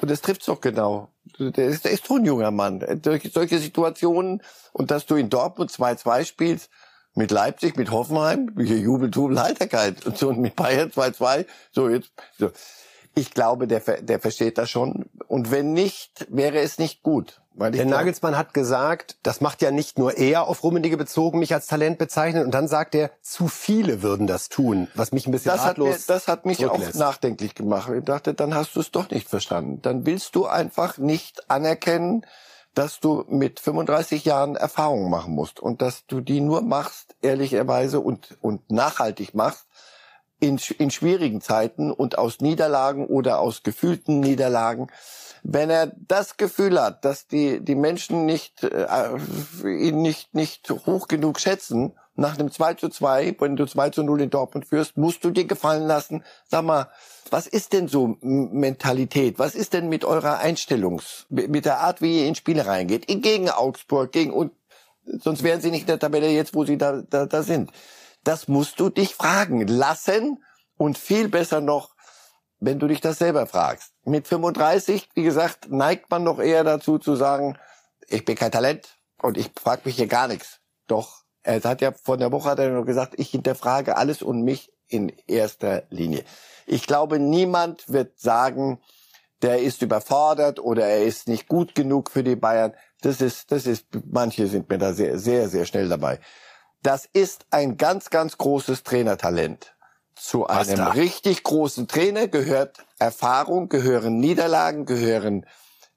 Und 0.01 0.11
das 0.11 0.21
trifft's 0.21 0.47
doch 0.47 0.61
genau. 0.61 1.09
Der 1.39 1.67
ist, 1.67 1.85
der 1.85 1.93
ist 1.93 2.07
so 2.07 2.17
ein 2.17 2.25
junger 2.25 2.51
Mann. 2.51 3.01
Durch 3.03 3.31
solche 3.33 3.59
Situationen 3.59 4.43
und 4.73 4.91
dass 4.91 5.07
du 5.07 5.17
in 5.17 5.31
Dortmund 5.31 5.71
2-2 5.71 6.25
spielst, 6.25 6.71
mit 7.15 7.31
Leipzig, 7.31 7.77
mit 7.77 7.91
Hoffenheim, 7.91 8.55
hier 8.59 8.79
Jubel, 8.79 9.11
Jubel, 9.11 9.41
Heiterkeit 9.41 10.05
und 10.05 10.19
so 10.19 10.29
und 10.29 10.39
mit 10.39 10.55
Bayern 10.55 10.91
2-2, 10.91 11.47
so 11.73 11.89
jetzt, 11.89 12.13
so. 12.39 12.51
Ich 13.15 13.31
glaube, 13.31 13.67
der, 13.67 13.81
der 13.81 14.21
versteht 14.21 14.59
das 14.59 14.69
schon. 14.69 15.07
Und 15.27 15.51
wenn 15.51 15.73
nicht, 15.73 16.27
wäre 16.29 16.59
es 16.59 16.79
nicht 16.79 17.03
gut. 17.03 17.41
Weil 17.59 17.73
der 17.73 17.87
Nagelsmann 17.87 18.37
hat 18.37 18.53
gesagt, 18.53 19.17
das 19.23 19.41
macht 19.41 19.63
ja 19.63 19.71
nicht 19.71 19.99
nur 19.99 20.19
er 20.19 20.47
auf 20.47 20.63
Rummenigge 20.63 20.99
bezogen, 20.99 21.39
mich 21.39 21.55
als 21.55 21.67
Talent 21.67 21.97
bezeichnet. 21.97 22.45
Und 22.45 22.53
dann 22.53 22.69
sagt 22.69 22.95
er, 22.95 23.11
zu 23.23 23.49
viele 23.49 24.03
würden 24.03 24.27
das 24.27 24.51
tun, 24.51 24.89
was 24.95 25.11
mich 25.13 25.27
ein 25.27 25.33
bisschen 25.33 25.53
das 25.53 25.65
ratlos 25.65 25.89
hat 25.89 25.99
mir, 25.99 26.07
Das 26.07 26.29
hat 26.29 26.47
mich 26.47 26.67
auch 26.67 26.95
nachdenklich 26.95 27.55
gemacht. 27.55 27.91
Ich 27.97 28.05
dachte, 28.05 28.35
dann 28.35 28.55
hast 28.55 28.77
du 28.77 28.81
es 28.81 28.91
doch 28.91 29.11
nicht 29.11 29.29
verstanden. 29.29 29.81
Dann 29.81 30.05
willst 30.05 30.37
du 30.37 30.47
einfach 30.47 30.99
nicht 30.99 31.51
anerkennen, 31.51 32.27
dass 32.75 33.01
du 33.01 33.25
mit 33.29 33.59
35 33.59 34.27
Jahren 34.27 34.55
Erfahrungen 34.55 35.09
machen 35.11 35.35
musst 35.35 35.59
und 35.59 35.81
dass 35.81 36.07
du 36.07 36.21
die 36.21 36.43
nur 36.43 36.61
machst, 36.61 37.17
ehrlicherweise 37.23 38.01
und, 38.01 38.37
und 38.43 38.71
nachhaltig 38.71 39.35
machst, 39.35 39.66
in, 40.41 40.61
in 40.79 40.91
schwierigen 40.91 41.41
Zeiten 41.41 41.91
und 41.91 42.19
aus 42.19 42.41
Niederlagen 42.41 43.07
oder 43.07 43.41
aus 43.41 43.63
gefühlten 43.63 44.21
Niederlagen. 44.21 44.89
Wenn 45.43 45.71
er 45.71 45.93
das 45.97 46.37
Gefühl 46.37 46.81
hat, 46.81 47.05
dass 47.05 47.27
die, 47.27 47.61
die 47.61 47.75
Menschen 47.75 48.27
nicht, 48.27 48.65
äh, 48.65 49.17
ihn 49.65 50.03
nicht, 50.03 50.35
nicht 50.35 50.71
hoch 50.71 51.09
genug 51.09 51.41
schätzen, 51.41 51.93
nach 52.17 52.39
einem 52.39 52.51
2 52.51 52.75
zu 52.75 52.89
2, 52.89 53.37
wenn 53.39 53.57
du 53.57 53.67
2 53.67 53.91
zu 53.91 54.03
0 54.03 54.23
in 54.23 54.31
Dortmund 54.31 54.67
führst, 54.67 54.97
musst 54.97 55.23
du 55.23 55.31
dir 55.31 55.45
gefallen 55.45 55.87
lassen. 55.87 56.25
Sag 56.49 56.65
mal, 56.65 56.89
was 57.31 57.47
ist 57.47 57.73
denn 57.73 57.89
so 57.89 58.17
Mentalität? 58.21 59.39
Was 59.39 59.55
ist 59.55 59.75
denn 59.75 59.89
mit 59.89 60.05
eurer 60.05 60.39
Einstellungs, 60.39 61.27
mit 61.29 61.65
der 61.65 61.81
Art, 61.81 62.01
wie 62.01 62.21
ihr 62.21 62.27
in 62.27 62.35
Spiele 62.35 62.67
reingeht? 62.67 63.07
Gegen 63.07 63.51
Augsburg, 63.51 64.13
gegen, 64.13 64.33
und, 64.33 64.53
sonst 65.05 65.43
wären 65.43 65.61
sie 65.61 65.71
nicht 65.71 65.83
in 65.83 65.89
der 65.89 65.99
Tabelle 65.99 66.31
jetzt, 66.31 66.55
wo 66.55 66.65
sie 66.65 66.79
da, 66.79 67.03
da, 67.03 67.27
da 67.27 67.43
sind. 67.43 67.71
Das 68.27 68.49
musst 68.49 68.81
du 68.81 68.91
dich 68.91 69.15
fragen 69.15 69.67
lassen 69.67 70.43
und 70.77 70.99
viel 70.99 71.29
besser 71.29 71.61
noch 71.61 71.97
wenn 72.59 72.79
du 72.79 72.87
dich 72.87 73.01
das 73.01 73.19
selber 73.19 73.47
fragst. 73.47 73.93
Mit 74.05 74.27
35, 74.27 75.11
wie 75.15 75.23
gesagt, 75.23 75.71
neigt 75.71 76.11
man 76.11 76.25
doch 76.25 76.39
eher 76.39 76.65
dazu 76.65 76.99
zu 76.99 77.17
sagen, 77.17 77.59
ich 78.09 78.25
bin 78.25 78.37
kein 78.37 78.53
Talent 78.53 78.97
und 79.21 79.37
ich 79.37 79.51
frage 79.61 79.83
mich 79.85 79.97
hier 79.97 80.07
gar 80.07 80.29
nichts. 80.29 80.61
Doch, 80.87 81.23
er 81.43 81.63
hat 81.63 81.81
ja 81.81 81.93
vor 81.93 82.17
der 82.17 82.33
Woche 82.33 82.51
hat 82.51 82.59
er 82.59 82.71
nur 82.71 82.85
gesagt, 82.85 83.15
ich 83.19 83.31
hinterfrage 83.31 83.97
alles 83.97 84.23
und 84.23 84.43
mich 84.43 84.73
in 84.89 85.13
erster 85.27 85.85
Linie. 85.91 86.25
Ich 86.67 86.87
glaube, 86.87 87.19
niemand 87.19 87.93
wird 87.93 88.19
sagen, 88.19 88.81
der 89.43 89.61
ist 89.61 89.83
überfordert 89.83 90.59
oder 90.59 90.87
er 90.87 91.05
ist 91.05 91.29
nicht 91.29 91.49
gut 91.49 91.75
genug 91.75 92.11
für 92.11 92.23
die 92.23 92.37
Bayern. 92.37 92.73
Das 93.03 93.21
ist, 93.21 93.53
das 93.53 93.67
ist, 93.67 93.87
manche 94.11 94.47
sind 94.47 94.71
mir 94.71 94.79
da 94.79 94.93
sehr, 94.93 95.19
sehr, 95.19 95.49
sehr 95.49 95.67
schnell 95.67 95.89
dabei. 95.89 96.21
Das 96.87 97.05
ist 97.13 97.47
ein 97.51 97.79
ganz, 97.79 98.11
ganz 98.11 98.39
großes 98.39 98.85
Trainertalent. 98.85 99.75
Zu 100.15 100.47
einem 100.47 100.87
richtig 100.87 101.43
großen 101.43 101.89
Trainer 101.89 102.29
gehört 102.29 102.87
Erfahrung, 103.01 103.69
gehören 103.69 104.21
Niederlagen, 104.21 104.87
gehören, 104.87 105.47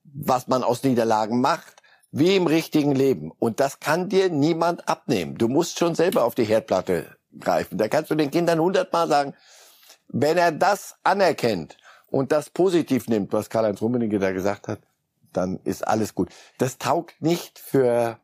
was 0.03 0.47
man 0.47 0.63
aus 0.63 0.81
Niederlagen 0.81 1.41
macht, 1.41 1.83
wie 2.09 2.35
im 2.35 2.47
richtigen 2.47 2.95
Leben. 2.95 3.31
Und 3.37 3.59
das 3.59 3.79
kann 3.79 4.09
dir 4.09 4.31
niemand 4.31 4.89
abnehmen. 4.89 5.37
Du 5.37 5.47
musst 5.47 5.77
schon 5.77 5.93
selber 5.93 6.23
auf 6.23 6.33
die 6.33 6.43
Herdplatte 6.43 7.15
greifen. 7.39 7.77
Da 7.77 7.87
kannst 7.87 8.09
du 8.09 8.15
den 8.15 8.31
Kindern 8.31 8.59
hundertmal 8.59 9.07
sagen, 9.07 9.35
wenn 10.07 10.39
er 10.39 10.51
das 10.51 10.95
anerkennt 11.03 11.77
und 12.07 12.31
das 12.31 12.49
positiv 12.49 13.07
nimmt, 13.07 13.31
was 13.31 13.51
Karl-Heinz 13.51 13.83
Rummenigge 13.83 14.17
da 14.17 14.31
gesagt 14.31 14.67
hat, 14.67 14.79
dann 15.33 15.59
ist 15.65 15.87
alles 15.87 16.15
gut. 16.15 16.29
Das 16.57 16.79
taugt 16.79 17.21
nicht 17.21 17.59
für, 17.59 18.17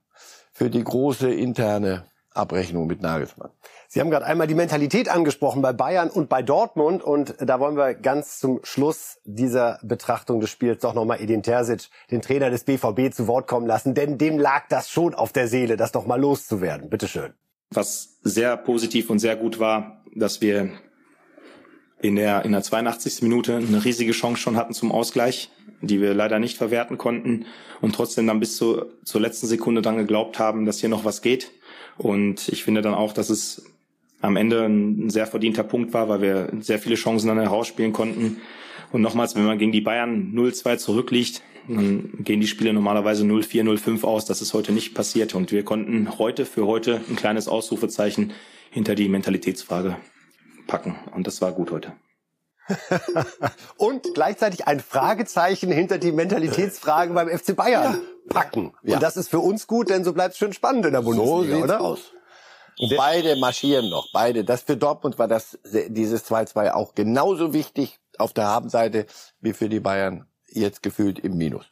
für 0.52 0.72
die 0.72 0.84
große 0.84 1.32
interne 1.32 2.08
Abrechnung 2.36 2.88
mit 2.88 3.02
Nagelsmann. 3.02 3.50
Sie 3.88 4.00
haben 4.00 4.10
gerade 4.10 4.26
einmal 4.26 4.48
die 4.48 4.56
Mentalität 4.56 5.10
angesprochen 5.10 5.62
bei 5.62 5.74
Bayern 5.74 6.10
und 6.10 6.30
bei 6.30 6.42
Dortmund 6.42 7.04
und 7.04 7.36
da 7.40 7.60
wollen 7.60 7.78
wir 7.78 7.94
ganz 7.94 8.40
zum 8.40 8.60
Schluss 8.64 9.20
dieser 9.24 9.80
Betrachtung 9.84 10.40
des 10.40 10.50
Spiels 10.50 10.82
doch 10.82 10.94
nochmal 10.94 11.22
Edin 11.22 11.44
Terzic, 11.44 11.90
den 12.12 12.22
Trainer 12.22 12.50
des 12.50 12.64
BVB, 12.64 13.14
zu 13.14 13.28
Wort 13.28 13.48
kommen 13.48 13.68
lassen, 13.68 13.94
denn 13.94 14.18
dem 14.18 14.38
lag 14.38 14.68
das 14.70 14.90
schon 14.90 15.14
auf 15.14 15.32
der 15.32 15.48
Seele, 15.48 15.78
das 15.78 15.92
doch 15.92 16.06
mal 16.06 16.20
loszuwerden. 16.20 16.90
Bitteschön. 16.90 17.34
Was 17.72 18.20
sehr 18.22 18.58
positiv 18.58 19.10
und 19.10 19.20
sehr 19.20 19.36
gut 19.36 19.60
war, 19.60 20.04
dass 20.14 20.42
wir 20.42 20.70
in 22.02 22.16
der, 22.16 22.46
in 22.46 22.52
der 22.52 22.62
82. 22.62 23.22
Minute 23.22 23.56
eine 23.56 23.84
riesige 23.84 24.12
Chance 24.12 24.42
schon 24.42 24.58
hatten 24.58 24.74
zum 24.74 24.92
Ausgleich, 24.92 25.50
die 25.82 26.02
wir 26.02 26.14
leider 26.14 26.40
nicht 26.40 26.58
verwerten 26.58 26.98
konnten 26.98 27.46
und 27.82 27.96
trotzdem 27.96 28.28
dann 28.28 28.40
bis 28.40 28.58
zu, 28.58 28.86
zur 29.04 29.22
letzten 29.22 29.48
Sekunde 29.48 29.82
dann 29.82 29.98
geglaubt 29.98 30.40
haben, 30.40 30.66
dass 30.66 30.80
hier 30.80 30.90
noch 30.90 31.06
was 31.06 31.22
geht. 31.22 31.52
Und 31.98 32.50
ich 32.50 32.64
finde 32.64 32.82
dann 32.82 32.94
auch, 32.94 33.14
dass 33.14 33.30
es 33.30 33.66
am 34.22 34.36
Ende 34.36 34.64
ein 34.66 35.10
sehr 35.10 35.28
verdienter 35.28 35.64
Punkt 35.64 35.94
war, 35.94 36.10
weil 36.10 36.22
wir 36.22 36.52
sehr 36.60 36.80
viele 36.80 36.96
Chancen 36.96 37.28
dann 37.28 37.40
herausspielen 37.40 37.94
konnten. 37.94 38.38
Und 38.92 39.02
nochmals, 39.02 39.36
wenn 39.36 39.46
man 39.46 39.58
gegen 39.58 39.72
die 39.72 39.82
Bayern 39.82 40.34
0-2 40.34 40.78
zurückliegt, 40.78 41.42
dann 41.68 42.10
gehen 42.20 42.42
die 42.42 42.48
Spiele 42.48 42.74
normalerweise 42.74 43.24
0-4, 43.24 43.64
0-5 43.64 44.04
aus. 44.04 44.26
Das 44.26 44.42
ist 44.42 44.54
heute 44.54 44.72
nicht 44.72 44.94
passiert. 44.94 45.36
Und 45.36 45.52
wir 45.52 45.64
konnten 45.64 46.18
heute 46.18 46.46
für 46.46 46.68
heute 46.68 47.02
ein 47.10 47.16
kleines 47.16 47.48
Ausrufezeichen 47.48 48.34
hinter 48.70 48.96
die 48.96 49.10
Mentalitätsfrage 49.10 49.98
packen. 50.68 50.96
Und 51.14 51.28
das 51.28 51.42
war 51.42 51.52
gut 51.52 51.72
heute. 51.72 51.94
und 53.78 54.14
gleichzeitig 54.14 54.68
ein 54.68 54.80
Fragezeichen 54.80 55.72
hinter 55.72 55.98
die 55.98 56.12
Mentalitätsfrage 56.12 57.14
beim 57.14 57.30
FC 57.30 57.56
Bayern 57.56 57.94
ja. 57.94 58.34
packen. 58.34 58.74
Ja. 58.84 58.96
Und 58.96 59.04
das 59.04 59.18
ist 59.18 59.30
für 59.30 59.40
uns 59.40 59.68
gut, 59.68 59.90
denn 59.90 60.04
so 60.04 60.14
bleibt 60.14 60.34
es 60.34 60.38
schön 60.38 60.54
spannend 60.54 60.86
in 60.86 60.94
der 60.94 61.02
Bundesliga, 61.02 61.58
so 61.58 61.64
oder? 61.64 61.82
Aus. 61.82 62.00
Beide 62.98 63.38
marschieren 63.38 63.90
noch, 63.90 64.08
beide. 64.12 64.44
Das 64.44 64.64
für 64.64 64.76
Dortmund 64.76 65.18
war 65.18 65.28
das 65.28 65.58
dieses 65.64 66.30
2-2 66.30 66.72
auch 66.72 66.94
genauso 66.94 67.54
wichtig 67.54 68.00
auf 68.18 68.34
der 68.34 68.48
Habenseite 68.48 69.06
wie 69.40 69.54
für 69.54 69.70
die 69.70 69.80
Bayern 69.80 70.28
jetzt 70.48 70.84
gefühlt 70.84 71.20
im 71.20 71.38
Minus. 71.38 71.66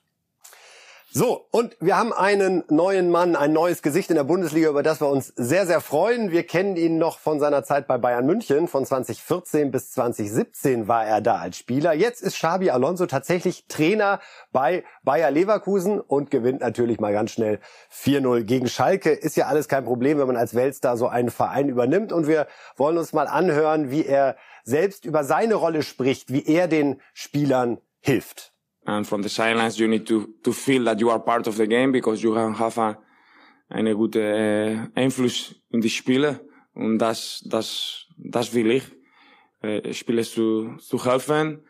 So, 1.15 1.45
und 1.51 1.77
wir 1.79 1.95
haben 1.95 2.11
einen 2.11 2.63
neuen 2.69 3.11
Mann, 3.11 3.35
ein 3.35 3.53
neues 3.53 3.83
Gesicht 3.83 4.09
in 4.09 4.15
der 4.15 4.23
Bundesliga, 4.23 4.69
über 4.69 4.81
das 4.81 4.99
wir 4.99 5.09
uns 5.09 5.27
sehr, 5.35 5.67
sehr 5.67 5.79
freuen. 5.79 6.31
Wir 6.31 6.41
kennen 6.41 6.75
ihn 6.75 6.97
noch 6.97 7.19
von 7.19 7.39
seiner 7.39 7.63
Zeit 7.63 7.85
bei 7.85 7.99
Bayern 7.99 8.25
München. 8.25 8.67
Von 8.67 8.83
2014 8.83 9.69
bis 9.69 9.91
2017 9.91 10.87
war 10.87 11.05
er 11.05 11.21
da 11.21 11.35
als 11.35 11.57
Spieler. 11.57 11.93
Jetzt 11.93 12.23
ist 12.23 12.37
Xabi 12.37 12.71
Alonso 12.71 13.05
tatsächlich 13.05 13.67
Trainer 13.67 14.21
bei 14.51 14.83
Bayer 15.03 15.29
Leverkusen 15.29 15.99
und 15.99 16.31
gewinnt 16.31 16.61
natürlich 16.61 16.99
mal 16.99 17.13
ganz 17.13 17.29
schnell 17.29 17.59
4-0 17.91 18.41
gegen 18.41 18.67
Schalke. 18.67 19.11
Ist 19.11 19.37
ja 19.37 19.45
alles 19.45 19.67
kein 19.67 19.85
Problem, 19.85 20.17
wenn 20.17 20.25
man 20.25 20.35
als 20.35 20.55
Weltstar 20.55 20.97
so 20.97 21.07
einen 21.07 21.29
Verein 21.29 21.69
übernimmt. 21.69 22.11
Und 22.11 22.25
wir 22.25 22.47
wollen 22.75 22.97
uns 22.97 23.13
mal 23.13 23.27
anhören, 23.27 23.91
wie 23.91 24.03
er 24.03 24.35
selbst 24.63 25.05
über 25.05 25.23
seine 25.23 25.53
Rolle 25.53 25.83
spricht, 25.83 26.33
wie 26.33 26.43
er 26.43 26.67
den 26.67 26.99
Spielern 27.13 27.77
hilft. 27.99 28.52
And 28.85 29.05
from 29.05 29.21
the 29.23 29.29
sidelines 29.29 29.79
you 29.79 29.87
need 29.87 30.05
to 30.05 30.27
to 30.43 30.51
feel 30.51 30.83
that 30.85 30.99
you 30.99 31.09
are 31.09 31.19
part 31.19 31.47
of 31.47 31.55
the 31.57 31.67
game 31.67 31.91
because 31.91 32.23
you 32.23 32.33
have, 32.35 32.57
have 32.57 32.77
a 32.77 32.97
eine 33.69 33.95
gute 33.95 34.21
äh, 34.21 34.77
Einfluss 34.93 35.55
in 35.69 35.81
die 35.81 35.89
Spiele. 35.89 36.41
Und 36.73 36.99
das 36.99 37.43
das 37.45 38.05
das 38.17 38.53
will 38.53 38.71
ich 38.71 38.83
äh, 39.61 39.93
Spiele 39.93 40.23
zu 40.23 40.75
zu 40.77 41.03
helfen 41.05 41.65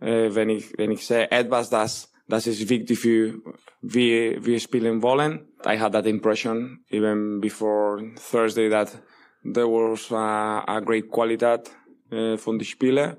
äh, 0.00 0.34
wenn 0.34 0.50
ich 0.50 0.72
wenn 0.78 0.90
ich 0.90 1.10
etwas 1.10 1.70
das 1.70 2.12
das 2.28 2.46
ist 2.46 2.68
wichtig 2.68 2.98
für 2.98 3.40
wie 3.80 4.38
wir 4.40 4.60
spielen 4.60 5.02
wollen 5.02 5.48
I 5.66 5.78
had 5.78 5.92
that 5.92 6.06
impression 6.06 6.84
even 6.90 7.40
before 7.40 8.12
Thursday 8.30 8.68
that 8.68 9.02
there 9.44 9.68
was 9.68 10.10
a, 10.12 10.64
a 10.66 10.80
great 10.80 11.10
Qualität 11.10 11.70
äh, 12.10 12.34
uh, 12.34 12.36
von 12.36 12.58
die 12.58 12.64
Spiele. 12.64 13.18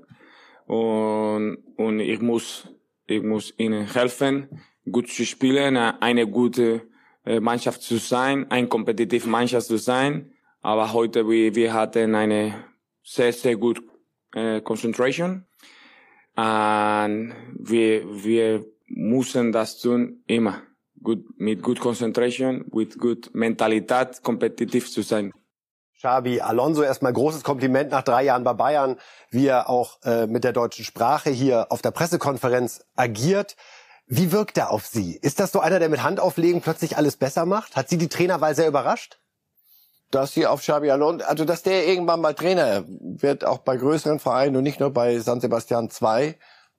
Und 0.66 1.58
und 1.76 2.00
ich 2.00 2.22
ich 3.16 3.24
muss 3.24 3.54
ihnen 3.58 3.86
helfen, 3.86 4.48
gut 4.92 5.10
zu 5.10 5.26
spielen, 5.26 5.78
eine 5.78 6.28
gute 6.28 6.88
äh, 7.26 7.40
Mannschaft 7.40 7.82
zu 7.82 7.98
sein, 7.98 8.50
eine 8.52 8.68
kompetitive 8.68 9.30
Mannschaft 9.30 9.68
zu 9.68 9.78
sein. 9.78 10.32
Aber 10.62 10.94
heute 10.94 11.28
wir, 11.28 11.56
wir 11.56 11.74
hatten 11.74 12.16
eine 12.16 12.64
sehr, 13.04 13.34
sehr 13.34 13.56
gute 13.56 13.82
äh, 14.34 14.62
Concentration. 14.62 15.46
Und 16.36 17.34
wir, 17.60 18.24
wir 18.24 18.66
müssen 18.88 19.52
das 19.52 19.80
tun 19.80 20.24
immer. 20.28 20.64
Gut, 21.02 21.26
mit 21.38 21.62
gut 21.62 21.80
Concentration, 21.80 22.66
mit 22.74 22.98
gut 22.98 23.30
Mentalität, 23.34 24.24
kompetitiv 24.24 24.90
zu 24.90 25.02
sein. 25.02 25.34
Xabi 26.04 26.42
Alonso 26.42 26.84
erstmal 26.84 27.14
großes 27.14 27.44
Kompliment 27.44 27.90
nach 27.92 28.02
drei 28.02 28.24
Jahren 28.24 28.44
bei 28.44 28.52
Bayern, 28.52 28.98
wie 29.30 29.48
er 29.48 29.70
auch 29.70 30.02
äh, 30.04 30.28
mit 30.28 30.44
der 30.44 30.52
deutschen 30.52 30.84
Sprache 30.84 31.30
hier 31.30 31.68
auf 31.70 31.82
der 31.82 31.92
Pressekonferenz 31.92 32.84
agiert. 32.98 33.56
Wie 34.06 34.34
wirkt 34.34 34.58
er 34.58 34.72
auf 34.72 34.86
Sie? 34.86 35.16
Ist 35.16 35.40
das 35.40 35.54
so 35.54 35.62
einer, 35.62 35.80
der 35.80 35.88
mit 35.88 36.04
Handauflegen 36.04 36.60
plötzlich 36.60 36.98
alles 36.98 37.16
besser 37.16 37.46
macht? 37.46 37.78
Hat 37.78 37.88
Sie 37.88 37.98
die 37.98 38.10
Trainerwahl 38.10 38.54
sehr 38.54 38.68
überrascht? 38.68 39.22
Dass 40.12 40.34
sie 40.34 40.46
auf 40.46 40.60
Xabi 40.60 40.92
Alonso, 40.92 41.26
also 41.26 41.46
dass 41.46 41.64
der 41.64 41.88
irgendwann 41.88 42.20
mal 42.20 42.34
Trainer 42.34 42.84
wird, 42.86 43.46
auch 43.46 43.60
bei 43.60 43.78
größeren 43.78 44.20
Vereinen 44.20 44.58
und 44.58 44.64
nicht 44.64 44.82
nur 44.82 44.92
bei 44.92 45.18
San 45.20 45.40
Sebastian 45.40 45.90
2, 45.90 46.38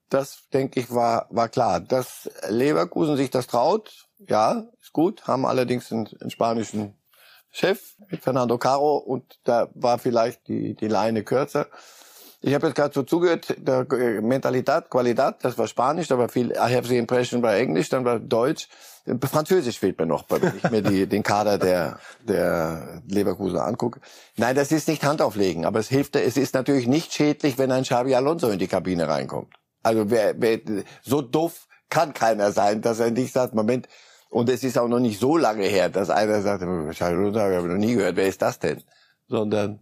das 0.09 0.47
denke 0.53 0.79
ich 0.79 0.93
war, 0.93 1.25
war 1.31 1.49
klar. 1.49 1.79
Dass 1.79 2.29
Leverkusen 2.47 3.17
sich 3.17 3.31
das 3.31 3.47
traut, 3.47 4.05
ja, 4.19 4.65
ist 4.79 4.93
gut, 4.93 5.25
haben 5.25 5.47
allerdings 5.47 5.91
einen, 5.91 6.07
einen 6.21 6.29
spanischen 6.29 6.95
Chef 7.55 7.95
Fernando 8.19 8.57
Caro 8.57 8.97
und 8.97 9.39
da 9.45 9.69
war 9.75 9.97
vielleicht 9.97 10.47
die, 10.49 10.73
die 10.75 10.89
Leine 10.89 11.23
kürzer. 11.23 11.67
Ich 12.41 12.53
habe 12.53 12.67
jetzt 12.67 12.75
gerade 12.75 12.93
so 12.93 13.03
zugehört, 13.03 13.55
der 13.57 13.89
äh, 13.93 14.19
Mentalität, 14.19 14.89
Qualität, 14.89 15.35
das 15.41 15.57
war 15.57 15.65
Spanisch, 15.67 16.09
da 16.09 16.17
war 16.17 16.27
viel, 16.27 16.51
I 16.51 16.75
have 16.75 16.85
the 16.85 16.97
impression 16.97 17.41
war 17.41 17.55
Englisch, 17.55 17.87
dann 17.87 18.03
war 18.03 18.19
Deutsch. 18.19 18.67
Französisch 19.21 19.79
fehlt 19.79 19.97
mir 19.97 20.05
noch, 20.05 20.25
wenn 20.29 20.53
ich 20.57 20.69
mir 20.69 20.81
die, 20.81 21.07
den 21.07 21.23
Kader 21.23 21.57
der, 21.57 21.97
der 22.27 23.01
Leverkusen 23.07 23.57
angucke. 23.57 24.01
Nein, 24.35 24.55
das 24.55 24.73
ist 24.73 24.89
nicht 24.89 25.05
Handauflegen, 25.05 25.65
aber 25.65 25.79
es 25.79 25.87
hilft, 25.87 26.17
es 26.17 26.35
ist 26.35 26.55
natürlich 26.55 26.87
nicht 26.87 27.13
schädlich, 27.13 27.57
wenn 27.57 27.71
ein 27.71 27.83
Xabi 27.83 28.15
Alonso 28.15 28.49
in 28.49 28.59
die 28.59 28.67
Kabine 28.67 29.07
reinkommt. 29.07 29.53
Also 29.81 30.11
wer, 30.11 30.35
wer, 30.41 30.59
so 31.03 31.21
doof 31.21 31.67
kann 31.89 32.13
keiner 32.13 32.51
sein, 32.51 32.81
dass 32.81 32.99
er 32.99 33.11
nicht 33.11 33.31
sagt, 33.31 33.53
Moment, 33.53 33.87
und 34.35 34.49
es 34.49 34.65
ist 34.65 34.77
auch 34.77 34.89
noch 34.89 34.99
nicht 34.99 35.17
so 35.17 35.37
lange 35.37 35.63
her, 35.63 35.87
dass 35.87 36.09
einer 36.09 36.41
sagt, 36.41 36.61
Charles 36.91 37.37
habe 37.37 37.55
ich 37.55 37.63
noch 37.63 37.77
nie 37.77 37.95
gehört, 37.95 38.17
wer 38.17 38.27
ist 38.27 38.41
das 38.41 38.59
denn? 38.59 38.83
Sondern 39.29 39.79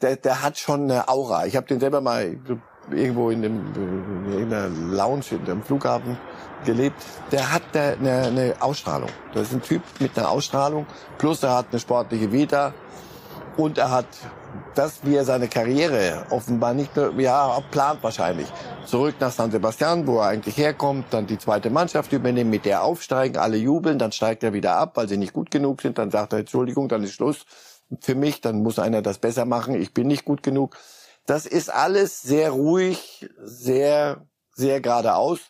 der, 0.00 0.14
der 0.14 0.44
hat 0.44 0.58
schon 0.58 0.84
eine 0.84 1.08
Aura. 1.08 1.46
Ich 1.46 1.56
habe 1.56 1.66
den 1.66 1.80
selber 1.80 2.00
mal 2.00 2.38
irgendwo 2.92 3.30
in, 3.30 3.42
dem, 3.42 3.74
in 4.32 4.54
einer 4.54 4.68
Lounge 4.68 5.24
in 5.32 5.44
dem 5.44 5.64
Flughafen 5.64 6.16
gelebt. 6.64 7.02
Der 7.32 7.52
hat 7.52 7.62
eine, 7.74 8.28
eine 8.28 8.54
Ausstrahlung. 8.60 9.10
Das 9.34 9.48
ist 9.48 9.54
ein 9.54 9.62
Typ 9.62 9.82
mit 9.98 10.16
einer 10.16 10.30
Ausstrahlung. 10.30 10.86
Plus 11.18 11.42
er 11.42 11.56
hat 11.56 11.66
eine 11.72 11.80
sportliche 11.80 12.30
Vita. 12.30 12.72
Und 13.56 13.76
er 13.76 13.90
hat 13.90 14.06
das, 14.74 15.04
wie 15.04 15.16
er 15.16 15.24
seine 15.24 15.48
Karriere 15.48 16.26
offenbar 16.30 16.74
nicht 16.74 16.96
nur, 16.96 17.18
ja, 17.20 17.60
plant 17.70 18.02
wahrscheinlich. 18.02 18.46
Zurück 18.86 19.16
nach 19.20 19.32
San 19.32 19.50
Sebastian, 19.50 20.06
wo 20.06 20.18
er 20.18 20.28
eigentlich 20.28 20.56
herkommt, 20.56 21.06
dann 21.10 21.26
die 21.26 21.38
zweite 21.38 21.70
Mannschaft 21.70 22.12
übernehmen, 22.12 22.50
mit 22.50 22.64
der 22.64 22.82
aufsteigen, 22.82 23.38
alle 23.38 23.56
jubeln, 23.56 23.98
dann 23.98 24.12
steigt 24.12 24.42
er 24.42 24.52
wieder 24.52 24.76
ab, 24.76 24.96
weil 24.96 25.08
sie 25.08 25.16
nicht 25.16 25.32
gut 25.32 25.50
genug 25.50 25.82
sind, 25.82 25.98
dann 25.98 26.10
sagt 26.10 26.32
er, 26.32 26.40
Entschuldigung, 26.40 26.88
dann 26.88 27.02
ist 27.02 27.12
Schluss 27.12 27.44
für 28.00 28.14
mich, 28.14 28.40
dann 28.40 28.62
muss 28.62 28.78
einer 28.78 29.02
das 29.02 29.18
besser 29.18 29.44
machen, 29.44 29.74
ich 29.74 29.92
bin 29.92 30.06
nicht 30.06 30.24
gut 30.24 30.42
genug. 30.42 30.76
Das 31.26 31.46
ist 31.46 31.72
alles 31.72 32.22
sehr 32.22 32.50
ruhig, 32.50 33.28
sehr, 33.42 34.26
sehr 34.54 34.80
geradeaus. 34.80 35.40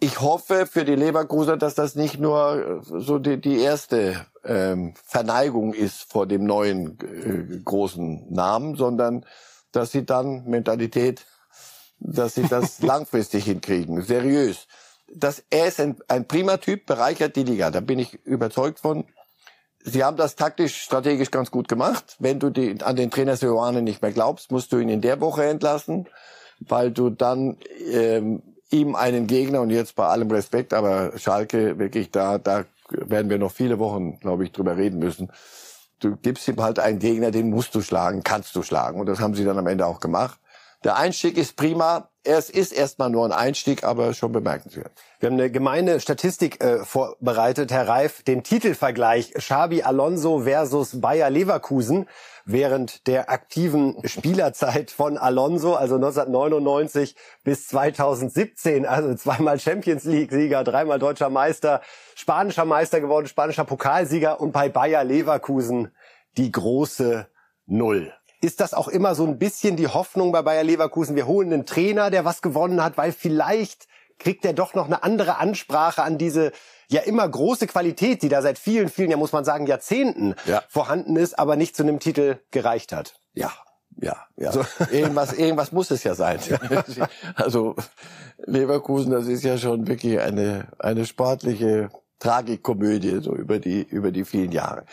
Ich 0.00 0.20
hoffe 0.20 0.66
für 0.66 0.84
die 0.84 0.96
Leverkuser, 0.96 1.56
dass 1.56 1.74
das 1.74 1.94
nicht 1.94 2.18
nur 2.18 2.82
äh, 2.82 3.00
so 3.00 3.18
die, 3.18 3.40
die 3.40 3.60
erste 3.60 4.26
ähm, 4.44 4.94
Verneigung 5.04 5.72
ist 5.72 6.10
vor 6.10 6.26
dem 6.26 6.44
neuen 6.44 6.98
äh, 7.00 7.58
großen 7.64 8.32
Namen, 8.32 8.76
sondern 8.76 9.24
dass 9.72 9.92
sie 9.92 10.04
dann 10.04 10.44
Mentalität, 10.44 11.26
dass 11.98 12.34
sie 12.34 12.46
das 12.48 12.80
langfristig 12.82 13.44
hinkriegen, 13.44 14.02
seriös. 14.02 14.66
Das, 15.14 15.44
er 15.50 15.68
ist 15.68 15.80
ein, 15.80 15.96
ein 16.08 16.26
prima 16.26 16.56
Typ, 16.56 16.86
bereichert 16.86 17.36
die 17.36 17.44
Liga, 17.44 17.70
da 17.70 17.80
bin 17.80 17.98
ich 17.98 18.14
überzeugt 18.24 18.80
von. 18.80 19.04
Sie 19.84 20.04
haben 20.04 20.16
das 20.16 20.36
taktisch, 20.36 20.80
strategisch 20.80 21.32
ganz 21.32 21.50
gut 21.50 21.66
gemacht. 21.66 22.16
Wenn 22.20 22.38
du 22.38 22.50
die, 22.50 22.80
an 22.82 22.94
den 22.94 23.10
Trainer 23.10 23.36
Seoane 23.36 23.82
nicht 23.82 24.00
mehr 24.00 24.12
glaubst, 24.12 24.52
musst 24.52 24.72
du 24.72 24.78
ihn 24.78 24.88
in 24.88 25.00
der 25.00 25.20
Woche 25.20 25.44
entlassen, 25.44 26.08
weil 26.60 26.92
du 26.92 27.10
dann 27.10 27.56
ähm, 27.90 28.42
ihm 28.70 28.94
einen 28.94 29.26
Gegner 29.26 29.60
und 29.60 29.70
jetzt 29.70 29.96
bei 29.96 30.06
allem 30.06 30.30
Respekt, 30.30 30.72
aber 30.72 31.18
Schalke 31.18 31.78
wirklich 31.80 32.12
da, 32.12 32.38
da 32.38 32.64
werden 32.92 33.30
wir 33.30 33.38
noch 33.38 33.52
viele 33.52 33.78
Wochen, 33.78 34.18
glaube 34.18 34.44
ich, 34.44 34.52
drüber 34.52 34.76
reden 34.76 34.98
müssen. 34.98 35.30
Du 35.98 36.16
gibst 36.16 36.48
ihm 36.48 36.60
halt 36.60 36.78
einen 36.78 36.98
Gegner, 36.98 37.30
den 37.30 37.50
musst 37.50 37.74
du 37.74 37.80
schlagen, 37.80 38.22
kannst 38.22 38.56
du 38.56 38.62
schlagen 38.62 39.00
und 39.00 39.06
das 39.06 39.20
haben 39.20 39.34
sie 39.34 39.44
dann 39.44 39.58
am 39.58 39.66
Ende 39.66 39.86
auch 39.86 40.00
gemacht. 40.00 40.40
Der 40.84 40.96
Einstieg 40.96 41.36
ist 41.36 41.56
prima. 41.56 42.11
Es 42.24 42.50
ist 42.50 42.72
erstmal 42.72 43.10
nur 43.10 43.24
ein 43.24 43.32
Einstieg, 43.32 43.82
aber 43.82 44.14
schon 44.14 44.30
bemerkenswert. 44.30 44.92
Wir 45.18 45.28
haben 45.28 45.34
eine 45.34 45.50
gemeine 45.50 45.98
Statistik 45.98 46.62
äh, 46.62 46.84
vorbereitet, 46.84 47.72
Herr 47.72 47.88
Reif, 47.88 48.22
den 48.22 48.44
Titelvergleich 48.44 49.34
Xabi 49.34 49.82
Alonso 49.82 50.40
versus 50.40 51.00
Bayer 51.00 51.30
Leverkusen 51.30 52.06
während 52.44 53.06
der 53.06 53.30
aktiven 53.30 53.96
Spielerzeit 54.04 54.90
von 54.90 55.18
Alonso, 55.18 55.74
also 55.74 55.96
1999 55.96 57.16
bis 57.42 57.66
2017, 57.68 58.86
also 58.86 59.14
zweimal 59.14 59.58
Champions 59.58 60.04
League 60.04 60.30
Sieger, 60.30 60.62
dreimal 60.62 60.98
deutscher 60.98 61.30
Meister, 61.30 61.82
spanischer 62.14 62.64
Meister 62.64 63.00
geworden, 63.00 63.26
spanischer 63.26 63.64
Pokalsieger 63.64 64.40
und 64.40 64.52
bei 64.52 64.68
Bayer 64.68 65.04
Leverkusen 65.04 65.92
die 66.36 66.52
große 66.52 67.26
Null. 67.66 68.12
Ist 68.42 68.58
das 68.58 68.74
auch 68.74 68.88
immer 68.88 69.14
so 69.14 69.24
ein 69.24 69.38
bisschen 69.38 69.76
die 69.76 69.86
Hoffnung 69.86 70.32
bei 70.32 70.42
Bayer 70.42 70.64
Leverkusen? 70.64 71.14
Wir 71.14 71.28
holen 71.28 71.52
einen 71.52 71.64
Trainer, 71.64 72.10
der 72.10 72.24
was 72.24 72.42
gewonnen 72.42 72.82
hat, 72.82 72.96
weil 72.96 73.12
vielleicht 73.12 73.86
kriegt 74.18 74.44
er 74.44 74.52
doch 74.52 74.74
noch 74.74 74.86
eine 74.86 75.04
andere 75.04 75.38
Ansprache 75.38 76.02
an 76.02 76.18
diese 76.18 76.50
ja 76.88 77.02
immer 77.02 77.28
große 77.28 77.68
Qualität, 77.68 78.20
die 78.20 78.28
da 78.28 78.42
seit 78.42 78.58
vielen, 78.58 78.88
vielen, 78.88 79.12
ja 79.12 79.16
muss 79.16 79.30
man 79.30 79.44
sagen, 79.44 79.68
Jahrzehnten 79.68 80.34
ja. 80.44 80.60
vorhanden 80.68 81.14
ist, 81.14 81.38
aber 81.38 81.54
nicht 81.54 81.76
zu 81.76 81.84
einem 81.84 82.00
Titel 82.00 82.36
gereicht 82.50 82.92
hat. 82.92 83.14
Ja, 83.32 83.52
ja, 84.00 84.16
ja. 84.36 84.50
So. 84.50 84.64
Irgendwas, 84.90 85.32
irgendwas 85.34 85.70
muss 85.70 85.92
es 85.92 86.02
ja 86.02 86.16
sein. 86.16 86.40
also 87.36 87.76
Leverkusen, 88.38 89.12
das 89.12 89.28
ist 89.28 89.44
ja 89.44 89.56
schon 89.56 89.86
wirklich 89.86 90.18
eine 90.18 90.66
eine 90.80 91.06
sportliche 91.06 91.90
Tragikomödie 92.18 93.20
so 93.22 93.36
über 93.36 93.60
die 93.60 93.82
über 93.82 94.10
die 94.10 94.24
vielen 94.24 94.50
Jahre. 94.50 94.84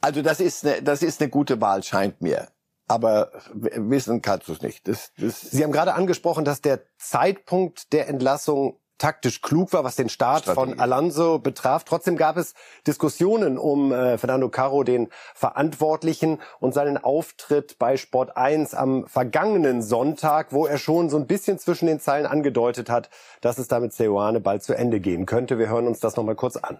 Also 0.00 0.22
das 0.22 0.40
ist 0.40 0.66
eine, 0.66 0.82
das 0.82 1.02
ist 1.02 1.20
eine 1.20 1.28
gute 1.28 1.60
Wahl, 1.60 1.82
scheint 1.82 2.22
mir 2.22 2.48
aber 2.86 3.32
wissen 3.52 4.22
kannst 4.22 4.48
du 4.48 4.52
es 4.52 4.62
nicht. 4.62 4.86
Das, 4.88 5.12
das 5.18 5.40
Sie 5.40 5.62
haben 5.62 5.72
gerade 5.72 5.94
angesprochen, 5.94 6.44
dass 6.44 6.60
der 6.60 6.82
Zeitpunkt 6.98 7.92
der 7.92 8.08
Entlassung 8.08 8.78
taktisch 8.98 9.42
klug 9.42 9.72
war, 9.72 9.84
was 9.84 9.96
den 9.96 10.08
Start 10.08 10.44
Strategie. 10.44 10.72
von 10.72 10.80
Alonso 10.80 11.38
betraf. 11.38 11.84
Trotzdem 11.84 12.16
gab 12.16 12.36
es 12.36 12.54
Diskussionen 12.86 13.58
um 13.58 13.92
äh, 13.92 14.18
Fernando 14.18 14.48
Caro, 14.48 14.84
den 14.84 15.08
Verantwortlichen, 15.34 16.40
und 16.60 16.74
seinen 16.74 16.96
Auftritt 16.96 17.78
bei 17.78 17.96
Sport 17.96 18.36
1 18.36 18.74
am 18.74 19.06
vergangenen 19.06 19.82
Sonntag, 19.82 20.52
wo 20.52 20.66
er 20.66 20.78
schon 20.78 21.10
so 21.10 21.16
ein 21.16 21.26
bisschen 21.26 21.58
zwischen 21.58 21.86
den 21.86 22.00
Zeilen 22.00 22.26
angedeutet 22.26 22.88
hat, 22.88 23.10
dass 23.40 23.58
es 23.58 23.68
da 23.68 23.80
mit 23.80 23.92
Seoane 23.92 24.40
bald 24.40 24.62
zu 24.62 24.74
Ende 24.74 25.00
gehen 25.00 25.26
könnte. 25.26 25.58
Wir 25.58 25.68
hören 25.68 25.86
uns 25.86 26.00
das 26.00 26.16
nochmal 26.16 26.36
kurz 26.36 26.56
an. 26.56 26.78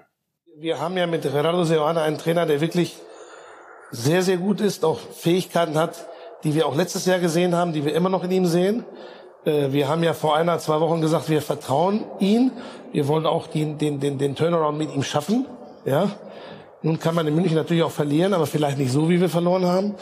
Wir 0.56 0.80
haben 0.80 0.96
ja 0.96 1.06
mit 1.06 1.22
Gerardo 1.22 1.64
Seoane 1.64 2.00
einen 2.00 2.16
Trainer, 2.16 2.46
der 2.46 2.60
wirklich 2.60 3.00
sehr, 3.90 4.22
sehr 4.22 4.36
gut 4.36 4.60
ist, 4.60 4.84
auch 4.84 4.98
Fähigkeiten 4.98 5.78
hat, 5.78 6.06
die 6.42 6.54
wir 6.54 6.66
auch 6.66 6.76
letztes 6.76 7.06
Jahr 7.06 7.18
gesehen 7.18 7.54
haben, 7.54 7.72
die 7.72 7.84
wir 7.84 7.94
immer 7.94 8.08
noch 8.08 8.24
in 8.24 8.30
ihm 8.30 8.46
sehen. 8.46 8.84
Äh, 9.44 9.72
wir 9.72 9.88
haben 9.88 10.02
ja 10.02 10.12
vor 10.14 10.36
einer, 10.36 10.58
zwei 10.58 10.80
Wochen 10.80 11.00
gesagt, 11.00 11.28
wir 11.28 11.42
vertrauen 11.42 12.04
ihn. 12.20 12.52
Wir 12.92 13.08
wollen 13.08 13.26
auch 13.26 13.46
den, 13.46 13.78
den, 13.78 14.00
den, 14.00 14.18
den 14.18 14.34
Turnaround 14.34 14.78
mit 14.78 14.94
ihm 14.94 15.02
schaffen. 15.02 15.46
Ja. 15.84 16.10
Nun 16.82 16.98
kann 16.98 17.14
man 17.14 17.26
in 17.26 17.34
München 17.34 17.56
natürlich 17.56 17.82
auch 17.82 17.90
verlieren, 17.90 18.34
aber 18.34 18.46
vielleicht 18.46 18.78
nicht 18.78 18.92
so, 18.92 19.08
wie 19.08 19.20
wir 19.20 19.28
verloren 19.28 19.66
haben. 19.66 19.94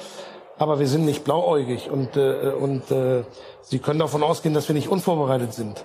Aber 0.58 0.78
wir 0.78 0.86
sind 0.86 1.04
nicht 1.04 1.24
blauäugig 1.24 1.90
und, 1.90 2.16
äh, 2.16 2.52
und 2.58 2.90
äh, 2.90 3.24
Sie 3.62 3.78
können 3.78 4.00
davon 4.00 4.22
ausgehen, 4.22 4.54
dass 4.54 4.68
wir 4.68 4.74
nicht 4.74 4.88
unvorbereitet 4.88 5.54
sind. 5.54 5.84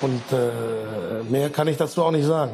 Und 0.00 0.22
äh, 0.32 1.22
mehr 1.28 1.50
kann 1.50 1.68
ich 1.68 1.76
dazu 1.76 2.02
auch 2.02 2.10
nicht 2.10 2.24
sagen. 2.24 2.52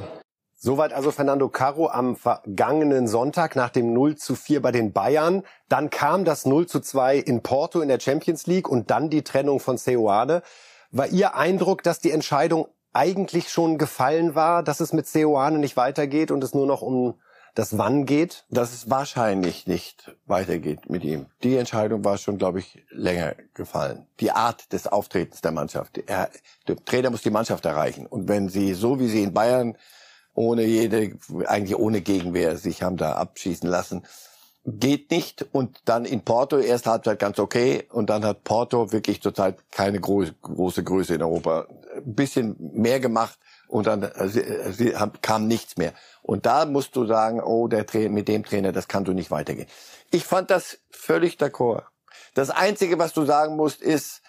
Soweit 0.61 0.93
also 0.93 1.13
Fernando 1.13 1.49
Caro 1.49 1.89
am 1.89 2.17
vergangenen 2.17 3.07
Sonntag 3.07 3.55
nach 3.55 3.71
dem 3.71 3.93
0 3.93 4.17
zu 4.17 4.35
4 4.35 4.61
bei 4.61 4.73
den 4.73 4.93
Bayern. 4.93 5.45
Dann 5.69 5.89
kam 5.89 6.25
das 6.25 6.47
0 6.47 6.67
zu 6.67 6.81
2 6.81 7.17
in 7.17 7.45
Porto 7.45 7.81
in 7.81 7.87
der 7.87 8.01
Champions 8.01 8.49
League 8.49 8.69
und 8.69 8.91
dann 8.91 9.09
die 9.09 9.23
Trennung 9.23 9.61
von 9.61 9.79
Seoane. 9.79 10.43
War 10.91 11.07
Ihr 11.07 11.37
Eindruck, 11.37 11.85
dass 11.85 12.01
die 12.01 12.11
Entscheidung 12.11 12.67
eigentlich 12.93 13.51
schon 13.51 13.79
gefallen 13.79 14.35
war, 14.35 14.65
dass 14.65 14.81
es 14.81 14.93
mit 14.93 15.07
Seoane 15.07 15.61
nicht 15.61 15.77
weitergeht 15.77 16.33
und 16.33 16.43
es 16.43 16.55
nur 16.55 16.67
noch 16.67 16.83
um 16.83 17.15
das 17.55 17.79
Wann 17.79 18.05
geht? 18.05 18.45
Dass 18.51 18.73
es 18.73 18.91
wahrscheinlich 18.91 19.69
nicht 19.69 20.17
weitergeht 20.27 20.91
mit 20.91 21.05
ihm. 21.05 21.27
Die 21.45 21.57
Entscheidung 21.57 22.05
war 22.05 22.19
schon, 22.19 22.37
glaube 22.37 22.59
ich, 22.59 22.85
länger 22.91 23.37
gefallen. 23.55 24.09
Die 24.19 24.33
Art 24.33 24.73
des 24.73 24.89
Auftretens 24.89 25.41
der 25.41 25.53
Mannschaft. 25.53 25.99
Er, 25.99 26.31
der 26.67 26.77
Trainer 26.85 27.11
muss 27.11 27.23
die 27.23 27.31
Mannschaft 27.31 27.65
erreichen. 27.65 28.07
Und 28.07 28.27
wenn 28.27 28.49
sie, 28.49 28.75
so 28.75 28.99
wie 28.99 29.09
sie 29.09 29.23
in 29.23 29.33
Bayern 29.33 29.77
ohne 30.35 30.65
jede, 30.65 31.19
eigentlich 31.47 31.79
ohne 31.79 32.01
Gegenwehr 32.01 32.57
sich 32.57 32.83
haben 32.83 32.97
da 32.97 33.13
abschießen 33.13 33.69
lassen. 33.69 34.05
Geht 34.65 35.11
nicht 35.11 35.47
und 35.53 35.81
dann 35.87 36.05
in 36.05 36.23
Porto 36.23 36.59
erste 36.59 36.91
Halbzeit 36.91 37.19
ganz 37.19 37.39
okay 37.39 37.85
und 37.91 38.11
dann 38.11 38.25
hat 38.25 38.45
Porto 38.45 38.93
wirklich 38.93 39.23
zurzeit 39.23 39.57
keine 39.71 39.99
große, 39.99 40.35
große 40.43 40.85
Größe 40.85 41.15
in 41.15 41.23
Europa. 41.23 41.67
Ein 41.97 42.15
bisschen 42.15 42.57
mehr 42.59 43.01
gemacht 43.01 43.39
und 43.69 43.87
dann 43.87 44.03
äh, 44.03 44.27
äh, 44.27 45.11
kam 45.23 45.47
nichts 45.47 45.77
mehr. 45.77 45.93
Und 46.23 46.45
da 46.45 46.67
musst 46.67 46.97
du 46.97 47.07
sagen, 47.07 47.41
oh, 47.41 47.69
der 47.69 47.87
Trainer, 47.87 48.11
mit 48.11 48.29
dem 48.29 48.45
Trainer, 48.45 48.73
das 48.73 48.89
kann 48.89 49.07
so 49.07 49.13
nicht 49.13 49.31
weitergehen. 49.31 49.69
Ich 50.11 50.25
fand 50.25 50.51
das 50.51 50.79
völlig 50.91 51.37
d'accord. 51.37 51.85
Das 52.35 52.51
Einzige, 52.51 52.99
was 52.99 53.13
du 53.13 53.25
sagen 53.25 53.57
musst, 53.57 53.81
ist 53.81 54.23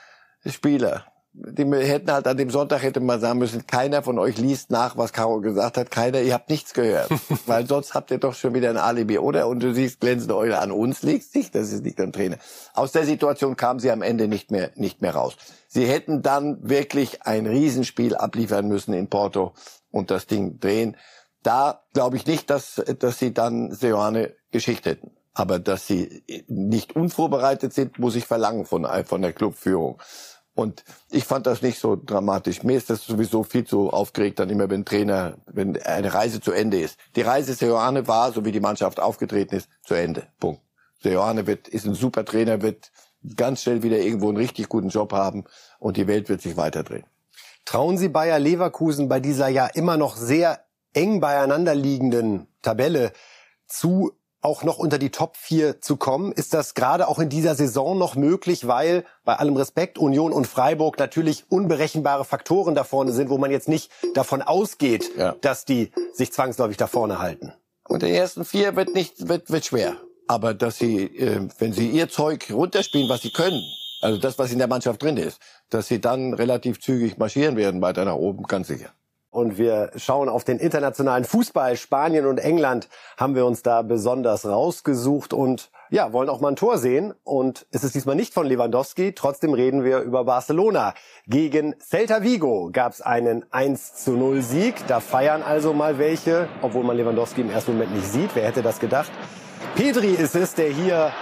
Spieler 0.46 1.06
die 1.34 1.64
hätten 1.64 2.12
halt 2.12 2.28
an 2.28 2.38
dem 2.38 2.50
Sonntag 2.50 2.82
hätte 2.82 3.00
man 3.00 3.20
sagen 3.20 3.38
müssen, 3.38 3.68
keiner 3.68 4.02
von 4.02 4.18
euch 4.18 4.38
liest 4.38 4.72
nach, 4.72 4.98
was 4.98 5.14
Caro 5.14 5.42
gesagt 5.42 5.78
hat. 5.78 5.92
Keiner, 5.92 6.22
ihr 6.22 6.34
habt 6.34 6.50
nichts 6.50 6.74
gehört. 6.74 7.10
Weil 7.46 7.68
sonst 7.68 7.94
habt 7.94 8.10
ihr 8.12 8.18
doch 8.18 8.34
schon 8.34 8.54
wieder 8.56 8.70
ein 8.70 8.78
Alibi, 8.78 9.20
oder? 9.20 9.48
Und 9.48 9.62
du 9.62 9.74
siehst 9.74 10.00
glänzende 10.00 10.36
Eule 10.36 10.60
an 10.60 10.72
uns 10.72 11.04
liegst 11.04 11.36
nicht, 11.36 11.54
das 11.54 11.72
ist 11.72 11.84
nicht 11.84 12.00
am 12.00 12.12
Trainer. 12.12 12.38
Aus 12.74 12.92
der 12.92 13.06
Situation 13.06 13.56
kamen 13.56 13.80
sie 13.80 13.92
am 13.92 14.02
Ende 14.02 14.28
nicht 14.28 14.50
mehr, 14.50 14.72
nicht 14.76 15.02
mehr 15.02 15.14
raus. 15.14 15.38
Sie 15.68 15.86
hätten 15.86 16.24
dann 16.24 16.68
wirklich 16.68 17.24
ein 17.24 17.46
Riesenspiel 17.46 18.16
abliefern 18.16 18.68
müssen 18.68 18.94
in 18.94 19.08
Porto 19.08 19.54
und 19.92 20.10
das 20.10 20.26
Ding 20.26 20.60
drehen. 20.60 20.98
Da 21.44 21.84
glaube 21.94 22.18
ich 22.18 22.26
nicht, 22.26 22.50
dass, 22.50 22.82
dass 23.00 23.20
sie 23.20 23.34
dann 23.34 23.72
Seoane 23.72 24.34
geschickt 24.52 24.86
hätten. 24.86 25.12
Aber 25.34 25.60
dass 25.60 25.88
sie 25.88 26.24
nicht 26.48 26.96
unvorbereitet 26.96 27.72
sind, 27.72 28.00
muss 28.00 28.16
ich 28.16 28.26
verlangen 28.26 28.66
von, 28.66 28.86
von 29.06 29.22
der 29.22 29.32
Clubführung. 29.32 30.02
Und 30.54 30.84
ich 31.10 31.24
fand 31.24 31.48
das 31.48 31.62
nicht 31.62 31.80
so 31.80 31.96
dramatisch. 31.96 32.64
Mir 32.64 32.78
ist 32.78 32.90
das 32.90 33.06
sowieso 33.06 33.44
viel 33.44 33.66
zu 33.66 33.92
aufgeregt, 33.92 34.40
dann 34.40 34.50
immer, 34.50 34.70
wenn 34.70 34.84
Trainer, 34.84 35.38
wenn 35.46 35.82
eine 35.82 36.14
Reise 36.14 36.42
zu 36.42 36.52
Ende 36.52 36.80
ist. 36.80 36.98
Die 37.16 37.22
Reise 37.22 37.54
Seoane 37.54 38.08
war, 38.08 38.32
so 38.34 38.44
wie 38.44 38.52
die 38.52 38.60
Mannschaft 38.60 39.00
aufgetreten 39.00 39.56
ist, 39.56 39.70
zu 39.86 39.94
Ende. 39.94 40.28
Punkt. 40.40 40.62
Seoane 41.02 41.48
wird, 41.48 41.68
ist 41.70 41.86
ein 41.86 41.94
super 41.94 42.26
Trainer, 42.26 42.62
wird 42.62 42.92
ganz 43.36 43.62
schnell 43.64 43.84
wieder 43.84 44.00
irgendwo 44.00 44.28
einen 44.28 44.38
richtig 44.38 44.70
guten 44.70 44.90
Job 44.90 45.14
haben 45.14 45.46
und 45.80 45.98
die 45.98 46.08
Welt 46.08 46.30
wird 46.30 46.42
sich 46.42 46.58
weiterdrehen. 46.58 47.06
Trauen 47.66 47.98
Sie 47.98 48.10
Bayer 48.10 48.40
Leverkusen 48.40 49.08
bei 49.08 49.20
dieser 49.20 49.48
ja 49.48 49.68
immer 49.68 49.98
noch 49.98 50.16
sehr 50.18 50.66
eng 50.94 51.20
beieinander 51.20 51.76
liegenden 51.76 52.48
Tabelle 52.62 53.12
zu, 53.68 54.12
auch 54.42 54.64
noch 54.64 54.78
unter 54.78 54.98
die 54.98 55.10
Top 55.10 55.38
4 55.38 55.82
zu 55.82 55.98
kommen? 55.98 56.32
Ist 56.32 56.54
das 56.54 56.74
gerade 56.74 57.08
auch 57.08 57.20
in 57.20 57.30
dieser 57.30 57.56
Saison 57.56 57.98
noch 57.98 58.16
möglich, 58.16 58.68
weil 58.68 59.06
bei 59.26 59.36
allem 59.36 59.56
Respekt 59.56 59.98
Union 59.98 60.32
und 60.32 60.48
Freiburg 60.48 60.98
natürlich 60.98 61.46
unberechenbare 61.50 62.26
Faktoren 62.26 62.76
da 62.76 62.84
vorne 62.84 63.12
sind, 63.12 63.30
wo 63.30 63.38
man 63.38 63.52
jetzt 63.52 63.68
nicht 63.68 63.92
davon 64.14 64.42
ausgeht, 64.42 65.12
ja. 65.18 65.36
dass 65.42 65.66
die 65.66 65.92
sich 66.14 66.32
zwangsläufig 66.32 66.78
da 66.78 66.88
vorne 66.88 67.20
halten? 67.20 67.54
Und 67.88 68.04
die 68.04 68.12
ersten 68.12 68.46
vier 68.46 68.76
wird 68.76 68.94
nicht 68.94 69.28
wird, 69.28 69.50
wird 69.50 69.66
schwer, 69.66 69.98
aber 70.28 70.54
dass 70.54 70.78
sie, 70.78 71.06
äh, 71.06 71.48
wenn 71.58 71.74
sie 71.74 71.90
ihr 71.90 72.08
Zeug 72.08 72.52
runterspielen, 72.52 73.10
was 73.10 73.22
sie 73.22 73.32
können, 73.32 73.62
also 74.02 74.20
das, 74.20 74.38
was 74.40 74.52
in 74.52 74.60
der 74.60 74.68
Mannschaft 74.68 75.02
drin 75.02 75.18
ist, 75.18 75.40
dass 75.70 75.88
sie 75.88 76.00
dann 76.00 76.34
relativ 76.34 76.80
zügig 76.80 77.18
marschieren 77.18 77.56
werden 77.58 77.82
weiter 77.82 78.06
nach 78.06 78.16
oben, 78.16 78.44
ganz 78.44 78.68
sicher. 78.68 78.92
Und 79.40 79.58
wir 79.58 79.92
schauen 79.96 80.28
auf 80.28 80.44
den 80.44 80.60
internationalen 80.60 81.24
Fußball. 81.24 81.78
Spanien 81.78 82.26
und 82.26 82.40
England 82.40 82.90
haben 83.16 83.36
wir 83.36 83.46
uns 83.46 83.64
da 83.64 83.84
besonders 83.84 84.46
rausgesucht 84.46 85.32
und 85.32 85.72
ja, 85.90 86.12
wollen 86.12 86.28
auch 86.28 86.42
mal 86.42 86.50
ein 86.50 86.58
Tor 86.58 86.78
sehen. 86.78 87.14
Und 87.24 87.66
es 87.72 87.86
ist 87.86 87.96
diesmal 87.96 88.18
nicht 88.18 88.34
von 88.34 88.46
Lewandowski. 88.46 89.14
Trotzdem 89.14 89.54
reden 89.54 89.86
wir 89.86 90.02
über 90.02 90.26
Barcelona. 90.26 90.94
Gegen 91.26 91.74
Celta 91.80 92.22
Vigo 92.22 92.70
gab 92.74 92.92
es 92.92 93.02
einen 93.02 93.46
1 93.50 94.04
zu 94.04 94.12
0 94.12 94.42
Sieg. 94.42 94.76
Da 94.88 95.00
feiern 95.00 95.42
also 95.42 95.72
mal 95.72 95.98
welche, 96.00 96.50
obwohl 96.62 96.84
man 96.84 96.98
Lewandowski 96.98 97.40
im 97.40 97.50
ersten 97.50 97.72
Moment 97.72 97.96
nicht 97.96 98.12
sieht. 98.12 98.32
Wer 98.34 98.46
hätte 98.46 98.62
das 98.62 98.82
gedacht? 98.82 99.10
Pedri 99.78 100.16
ist 100.16 100.36
es, 100.36 100.54
der 100.54 100.68
hier 100.70 101.14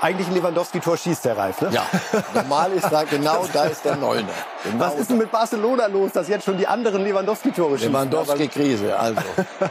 eigentlich 0.00 0.28
ein 0.28 0.34
Lewandowski-Tor 0.34 0.96
schießt, 0.96 1.24
der 1.24 1.36
Reif, 1.36 1.60
ne? 1.60 1.70
Ja, 1.72 1.86
normal 2.34 2.72
ist 2.72 2.90
da 2.90 3.04
genau, 3.04 3.46
da 3.52 3.64
ist 3.64 3.84
der 3.84 3.96
Neuner. 3.96 4.28
Genau 4.64 4.78
Was 4.84 4.96
ist 4.96 5.10
denn 5.10 5.18
mit 5.18 5.30
Barcelona 5.30 5.86
los, 5.86 6.12
dass 6.12 6.28
jetzt 6.28 6.44
schon 6.44 6.58
die 6.58 6.66
anderen 6.66 7.04
Lewandowski-Tore 7.04 7.78
schießen? 7.78 7.92
Lewandowski-Krise, 7.92 8.98
also. 8.98 9.20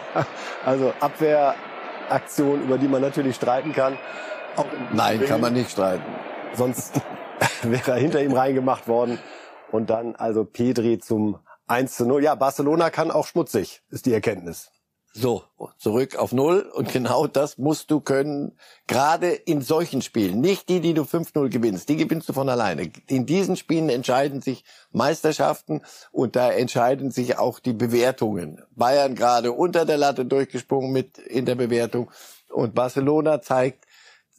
also 0.65 0.93
Abwehraktion, 0.99 2.63
über 2.63 2.77
die 2.77 2.87
man 2.87 3.01
natürlich 3.01 3.35
streiten 3.35 3.73
kann. 3.73 3.97
Nein, 4.93 5.23
kann 5.25 5.41
man 5.41 5.53
nicht 5.53 5.71
streiten. 5.71 6.03
Sonst 6.55 6.99
wäre 7.61 7.91
er 7.91 7.97
hinter 7.97 8.21
ihm 8.21 8.33
reingemacht 8.33 8.87
worden. 8.87 9.19
Und 9.71 9.89
dann 9.89 10.15
also 10.15 10.45
Pedri 10.45 10.97
zum 10.99 11.39
1 11.67 11.95
zu 11.95 12.05
0. 12.05 12.23
Ja, 12.23 12.35
Barcelona 12.35 12.89
kann 12.89 13.11
auch 13.11 13.27
schmutzig, 13.27 13.81
ist 13.89 14.05
die 14.05 14.13
Erkenntnis. 14.13 14.71
So, 15.19 15.41
zurück 15.79 16.15
auf 16.15 16.31
Null. 16.31 16.69
Und 16.75 16.93
genau 16.93 17.25
das 17.25 17.57
musst 17.57 17.89
du 17.89 18.01
können, 18.01 18.51
gerade 18.85 19.31
in 19.31 19.63
solchen 19.63 20.03
Spielen. 20.03 20.41
Nicht 20.41 20.69
die, 20.69 20.79
die 20.79 20.93
du 20.93 21.01
5-0 21.01 21.49
gewinnst, 21.49 21.89
die 21.89 21.95
gewinnst 21.95 22.29
du 22.29 22.33
von 22.33 22.47
alleine. 22.49 22.91
In 23.07 23.25
diesen 23.25 23.55
Spielen 23.55 23.89
entscheiden 23.89 24.41
sich 24.43 24.63
Meisterschaften 24.91 25.81
und 26.11 26.35
da 26.35 26.51
entscheiden 26.51 27.09
sich 27.09 27.39
auch 27.39 27.57
die 27.57 27.73
Bewertungen. 27.73 28.61
Bayern 28.75 29.15
gerade 29.15 29.53
unter 29.53 29.85
der 29.85 29.97
Latte 29.97 30.23
durchgesprungen 30.23 30.91
mit 30.91 31.17
in 31.17 31.47
der 31.47 31.55
Bewertung. 31.55 32.11
Und 32.49 32.75
Barcelona 32.75 33.41
zeigt, 33.41 33.86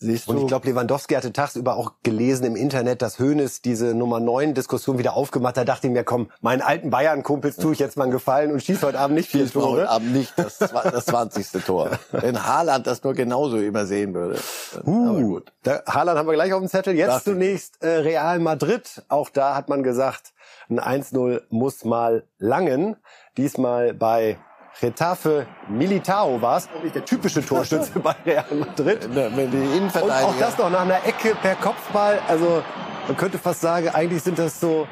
Siehst 0.01 0.29
du? 0.29 0.33
Und 0.33 0.39
ich 0.39 0.47
glaube, 0.47 0.69
Lewandowski 0.69 1.15
hatte 1.15 1.33
tagsüber 1.33 1.77
auch 1.77 1.95
gelesen 2.05 2.45
im 2.45 2.55
Internet, 2.55 3.03
dass 3.03 3.19
Hoeneß 3.19 3.63
diese 3.63 3.95
Nummer 3.95 4.21
9 4.21 4.55
Diskussion 4.55 4.99
wieder 4.99 5.15
aufgemacht 5.15 5.57
hat. 5.57 5.69
Da 5.69 5.73
dachte 5.75 5.89
ich 5.89 5.93
mir, 5.93 6.05
komm, 6.05 6.31
meinen 6.41 6.63
alten 6.63 6.91
Bayern-Kumpels 6.91 7.57
tue 7.57 7.73
ich 7.73 7.81
jetzt 7.81 7.97
mal 7.97 8.05
einen 8.05 8.13
Gefallen 8.13 8.53
und 8.53 8.63
schieße 8.63 8.87
heute 8.87 9.01
Abend 9.01 9.17
nicht 9.17 9.31
vier 9.31 9.51
Tore. 9.51 9.81
Heute 9.81 9.89
Abend 9.89 10.13
nicht 10.13 10.33
das, 10.37 10.59
das 10.59 11.07
20. 11.07 11.65
Tor. 11.65 11.91
Wenn 12.13 12.47
Haaland 12.47 12.87
das 12.87 13.03
nur 13.03 13.15
genauso 13.15 13.59
übersehen 13.59 14.15
würde. 14.15 14.39
Uh, 14.87 15.21
gut. 15.21 15.53
Da, 15.65 15.83
Haaland 15.87 16.17
haben 16.17 16.29
wir 16.29 16.35
gleich 16.35 16.53
auf 16.53 16.61
dem 16.61 16.69
Zettel. 16.69 16.95
Jetzt 16.95 17.09
Darf 17.09 17.25
zunächst 17.25 17.83
äh, 17.83 17.89
Real 17.89 18.39
Madrid. 18.39 19.03
Auch 19.09 19.31
da 19.31 19.57
hat 19.57 19.69
man 19.69 19.83
gesagt, 19.83 20.33
ein 20.71 20.79
1-0 20.79 21.43
muss 21.51 21.85
mal 21.85 22.25
langen. 22.39 22.97
Diesmal 23.37 23.95
bei 23.95 24.39
Retafe 24.81 25.47
Militao 25.69 26.41
war 26.41 26.59
es, 26.59 26.69
nicht 26.83 26.95
der 26.95 27.05
typische 27.05 27.45
Torschütze 27.45 27.99
bei 28.03 28.15
Real 28.25 28.45
Madrid. 28.55 29.09
Wenn 29.13 29.51
die 29.51 29.81
Und 29.81 29.97
auch 30.11 30.39
das 30.39 30.57
noch 30.57 30.71
nach 30.71 30.83
einer 30.83 31.05
Ecke 31.05 31.35
per 31.35 31.57
Kopfball. 31.57 32.21
Also 32.29 32.63
man 33.07 33.17
könnte 33.17 33.39
fast 33.39 33.61
sagen, 33.61 33.89
eigentlich 33.89 34.23
sind 34.23 34.39
das 34.39 34.61
so 34.61 34.87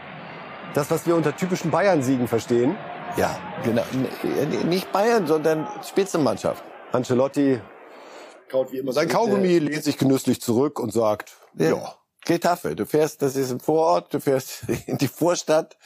das, 0.75 0.91
was 0.91 1.07
wir 1.07 1.15
unter 1.15 1.37
typischen 1.37 1.71
Bayern-Siegen 1.71 2.29
verstehen. 2.29 2.77
Ja, 3.17 3.39
genau. 3.63 3.83
Nicht 4.65 4.93
Bayern, 4.93 5.27
sondern 5.27 5.67
Spitzenmannschaft. 5.83 6.63
Ancelotti 6.93 7.61
kaut 8.49 8.73
wie 8.73 8.79
immer 8.79 8.93
sein 8.93 9.09
Kaugummi, 9.09 9.59
lehnt 9.59 9.85
sich 9.85 9.99
genüsslich 9.99 10.41
zurück 10.41 10.79
und 10.79 10.93
sagt, 10.93 11.37
ja. 11.55 11.71
ja. 11.71 11.95
Getafe, 12.25 12.75
du 12.75 12.87
fährst, 12.87 13.23
das 13.23 13.37
ist 13.37 13.53
ein 13.53 13.61
Vorort, 13.61 14.13
du 14.13 14.21
fährst 14.21 14.65
in 14.87 14.99
die 14.99 15.09
Vorstadt 15.09 15.77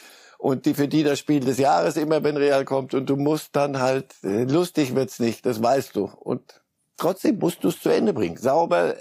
und 0.41 0.65
die 0.65 0.75
für 0.75 0.89
die 0.89 1.03
das 1.03 1.19
Spiel 1.19 1.41
des 1.41 1.59
Jahres 1.59 1.97
immer, 1.97 2.25
wenn 2.25 2.37
Real 2.37 2.65
kommt 2.65 2.95
und 2.95 3.11
du 3.11 3.17
musst 3.17 3.55
dann 3.55 3.79
halt, 3.79 4.07
äh, 4.25 4.45
lustig 4.45 4.95
wird's 4.95 5.21
nicht, 5.21 5.45
das 5.45 5.63
weißt 5.63 5.95
du. 5.95 6.11
Und 6.19 6.63
trotzdem 6.97 7.39
musst 7.39 7.63
du 7.63 7.69
es 7.69 7.81
zu 7.81 7.91
Ende 7.91 8.15
bringen. 8.15 8.39
Sauber, 8.39 8.95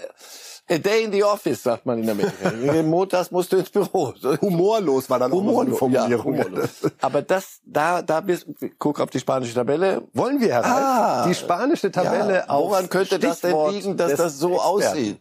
A 0.68 0.78
day 0.78 1.02
in 1.02 1.10
the 1.10 1.24
office, 1.24 1.62
sagt 1.62 1.84
man 1.84 2.00
in 2.00 2.08
Amerika. 2.08 2.52
Montags 2.84 3.30
musst 3.32 3.52
du 3.52 3.56
ins 3.56 3.70
Büro. 3.70 4.14
Humorlos 4.40 5.10
war 5.10 5.18
dann 5.18 5.32
humorlos, 5.32 5.56
auch 5.56 5.60
eine 5.62 5.74
Formulierung. 5.74 6.34
Ja, 6.36 6.44
humorlos. 6.44 6.70
Aber 7.00 7.22
das, 7.22 7.60
da, 7.64 8.02
da 8.02 8.20
bist, 8.20 8.46
guck 8.78 9.00
auf 9.00 9.10
die 9.10 9.18
spanische 9.18 9.54
Tabelle. 9.54 10.02
Wollen 10.12 10.40
wir, 10.40 10.48
Herr 10.48 10.64
ah, 10.64 11.26
Die 11.26 11.34
spanische 11.34 11.90
Tabelle 11.90 12.44
ja, 12.46 12.54
Woran 12.54 12.88
könnte 12.88 13.18
das 13.18 13.40
denn 13.40 13.56
liegen, 13.70 13.96
dass 13.96 14.14
das 14.14 14.38
so 14.38 14.52
Experten. 14.52 14.76
aussieht? 14.76 15.20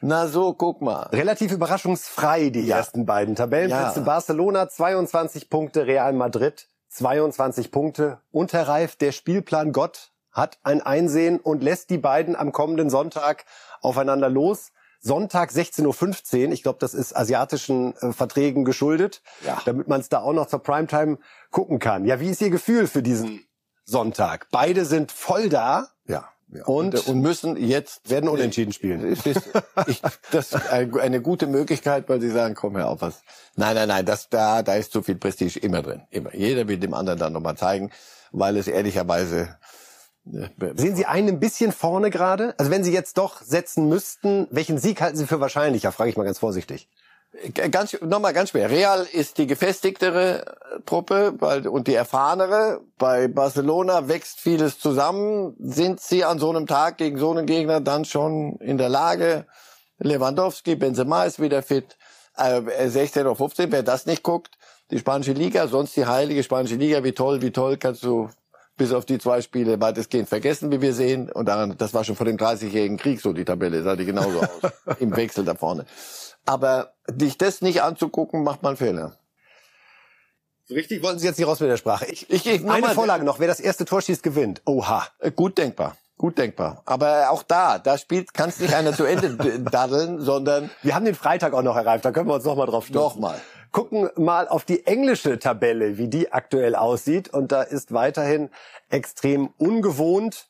Na 0.00 0.28
so, 0.28 0.54
guck 0.54 0.80
mal. 0.80 1.08
Relativ 1.12 1.52
überraschungsfrei 1.52 2.50
die 2.50 2.66
ja. 2.66 2.78
ersten 2.78 3.06
beiden 3.06 3.36
Tabellenplätze. 3.36 4.00
Ja. 4.00 4.04
Barcelona 4.04 4.68
22 4.68 5.50
Punkte, 5.50 5.86
Real 5.86 6.12
Madrid 6.12 6.68
22 6.90 7.70
Punkte. 7.70 8.20
Unterreif, 8.30 8.96
der 8.96 9.12
Spielplan 9.12 9.72
Gott 9.72 10.12
hat 10.32 10.58
ein 10.62 10.80
Einsehen 10.80 11.38
und 11.38 11.62
lässt 11.62 11.90
die 11.90 11.98
beiden 11.98 12.36
am 12.36 12.52
kommenden 12.52 12.90
Sonntag 12.90 13.44
aufeinander 13.80 14.28
los. 14.28 14.72
Sonntag 15.00 15.50
16.15 15.50 16.46
Uhr. 16.46 16.52
Ich 16.52 16.62
glaube, 16.62 16.78
das 16.78 16.92
ist 16.92 17.16
asiatischen 17.16 17.96
äh, 17.96 18.12
Verträgen 18.12 18.64
geschuldet, 18.64 19.22
ja. 19.46 19.60
damit 19.64 19.88
man 19.88 20.00
es 20.00 20.10
da 20.10 20.20
auch 20.20 20.34
noch 20.34 20.46
zur 20.46 20.62
Primetime 20.62 21.18
gucken 21.50 21.78
kann. 21.78 22.04
Ja, 22.04 22.20
wie 22.20 22.28
ist 22.28 22.42
Ihr 22.42 22.50
Gefühl 22.50 22.86
für 22.86 23.02
diesen 23.02 23.46
Sonntag? 23.84 24.48
Beide 24.50 24.84
sind 24.84 25.10
voll 25.10 25.48
da. 25.48 25.88
Ja. 26.06 26.28
Und, 26.64 27.06
und, 27.06 27.20
müssen 27.20 27.56
jetzt 27.56 28.10
werden 28.10 28.28
unentschieden 28.28 28.72
spielen. 28.72 29.16
Ich, 29.86 30.02
das 30.32 30.52
ist 30.52 30.70
eine 30.70 31.22
gute 31.22 31.46
Möglichkeit, 31.46 32.08
weil 32.08 32.20
sie 32.20 32.30
sagen, 32.30 32.54
komm 32.54 32.76
hör 32.76 32.88
auf 32.88 33.02
was. 33.02 33.22
Nein, 33.56 33.74
nein, 33.74 33.88
nein, 33.88 34.04
das 34.04 34.28
da 34.28 34.62
da 34.62 34.74
ist 34.74 34.92
zu 34.92 35.02
viel 35.02 35.14
Prestige 35.14 35.58
immer 35.60 35.82
drin, 35.82 36.02
immer. 36.10 36.34
Jeder 36.34 36.66
will 36.68 36.78
dem 36.78 36.94
anderen 36.94 37.18
dann 37.18 37.32
nochmal 37.32 37.56
zeigen, 37.56 37.90
weil 38.32 38.56
es 38.56 38.66
ehrlicherweise 38.66 39.56
äh, 40.26 40.48
Sehen 40.74 40.96
Sie 40.96 41.06
einen 41.06 41.28
ein 41.28 41.40
bisschen 41.40 41.72
vorne 41.72 42.10
gerade? 42.10 42.54
Also 42.58 42.70
wenn 42.70 42.84
Sie 42.84 42.92
jetzt 42.92 43.16
doch 43.16 43.40
setzen 43.42 43.88
müssten, 43.88 44.48
welchen 44.50 44.78
Sieg 44.78 45.00
halten 45.00 45.16
Sie 45.16 45.26
für 45.26 45.40
wahrscheinlicher? 45.40 45.92
Frage 45.92 46.10
ich 46.10 46.16
mal 46.16 46.24
ganz 46.24 46.38
vorsichtig. 46.38 46.88
Ganz, 47.70 47.96
nochmal 48.02 48.34
ganz 48.34 48.50
schwer. 48.50 48.68
Real 48.68 49.06
ist 49.10 49.38
die 49.38 49.46
gefestigtere 49.46 50.44
äh, 50.44 50.80
Truppe 50.84 51.32
und 51.70 51.88
die 51.88 51.94
erfahrenere. 51.94 52.82
Bei 52.98 53.28
Barcelona 53.28 54.08
wächst 54.08 54.40
vieles 54.40 54.78
zusammen. 54.78 55.56
Sind 55.58 56.00
sie 56.00 56.24
an 56.24 56.38
so 56.38 56.50
einem 56.50 56.66
Tag 56.66 56.98
gegen 56.98 57.18
so 57.18 57.30
einen 57.30 57.46
Gegner 57.46 57.80
dann 57.80 58.04
schon 58.04 58.56
in 58.56 58.76
der 58.76 58.90
Lage? 58.90 59.46
Lewandowski, 59.98 60.76
Benzema 60.76 61.24
ist 61.24 61.40
wieder 61.40 61.62
fit. 61.62 61.96
16 62.36 63.26
oder 63.26 63.36
15, 63.36 63.72
wer 63.72 63.82
das 63.82 64.06
nicht 64.06 64.22
guckt, 64.22 64.56
die 64.90 64.98
spanische 64.98 65.32
Liga, 65.32 65.68
sonst 65.68 65.96
die 65.96 66.06
heilige 66.06 66.42
spanische 66.42 66.76
Liga, 66.76 67.04
wie 67.04 67.12
toll, 67.12 67.42
wie 67.42 67.50
toll 67.50 67.76
kannst 67.76 68.02
du 68.02 68.30
bis 68.76 68.94
auf 68.94 69.04
die 69.04 69.18
zwei 69.18 69.42
Spiele 69.42 69.78
weitestgehend 69.78 70.26
vergessen, 70.26 70.72
wie 70.72 70.80
wir 70.80 70.94
sehen. 70.94 71.30
Und 71.30 71.46
daran, 71.46 71.76
das 71.76 71.92
war 71.92 72.02
schon 72.02 72.16
vor 72.16 72.24
dem 72.24 72.38
30-jährigen 72.38 72.96
Krieg 72.96 73.20
so, 73.20 73.34
die 73.34 73.44
Tabelle 73.44 73.82
sah 73.82 73.94
die 73.94 74.06
genauso 74.06 74.40
aus. 74.40 74.48
Im 75.00 75.14
Wechsel 75.14 75.44
da 75.44 75.54
vorne. 75.54 75.84
Aber 76.50 76.94
dich 77.08 77.38
das 77.38 77.62
nicht 77.62 77.80
anzugucken, 77.80 78.42
macht 78.42 78.64
man 78.64 78.76
Fehler. 78.76 79.16
Richtig 80.68 81.00
wollten 81.00 81.20
Sie 81.20 81.26
jetzt 81.28 81.38
nicht 81.38 81.46
raus 81.46 81.60
mit 81.60 81.70
der 81.70 81.76
Sprache. 81.76 82.06
Ich, 82.06 82.28
ich, 82.28 82.44
ich 82.44 82.68
Eine 82.68 82.88
Vorlage 82.88 83.24
noch. 83.24 83.38
Wer 83.38 83.46
das 83.46 83.60
erste 83.60 83.84
Tor 83.84 84.02
schießt, 84.02 84.24
gewinnt. 84.24 84.60
Oha. 84.64 85.06
Äh, 85.20 85.30
gut 85.30 85.58
denkbar. 85.58 85.96
Gut 86.18 86.38
denkbar. 86.38 86.82
Aber 86.86 87.30
auch 87.30 87.44
da, 87.44 87.78
da 87.78 87.96
spielt, 87.98 88.34
kannst 88.34 88.60
nicht 88.60 88.74
einer 88.74 88.92
zu 88.92 89.04
Ende 89.04 89.60
daddeln, 89.70 90.20
sondern... 90.20 90.70
Wir 90.82 90.96
haben 90.96 91.04
den 91.04 91.14
Freitag 91.14 91.52
auch 91.52 91.62
noch 91.62 91.76
erreicht, 91.76 92.04
da 92.04 92.10
können 92.10 92.26
wir 92.26 92.34
uns 92.34 92.44
noch 92.44 92.56
mal 92.56 92.66
drauf 92.66 92.86
stürzen. 92.86 93.00
Noch 93.00 93.16
mal. 93.16 93.40
Gucken 93.70 94.10
mal 94.16 94.48
auf 94.48 94.64
die 94.64 94.84
englische 94.88 95.38
Tabelle, 95.38 95.98
wie 95.98 96.08
die 96.08 96.32
aktuell 96.32 96.74
aussieht. 96.74 97.28
Und 97.28 97.52
da 97.52 97.62
ist 97.62 97.92
weiterhin 97.92 98.50
extrem 98.88 99.50
ungewohnt 99.56 100.48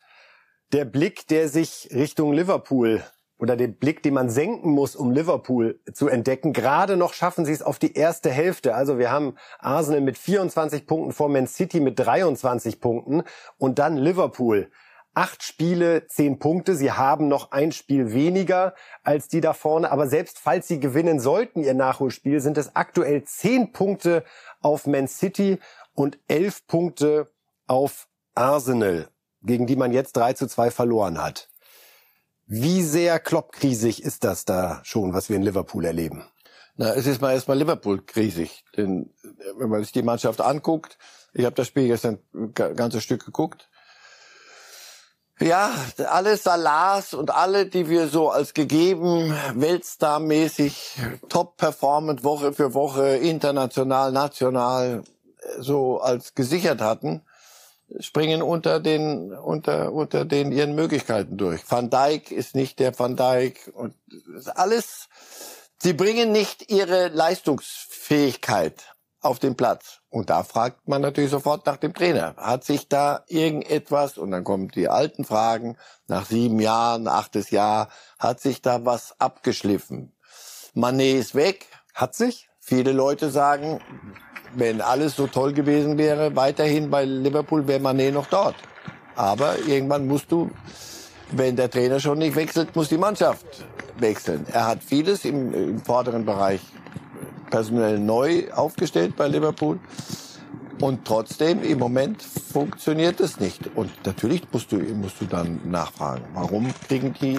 der 0.73 0.87
Blick, 0.87 1.27
der 1.27 1.51
sich 1.51 1.91
Richtung 1.93 2.33
Liverpool 2.33 3.03
oder 3.41 3.57
den 3.57 3.75
Blick, 3.75 4.03
den 4.03 4.15
man 4.15 4.29
senken 4.29 4.71
muss, 4.71 4.95
um 4.95 5.11
Liverpool 5.11 5.81
zu 5.93 6.09
entdecken. 6.09 6.53
Gerade 6.53 6.97
noch 6.97 7.15
schaffen 7.15 7.45
sie 7.45 7.53
es 7.53 7.63
auf 7.63 7.79
die 7.79 7.95
erste 7.95 8.31
Hälfte. 8.31 8.75
Also 8.75 8.99
wir 8.99 9.11
haben 9.11 9.35
Arsenal 9.59 10.03
mit 10.03 10.19
24 10.19 10.87
Punkten 10.87 11.13
vor 11.13 11.29
Man 11.29 11.47
City 11.47 11.81
mit 11.81 11.99
23 11.99 12.81
Punkten 12.81 13.23
und 13.57 13.79
dann 13.79 13.97
Liverpool. 13.97 14.71
Acht 15.15 15.43
Spiele, 15.43 16.07
zehn 16.07 16.39
Punkte. 16.39 16.77
Sie 16.77 16.93
haben 16.93 17.27
noch 17.27 17.51
ein 17.51 17.73
Spiel 17.73 18.13
weniger 18.13 18.75
als 19.03 19.27
die 19.27 19.41
da 19.41 19.55
vorne. 19.55 19.91
Aber 19.91 20.07
selbst 20.07 20.39
falls 20.39 20.69
sie 20.69 20.79
gewinnen 20.79 21.19
sollten, 21.19 21.65
ihr 21.65 21.75
Nachholspiel, 21.75 22.41
sind 22.41 22.59
es 22.59 22.77
aktuell 22.77 23.25
zehn 23.25 23.73
Punkte 23.73 24.23
auf 24.63 24.87
Man 24.87 25.09
City 25.09 25.59
und 25.95 26.19
elf 26.29 26.67
Punkte 26.67 27.33
auf 27.67 28.07
Arsenal, 28.35 29.09
gegen 29.43 29.67
die 29.67 29.77
man 29.77 29.93
jetzt 29.93 30.17
3 30.17 30.35
zu 30.35 30.47
2 30.47 30.71
verloren 30.71 31.21
hat. 31.21 31.50
Wie 32.53 32.83
sehr 32.83 33.21
kloppkriesig 33.21 34.03
ist 34.03 34.25
das 34.25 34.45
da 34.45 34.81
schon, 34.83 35.15
was 35.15 35.29
wir 35.29 35.37
in 35.37 35.43
Liverpool 35.43 35.85
erleben? 35.85 36.25
Na, 36.75 36.93
es 36.95 37.07
ist 37.07 37.21
mal 37.21 37.33
erstmal 37.33 37.57
Liverpool 37.57 38.03
krisig, 38.05 38.65
denn 38.77 39.15
wenn 39.57 39.69
man 39.69 39.85
sich 39.85 39.93
die 39.93 40.03
Mannschaft 40.03 40.41
anguckt, 40.41 40.99
ich 41.33 41.45
habe 41.45 41.55
das 41.55 41.69
Spiel 41.69 41.87
gestern 41.87 42.19
ein 42.35 42.53
ganzes 42.53 43.05
Stück 43.05 43.25
geguckt. 43.25 43.71
Ja, 45.39 45.71
alle 46.09 46.37
Salars 46.37 47.15
und 47.15 47.31
alle, 47.31 47.67
die 47.67 47.89
wir 47.89 48.09
so 48.09 48.31
als 48.31 48.53
gegeben, 48.53 49.33
Weltstar-mäßig, 49.55 50.99
top 51.29 51.57
performant 51.57 52.25
Woche 52.25 52.53
für 52.53 52.75
Woche, 52.75 53.11
international, 53.11 54.11
national, 54.11 55.05
so 55.61 56.01
als 56.01 56.35
gesichert 56.35 56.81
hatten, 56.81 57.23
springen 57.99 58.43
unter 58.43 58.81
den 58.81 59.33
unter 59.33 59.93
unter 59.93 60.25
den 60.25 60.53
ihren 60.53 60.75
Möglichkeiten 60.75 61.37
durch. 61.37 61.69
Van 61.69 61.91
Dijk 61.91 62.31
ist 62.31 62.55
nicht 62.55 62.79
der 62.79 62.97
Van 62.99 63.17
Dijk 63.17 63.71
und 63.75 63.95
alles. 64.55 65.09
Sie 65.83 65.93
bringen 65.95 66.31
nicht 66.31 66.71
ihre 66.71 67.09
Leistungsfähigkeit 67.09 68.95
auf 69.21 69.39
den 69.39 69.57
Platz. 69.57 70.01
Und 70.09 70.31
da 70.31 70.43
fragt 70.43 70.89
man 70.89 71.03
natürlich 71.03 71.31
sofort 71.31 71.67
nach 71.67 71.77
dem 71.77 71.95
Trainer. 71.95 72.35
Hat 72.37 72.65
sich 72.65 72.89
da 72.89 73.25
irgendetwas, 73.29 74.19
und 74.19 74.31
dann 74.31 74.45
kommen 74.45 74.69
die 74.69 74.89
alten 74.89 75.25
Fragen, 75.25 75.77
nach 76.07 76.27
sieben 76.27 76.59
Jahren, 76.59 77.07
achtes 77.07 77.51
Jahr, 77.51 77.89
hat 78.19 78.41
sich 78.41 78.63
da 78.63 78.85
was 78.85 79.15
abgeschliffen? 79.19 80.15
Manet 80.75 81.19
ist 81.19 81.35
weg. 81.35 81.67
Hat 81.95 82.15
sich? 82.15 82.49
Viele 82.61 82.93
Leute 82.93 83.31
sagen, 83.31 83.81
wenn 84.55 84.81
alles 84.81 85.17
so 85.17 85.27
toll 85.27 85.53
gewesen 85.53 85.99
wäre, 85.99 86.35
weiterhin 86.37 86.91
bei 86.91 87.05
Liverpool 87.05 87.67
wäre 87.67 87.81
Manet 87.81 88.15
noch 88.15 88.27
dort. 88.27 88.57
Aber 89.17 89.59
irgendwann 89.67 90.07
musst 90.07 90.31
du, 90.33 90.51
wenn 91.33 91.57
der 91.57 91.71
Trainer 91.71 92.01
schon 92.01 92.19
nicht 92.19 92.37
wechselt, 92.37 92.75
muss 92.75 92.89
die 92.89 92.99
Mannschaft 92.99 93.47
wechseln. 93.99 94.47
Er 94.53 94.67
hat 94.67 94.83
vieles 94.83 95.25
im, 95.25 95.53
im 95.53 95.79
vorderen 95.81 96.25
Bereich 96.25 96.61
personell 97.51 97.99
neu 97.99 98.51
aufgestellt 98.53 99.17
bei 99.17 99.29
Liverpool. 99.29 99.79
Und 100.81 101.05
trotzdem, 101.05 101.63
im 101.63 101.79
Moment 101.79 102.23
funktioniert 102.23 103.21
es 103.21 103.39
nicht. 103.39 103.77
Und 103.77 103.91
natürlich 104.07 104.43
musst 104.51 104.73
du, 104.73 104.77
musst 104.77 105.21
du 105.21 105.27
dann 105.27 105.61
nachfragen, 105.65 106.25
warum 106.33 106.73
kriegen 106.89 107.15
die 107.21 107.39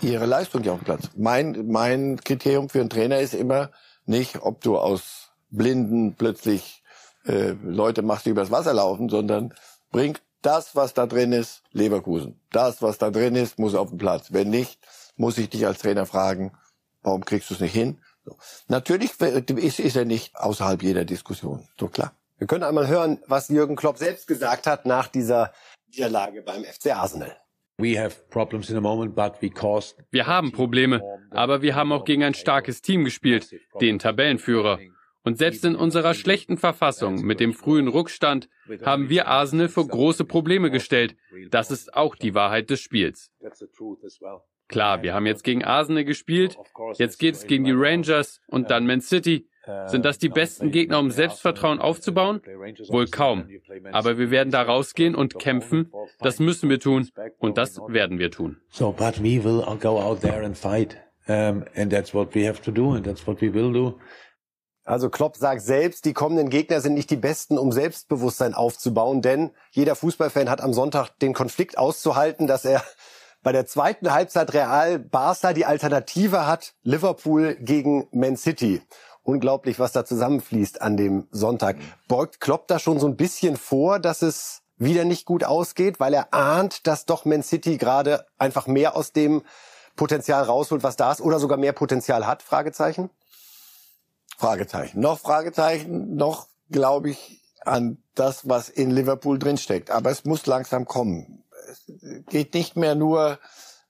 ihre 0.00 0.24
Leistung 0.24 0.62
nicht 0.62 0.70
auf 0.70 0.78
den 0.78 0.84
Platz? 0.84 1.10
Mein, 1.16 1.66
mein 1.68 2.18
Kriterium 2.24 2.70
für 2.70 2.80
einen 2.80 2.88
Trainer 2.88 3.20
ist 3.20 3.34
immer 3.34 3.70
nicht, 4.06 4.40
ob 4.40 4.62
du 4.62 4.78
aus 4.78 5.17
Blinden 5.50 6.14
plötzlich 6.14 6.82
äh, 7.24 7.54
Leute 7.62 8.02
machst, 8.02 8.26
die 8.26 8.30
übers 8.30 8.50
Wasser 8.50 8.74
laufen, 8.74 9.08
sondern 9.08 9.54
bringt 9.90 10.22
das, 10.42 10.76
was 10.76 10.94
da 10.94 11.06
drin 11.06 11.32
ist, 11.32 11.62
Leverkusen. 11.72 12.40
Das, 12.52 12.82
was 12.82 12.98
da 12.98 13.10
drin 13.10 13.34
ist, 13.34 13.58
muss 13.58 13.74
auf 13.74 13.90
den 13.90 13.98
Platz. 13.98 14.32
Wenn 14.32 14.50
nicht, 14.50 14.78
muss 15.16 15.38
ich 15.38 15.48
dich 15.48 15.66
als 15.66 15.78
Trainer 15.78 16.06
fragen, 16.06 16.52
warum 17.02 17.24
kriegst 17.24 17.50
du 17.50 17.54
es 17.54 17.60
nicht 17.60 17.74
hin? 17.74 17.98
So. 18.24 18.36
Natürlich 18.68 19.12
ist, 19.20 19.80
ist 19.80 19.96
er 19.96 20.04
nicht 20.04 20.36
außerhalb 20.36 20.82
jeder 20.82 21.04
Diskussion, 21.04 21.66
so 21.78 21.88
klar. 21.88 22.12
Wir 22.38 22.46
können 22.46 22.62
einmal 22.62 22.86
hören, 22.86 23.18
was 23.26 23.48
Jürgen 23.48 23.74
Klopp 23.74 23.98
selbst 23.98 24.28
gesagt 24.28 24.66
hat 24.66 24.86
nach 24.86 25.08
dieser 25.08 25.52
Niederlage 25.88 26.42
beim 26.42 26.62
FC 26.62 26.94
Arsenal. 26.94 27.36
Wir 30.10 30.26
haben 30.26 30.52
Probleme, 30.52 31.00
aber 31.30 31.62
wir 31.62 31.74
haben 31.74 31.92
auch 31.92 32.04
gegen 32.04 32.24
ein 32.24 32.34
starkes 32.34 32.82
Team 32.82 33.04
gespielt, 33.04 33.54
den 33.80 33.98
Tabellenführer. 33.98 34.78
Und 35.28 35.36
selbst 35.36 35.62
in 35.66 35.76
unserer 35.76 36.14
schlechten 36.14 36.56
Verfassung 36.56 37.20
mit 37.20 37.38
dem 37.38 37.52
frühen 37.52 37.86
Rückstand 37.86 38.48
haben 38.82 39.10
wir 39.10 39.28
Arsenal 39.28 39.68
vor 39.68 39.86
große 39.86 40.24
Probleme 40.24 40.70
gestellt. 40.70 41.16
Das 41.50 41.70
ist 41.70 41.92
auch 41.92 42.16
die 42.16 42.34
Wahrheit 42.34 42.70
des 42.70 42.80
Spiels. 42.80 43.30
Klar, 44.68 45.02
wir 45.02 45.12
haben 45.12 45.26
jetzt 45.26 45.44
gegen 45.44 45.62
Arsenal 45.62 46.06
gespielt, 46.06 46.56
jetzt 46.94 47.18
geht 47.18 47.34
es 47.34 47.46
gegen 47.46 47.64
die 47.64 47.74
Rangers 47.74 48.40
und 48.46 48.70
dann 48.70 48.86
Man 48.86 49.02
City. 49.02 49.46
Sind 49.84 50.06
das 50.06 50.16
die 50.16 50.30
besten 50.30 50.70
Gegner, 50.70 50.98
um 50.98 51.10
Selbstvertrauen 51.10 51.78
aufzubauen? 51.78 52.40
Wohl 52.88 53.08
kaum. 53.08 53.50
Aber 53.92 54.16
wir 54.16 54.30
werden 54.30 54.50
da 54.50 54.62
rausgehen 54.62 55.14
und 55.14 55.38
kämpfen. 55.38 55.92
Das 56.20 56.40
müssen 56.40 56.70
wir 56.70 56.80
tun. 56.80 57.06
Und 57.36 57.58
das 57.58 57.76
werden 57.86 58.18
wir 58.18 58.30
tun. 58.30 58.56
So, 58.70 58.92
but 58.92 59.22
we 59.22 59.44
will 59.44 59.62
go 59.78 60.00
out 60.00 60.22
there 60.22 60.42
and 60.42 60.56
fight. 60.56 60.96
Um, 61.28 61.64
and 61.74 61.92
that's 61.92 62.14
what 62.14 62.34
we 62.34 62.48
have 62.48 62.62
to 62.62 62.70
do 62.70 62.94
and 62.94 63.04
that's 63.04 63.26
what 63.26 63.42
we 63.42 63.52
will 63.52 63.70
do. 63.70 63.98
Also 64.88 65.10
Klopp 65.10 65.36
sagt 65.36 65.60
selbst, 65.60 66.06
die 66.06 66.14
kommenden 66.14 66.48
Gegner 66.48 66.80
sind 66.80 66.94
nicht 66.94 67.10
die 67.10 67.16
besten, 67.16 67.58
um 67.58 67.72
Selbstbewusstsein 67.72 68.54
aufzubauen, 68.54 69.20
denn 69.20 69.50
jeder 69.70 69.94
Fußballfan 69.94 70.48
hat 70.48 70.62
am 70.62 70.72
Sonntag 70.72 71.10
den 71.18 71.34
Konflikt 71.34 71.76
auszuhalten, 71.76 72.46
dass 72.46 72.64
er 72.64 72.82
bei 73.42 73.52
der 73.52 73.66
zweiten 73.66 74.10
Halbzeit 74.14 74.54
Real 74.54 74.98
Barca 74.98 75.52
die 75.52 75.66
Alternative 75.66 76.46
hat, 76.46 76.72
Liverpool 76.84 77.56
gegen 77.56 78.08
Man 78.12 78.38
City. 78.38 78.80
Unglaublich, 79.24 79.78
was 79.78 79.92
da 79.92 80.06
zusammenfließt 80.06 80.80
an 80.80 80.96
dem 80.96 81.28
Sonntag. 81.32 81.76
Beugt 82.08 82.40
Klopp 82.40 82.66
da 82.66 82.78
schon 82.78 82.98
so 82.98 83.08
ein 83.08 83.16
bisschen 83.16 83.58
vor, 83.58 83.98
dass 83.98 84.22
es 84.22 84.62
wieder 84.78 85.04
nicht 85.04 85.26
gut 85.26 85.44
ausgeht, 85.44 86.00
weil 86.00 86.14
er 86.14 86.32
ahnt, 86.32 86.86
dass 86.86 87.04
doch 87.04 87.26
Man 87.26 87.42
City 87.42 87.76
gerade 87.76 88.24
einfach 88.38 88.66
mehr 88.66 88.96
aus 88.96 89.12
dem 89.12 89.42
Potenzial 89.96 90.44
rausholt, 90.44 90.82
was 90.82 90.96
da 90.96 91.12
ist, 91.12 91.20
oder 91.20 91.38
sogar 91.38 91.58
mehr 91.58 91.74
Potenzial 91.74 92.26
hat? 92.26 92.42
Fragezeichen. 92.42 93.10
Fragezeichen. 94.38 95.00
Noch 95.00 95.18
Fragezeichen, 95.18 96.14
noch 96.14 96.48
glaube 96.70 97.10
ich 97.10 97.42
an 97.64 97.98
das, 98.14 98.48
was 98.48 98.70
in 98.70 98.90
Liverpool 98.90 99.38
drinsteckt. 99.38 99.90
Aber 99.90 100.10
es 100.10 100.24
muss 100.24 100.46
langsam 100.46 100.86
kommen 100.86 101.44
es 101.68 101.84
geht 102.28 102.54
nicht 102.54 102.76
mehr 102.76 102.94
nur 102.94 103.38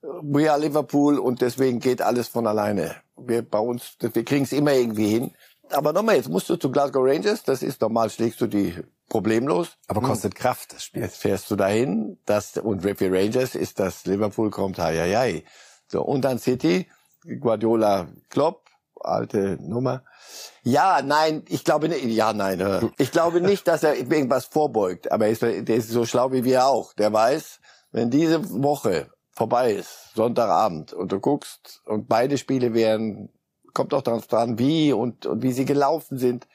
we 0.02 0.50
are 0.50 0.60
Liverpool 0.60 1.18
und 1.18 1.40
deswegen 1.40 1.80
geht 1.80 2.02
alles 2.02 2.28
von 2.28 2.46
alleine. 2.46 2.96
Wir 3.16 3.42
bei 3.42 3.58
uns, 3.58 3.96
wir 4.00 4.24
kriegen 4.24 4.44
es 4.44 4.52
immer 4.52 4.72
irgendwie 4.72 5.08
hin. 5.08 5.32
Aber 5.70 5.92
nochmal, 5.92 6.16
jetzt 6.16 6.28
musst 6.28 6.48
du 6.48 6.56
zu 6.56 6.70
Glasgow 6.70 7.04
Rangers, 7.04 7.42
das 7.42 7.62
ist 7.62 7.80
normal, 7.80 8.08
schlägst 8.08 8.40
du 8.40 8.46
die 8.46 8.74
problemlos. 9.08 9.76
Aber 9.86 10.00
kostet 10.00 10.34
hm. 10.34 10.40
Kraft, 10.40 10.72
das 10.72 10.84
Spiel. 10.84 11.02
Jetzt 11.02 11.18
fährst 11.18 11.50
du 11.50 11.56
dahin, 11.56 12.18
das, 12.24 12.56
und 12.56 12.82
für 12.82 13.12
Rangers 13.12 13.54
ist 13.54 13.78
das 13.78 14.06
Liverpool 14.06 14.50
kommt, 14.50 14.78
hei, 14.78 14.96
hei, 14.96 15.14
hei. 15.14 15.44
So, 15.88 16.02
und 16.02 16.22
dann 16.22 16.38
City, 16.38 16.86
Guardiola, 17.40 18.08
Klopp, 18.30 18.67
alte 19.00 19.58
Nummer. 19.60 20.02
Ja, 20.62 21.00
nein, 21.02 21.44
ich 21.48 21.64
glaube 21.64 21.88
nicht, 21.88 22.04
ja, 22.04 22.32
nein, 22.32 22.92
ich 22.98 23.12
glaube 23.12 23.40
nicht, 23.40 23.66
dass 23.68 23.82
er 23.82 23.96
irgendwas 23.96 24.46
vorbeugt, 24.46 25.10
aber 25.10 25.26
er 25.26 25.32
ist, 25.32 25.42
der 25.42 25.76
ist 25.76 25.88
so 25.88 26.04
schlau 26.04 26.32
wie 26.32 26.44
wir 26.44 26.66
auch. 26.66 26.92
Der 26.94 27.12
weiß, 27.12 27.60
wenn 27.92 28.10
diese 28.10 28.62
Woche 28.62 29.10
vorbei 29.30 29.72
ist, 29.72 30.14
Sonntagabend, 30.14 30.92
und 30.92 31.12
du 31.12 31.20
guckst 31.20 31.80
und 31.86 32.08
beide 32.08 32.38
Spiele 32.38 32.74
wären, 32.74 33.30
kommt 33.72 33.94
auch 33.94 34.02
darauf 34.02 34.26
dran, 34.26 34.58
wie 34.58 34.92
und, 34.92 35.26
und 35.26 35.42
wie 35.42 35.52
sie 35.52 35.64
gelaufen 35.64 36.18
sind, 36.18 36.46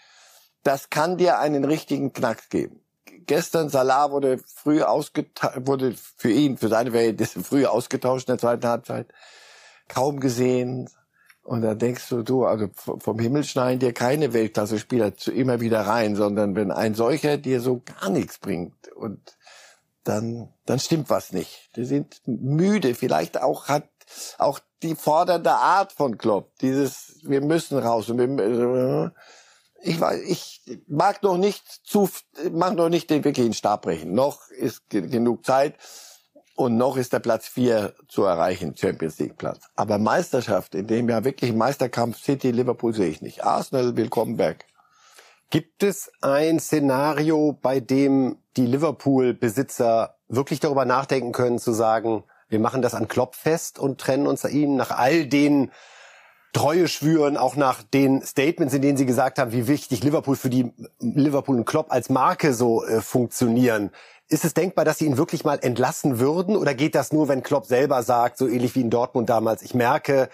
das 0.64 0.89
kann 0.89 1.18
dir 1.18 1.39
einen 1.39 1.66
richtigen 1.66 2.14
Knack 2.14 2.50
geben. 2.50 2.82
Gestern 3.26 3.70
Salah 3.70 4.12
wurde 4.12 4.38
früh 4.38 4.82
ausgetauscht, 4.82 5.62
wurde 5.66 5.94
für 5.96 6.32
ihn, 6.32 6.58
für 6.58 6.68
seine 6.68 6.91
Verhältnisse 6.91 7.44
früh 7.44 7.66
ausgetauscht 7.66 8.28
in 8.28 8.34
der 8.34 8.39
zweiten 8.39 8.68
Halbzeit. 8.68 9.08
Kaum 9.88 10.20
gesehen. 10.20 10.89
Und 11.44 11.62
da 11.62 11.76
denkst 11.76 12.08
du, 12.10 12.24
du, 12.24 12.46
also 12.46 12.70
vom 12.76 13.20
Himmel 13.20 13.44
schneiden 13.44 13.80
dir 13.80 13.94
keine 13.94 14.32
Weltklasse-Spieler 14.32 15.12
immer 15.34 15.60
wieder 15.60 15.82
rein, 15.82 16.16
sondern 16.16 16.56
wenn 16.56 16.72
ein 16.72 16.96
solcher 16.96 17.38
dir 17.38 17.60
so 17.60 17.82
gar 17.82 18.10
nichts 18.10 18.38
bringt 18.38 18.88
und 18.96 19.20
dann, 20.06 20.54
dann 20.66 20.80
stimmt 20.80 21.10
was 21.10 21.34
nicht. 21.34 21.70
Die 21.76 21.86
sind 21.86 22.22
müde. 22.26 22.96
Vielleicht 22.96 23.41
auch 23.41 23.68
hat 23.68 23.89
auch 24.38 24.60
die 24.82 24.96
fordernde 24.96 25.52
Art 25.52 25.94
von 25.94 26.18
Klopp. 26.18 26.58
Dieses, 26.60 27.20
wir 27.24 27.41
müssen 27.41 27.78
raus. 27.78 28.10
Und 28.10 28.20
wir, 28.20 29.14
ich 29.82 30.00
weiß, 30.00 30.22
ich 30.22 30.62
mag 30.88 31.24
noch 31.24 31.38
nicht 31.38 31.66
zu, 31.86 32.10
mag 32.52 32.76
noch 32.76 32.89
nicht 32.89 33.10
den 33.10 33.24
wirklichen 33.24 33.54
Stab 33.54 33.84
brechen. 33.84 34.14
Noch 34.14 34.50
ist 34.50 34.89
genug 34.89 35.46
Zeit. 35.46 35.76
Und 36.56 36.78
noch 36.78 36.97
ist 36.97 37.12
der 37.14 37.20
Platz 37.20 37.47
vier 37.47 37.93
zu 38.08 38.24
erreichen, 38.24 38.76
Champions 38.78 39.18
League 39.18 39.38
Platz. 39.38 39.62
Aber 39.76 39.97
Meisterschaft, 39.97 40.76
in 40.76 40.86
dem 40.86 41.10
ja 41.10 41.24
wirklich 41.24 41.51
Meisterkampf 41.51 42.20
City, 42.20 42.51
Liverpool 42.51 42.93
sehe 42.93 43.10
ich 43.10 43.24
nicht. 43.24 43.43
Arsenal, 43.43 43.97
willkommen 43.97 44.38
back. 44.38 44.68
Gibt 45.49 45.82
es 45.82 46.12
ein 46.22 46.60
Szenario, 46.60 47.58
bei 47.60 47.80
dem 47.80 48.38
die 48.56 48.68
Liverpool-Besitzer 48.68 50.16
wirklich 50.28 50.60
darüber 50.60 50.86
nachdenken 50.86 51.32
können, 51.32 51.58
zu 51.58 51.72
sagen, 51.72 52.24
wir 52.49 52.60
machen 52.60 52.84
das 52.84 52.93
an 52.93 53.08
Klopp 53.08 53.36
fest 53.36 53.80
und 53.80 53.99
trennen 53.99 54.28
uns 54.28 54.43
ihm 54.43 54.76
nach 54.76 54.91
all 54.91 55.26
den 55.26 55.72
Treue 56.54 56.88
schwüren, 56.88 57.36
auch 57.36 57.56
nach 57.56 57.82
den 57.82 58.22
Statements, 58.22 58.76
in 58.76 58.84
denen 58.84 58.95
sie 58.95 59.08
gesagt 59.08 59.39
haben, 59.39 59.51
wie 59.51 59.68
wichtig 59.68 60.04
Liverpool 60.04 60.36
für 60.36 60.51
die 60.51 60.72
Liverpool 60.99 61.58
und 61.58 61.66
Klopp 61.66 61.91
als 61.91 62.10
Marke 62.10 62.54
so 62.54 62.86
äh, 62.86 63.01
funktionieren. 63.01 63.89
Ist 64.30 64.46
es 64.46 64.54
denkbar, 64.54 64.86
dass 64.86 64.98
sie 64.98 65.06
ihn 65.06 65.18
wirklich 65.18 65.44
mal 65.44 65.60
entlassen 65.62 66.20
würden? 66.20 66.56
Oder 66.56 66.74
geht 66.74 66.96
das 66.96 67.12
nur, 67.12 67.28
wenn 67.28 67.44
Klopp 67.44 67.66
selber 67.66 68.04
sagt, 68.04 68.38
so 68.38 68.48
ähnlich 68.48 68.76
wie 68.76 68.82
in 68.82 68.90
Dortmund 68.90 69.30
damals, 69.30 69.62
ich 69.62 69.74
merke, 69.74 70.30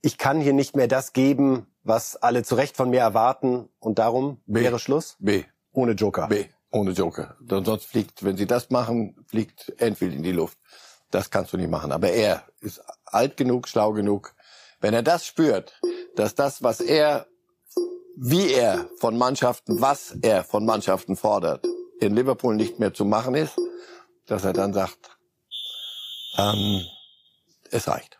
ich 0.00 0.18
kann 0.18 0.40
hier 0.40 0.52
nicht 0.52 0.76
mehr 0.76 0.88
das 0.88 1.12
geben, 1.12 1.66
was 1.82 2.16
alle 2.16 2.42
zu 2.42 2.54
Recht 2.54 2.76
von 2.76 2.90
mir 2.90 3.00
erwarten 3.00 3.68
und 3.78 3.98
darum 3.98 4.40
B. 4.46 4.60
wäre 4.60 4.78
Schluss? 4.78 5.16
B. 5.18 5.44
Ohne 5.72 5.92
Joker. 5.92 6.28
B. 6.28 6.46
Ohne 6.70 6.90
Joker. 6.90 7.36
Sonst 7.48 7.86
fliegt, 7.86 8.24
wenn 8.24 8.36
sie 8.36 8.46
das 8.46 8.70
machen, 8.70 9.16
fliegt 9.26 9.72
Enfield 9.80 10.14
in 10.14 10.22
die 10.22 10.32
Luft. 10.32 10.58
Das 11.10 11.30
kannst 11.30 11.52
du 11.52 11.56
nicht 11.56 11.70
machen. 11.70 11.92
Aber 11.92 12.10
er 12.10 12.42
ist 12.60 12.82
alt 13.04 13.36
genug, 13.36 13.68
schlau 13.68 13.92
genug. 13.92 14.34
Wenn 14.80 14.94
er 14.94 15.02
das 15.02 15.24
spürt, 15.24 15.80
dass 16.16 16.34
das, 16.34 16.62
was 16.62 16.80
er, 16.80 17.26
wie 18.16 18.52
er 18.52 18.86
von 18.98 19.16
Mannschaften, 19.16 19.80
was 19.80 20.16
er 20.22 20.42
von 20.44 20.64
Mannschaften 20.64 21.16
fordert, 21.16 21.64
in 22.04 22.14
Liverpool 22.14 22.54
nicht 22.54 22.78
mehr 22.78 22.92
zu 22.94 23.04
machen 23.04 23.34
ist, 23.34 23.56
dass 24.26 24.44
er 24.44 24.52
dann 24.52 24.72
sagt, 24.72 24.98
ähm, 26.38 26.82
es 27.70 27.88
reicht. 27.88 28.18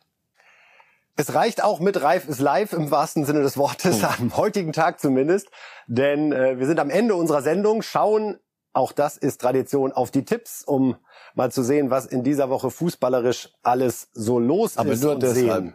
Es 1.16 1.32
reicht 1.34 1.62
auch 1.62 1.78
mit 1.78 2.02
Reif 2.02 2.26
ist 2.28 2.40
live 2.40 2.72
im 2.72 2.90
wahrsten 2.90 3.24
Sinne 3.24 3.42
des 3.42 3.56
Wortes, 3.56 4.02
Hm. 4.02 4.08
am 4.18 4.36
heutigen 4.36 4.72
Tag 4.72 4.98
zumindest. 5.00 5.48
Denn 5.86 6.32
äh, 6.32 6.58
wir 6.58 6.66
sind 6.66 6.80
am 6.80 6.90
Ende 6.90 7.14
unserer 7.14 7.42
Sendung, 7.42 7.82
schauen, 7.82 8.38
auch 8.72 8.90
das 8.90 9.16
ist 9.16 9.40
Tradition, 9.40 9.92
auf 9.92 10.10
die 10.10 10.24
Tipps, 10.24 10.64
um 10.64 10.96
mal 11.34 11.52
zu 11.52 11.62
sehen, 11.62 11.90
was 11.90 12.06
in 12.06 12.24
dieser 12.24 12.50
Woche 12.50 12.70
fußballerisch 12.72 13.50
alles 13.62 14.08
so 14.12 14.40
los 14.40 14.76
Aber 14.76 14.90
ist. 14.92 15.02
nur 15.04 15.12
und 15.14 15.22
deshalb. 15.22 15.36
sehen. 15.62 15.74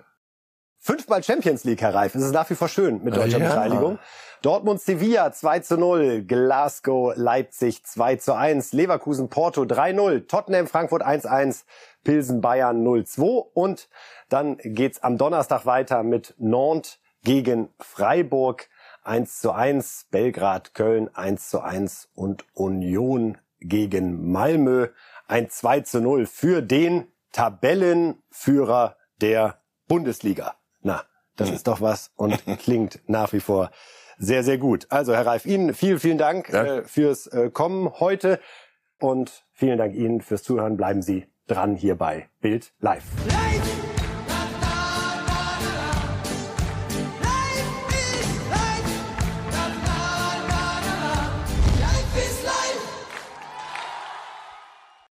Fünfmal 0.82 1.24
Champions 1.24 1.64
League, 1.64 1.82
Herr 1.82 1.94
Reif. 1.94 2.16
Es 2.16 2.24
ist 2.24 2.32
nach 2.34 2.50
wie 2.50 2.56
vor 2.56 2.68
schön 2.68 3.02
mit 3.04 3.16
deutscher 3.16 3.38
Ja. 3.40 3.50
Beteiligung. 3.50 4.00
Dortmund 4.42 4.80
Sevilla 4.80 5.34
2 5.34 5.60
zu 5.60 5.78
0, 5.78 6.24
Glasgow 6.24 7.14
Leipzig 7.18 7.84
2 7.84 8.16
zu 8.16 8.34
1, 8.36 8.72
Leverkusen 8.72 9.30
Porto 9.30 9.64
3-0, 9.64 10.28
Tottenham 10.28 10.66
Frankfurt 10.66 11.06
1-1, 11.06 11.66
Pilsen 12.06 12.40
Bayern 12.40 12.82
0-2 12.88 13.50
und 13.54 13.90
dann 14.30 14.56
geht's 14.64 15.04
am 15.04 15.18
Donnerstag 15.18 15.66
weiter 15.66 16.04
mit 16.04 16.36
Nantes 16.38 17.00
gegen 17.26 17.74
Freiburg 17.82 18.70
1 19.04 19.40
zu 19.40 19.52
1, 19.52 20.08
Belgrad 20.10 20.74
Köln 20.74 21.14
1 21.14 21.50
zu 21.50 21.60
1 21.60 22.08
und 22.16 22.46
Union 22.54 23.38
gegen 23.60 24.32
Malmö 24.32 24.88
ein 25.28 25.50
2 25.50 25.82
zu 25.82 26.00
0 26.00 26.26
für 26.26 26.62
den 26.62 27.12
Tabellenführer 27.34 28.96
der 29.20 29.60
Bundesliga. 29.90 30.56
Na, 30.80 31.04
das 31.36 31.50
ist 31.50 31.68
doch 31.68 31.82
was 31.82 32.12
und 32.16 32.42
klingt 32.60 33.02
nach 33.08 33.34
wie 33.34 33.42
vor 33.42 33.70
sehr, 34.20 34.44
sehr 34.44 34.58
gut. 34.58 34.86
Also, 34.90 35.14
Herr 35.16 35.26
Reif, 35.26 35.46
Ihnen 35.46 35.74
vielen, 35.74 36.00
vielen 36.00 36.18
Dank 36.18 36.50
äh, 36.50 36.84
fürs 36.84 37.28
äh, 37.28 37.50
Kommen 37.50 38.00
heute 38.00 38.40
und 39.00 39.46
vielen 39.54 39.78
Dank 39.78 39.96
Ihnen 39.96 40.22
fürs 40.22 40.44
Zuhören. 40.44 40.78
Bleiben 40.78 41.02
Sie 41.02 41.26
dran 41.48 41.76
hier 41.76 41.96
bei 41.96 42.30
Bild 42.42 42.74
Live. 42.80 43.06
Live 43.26 43.79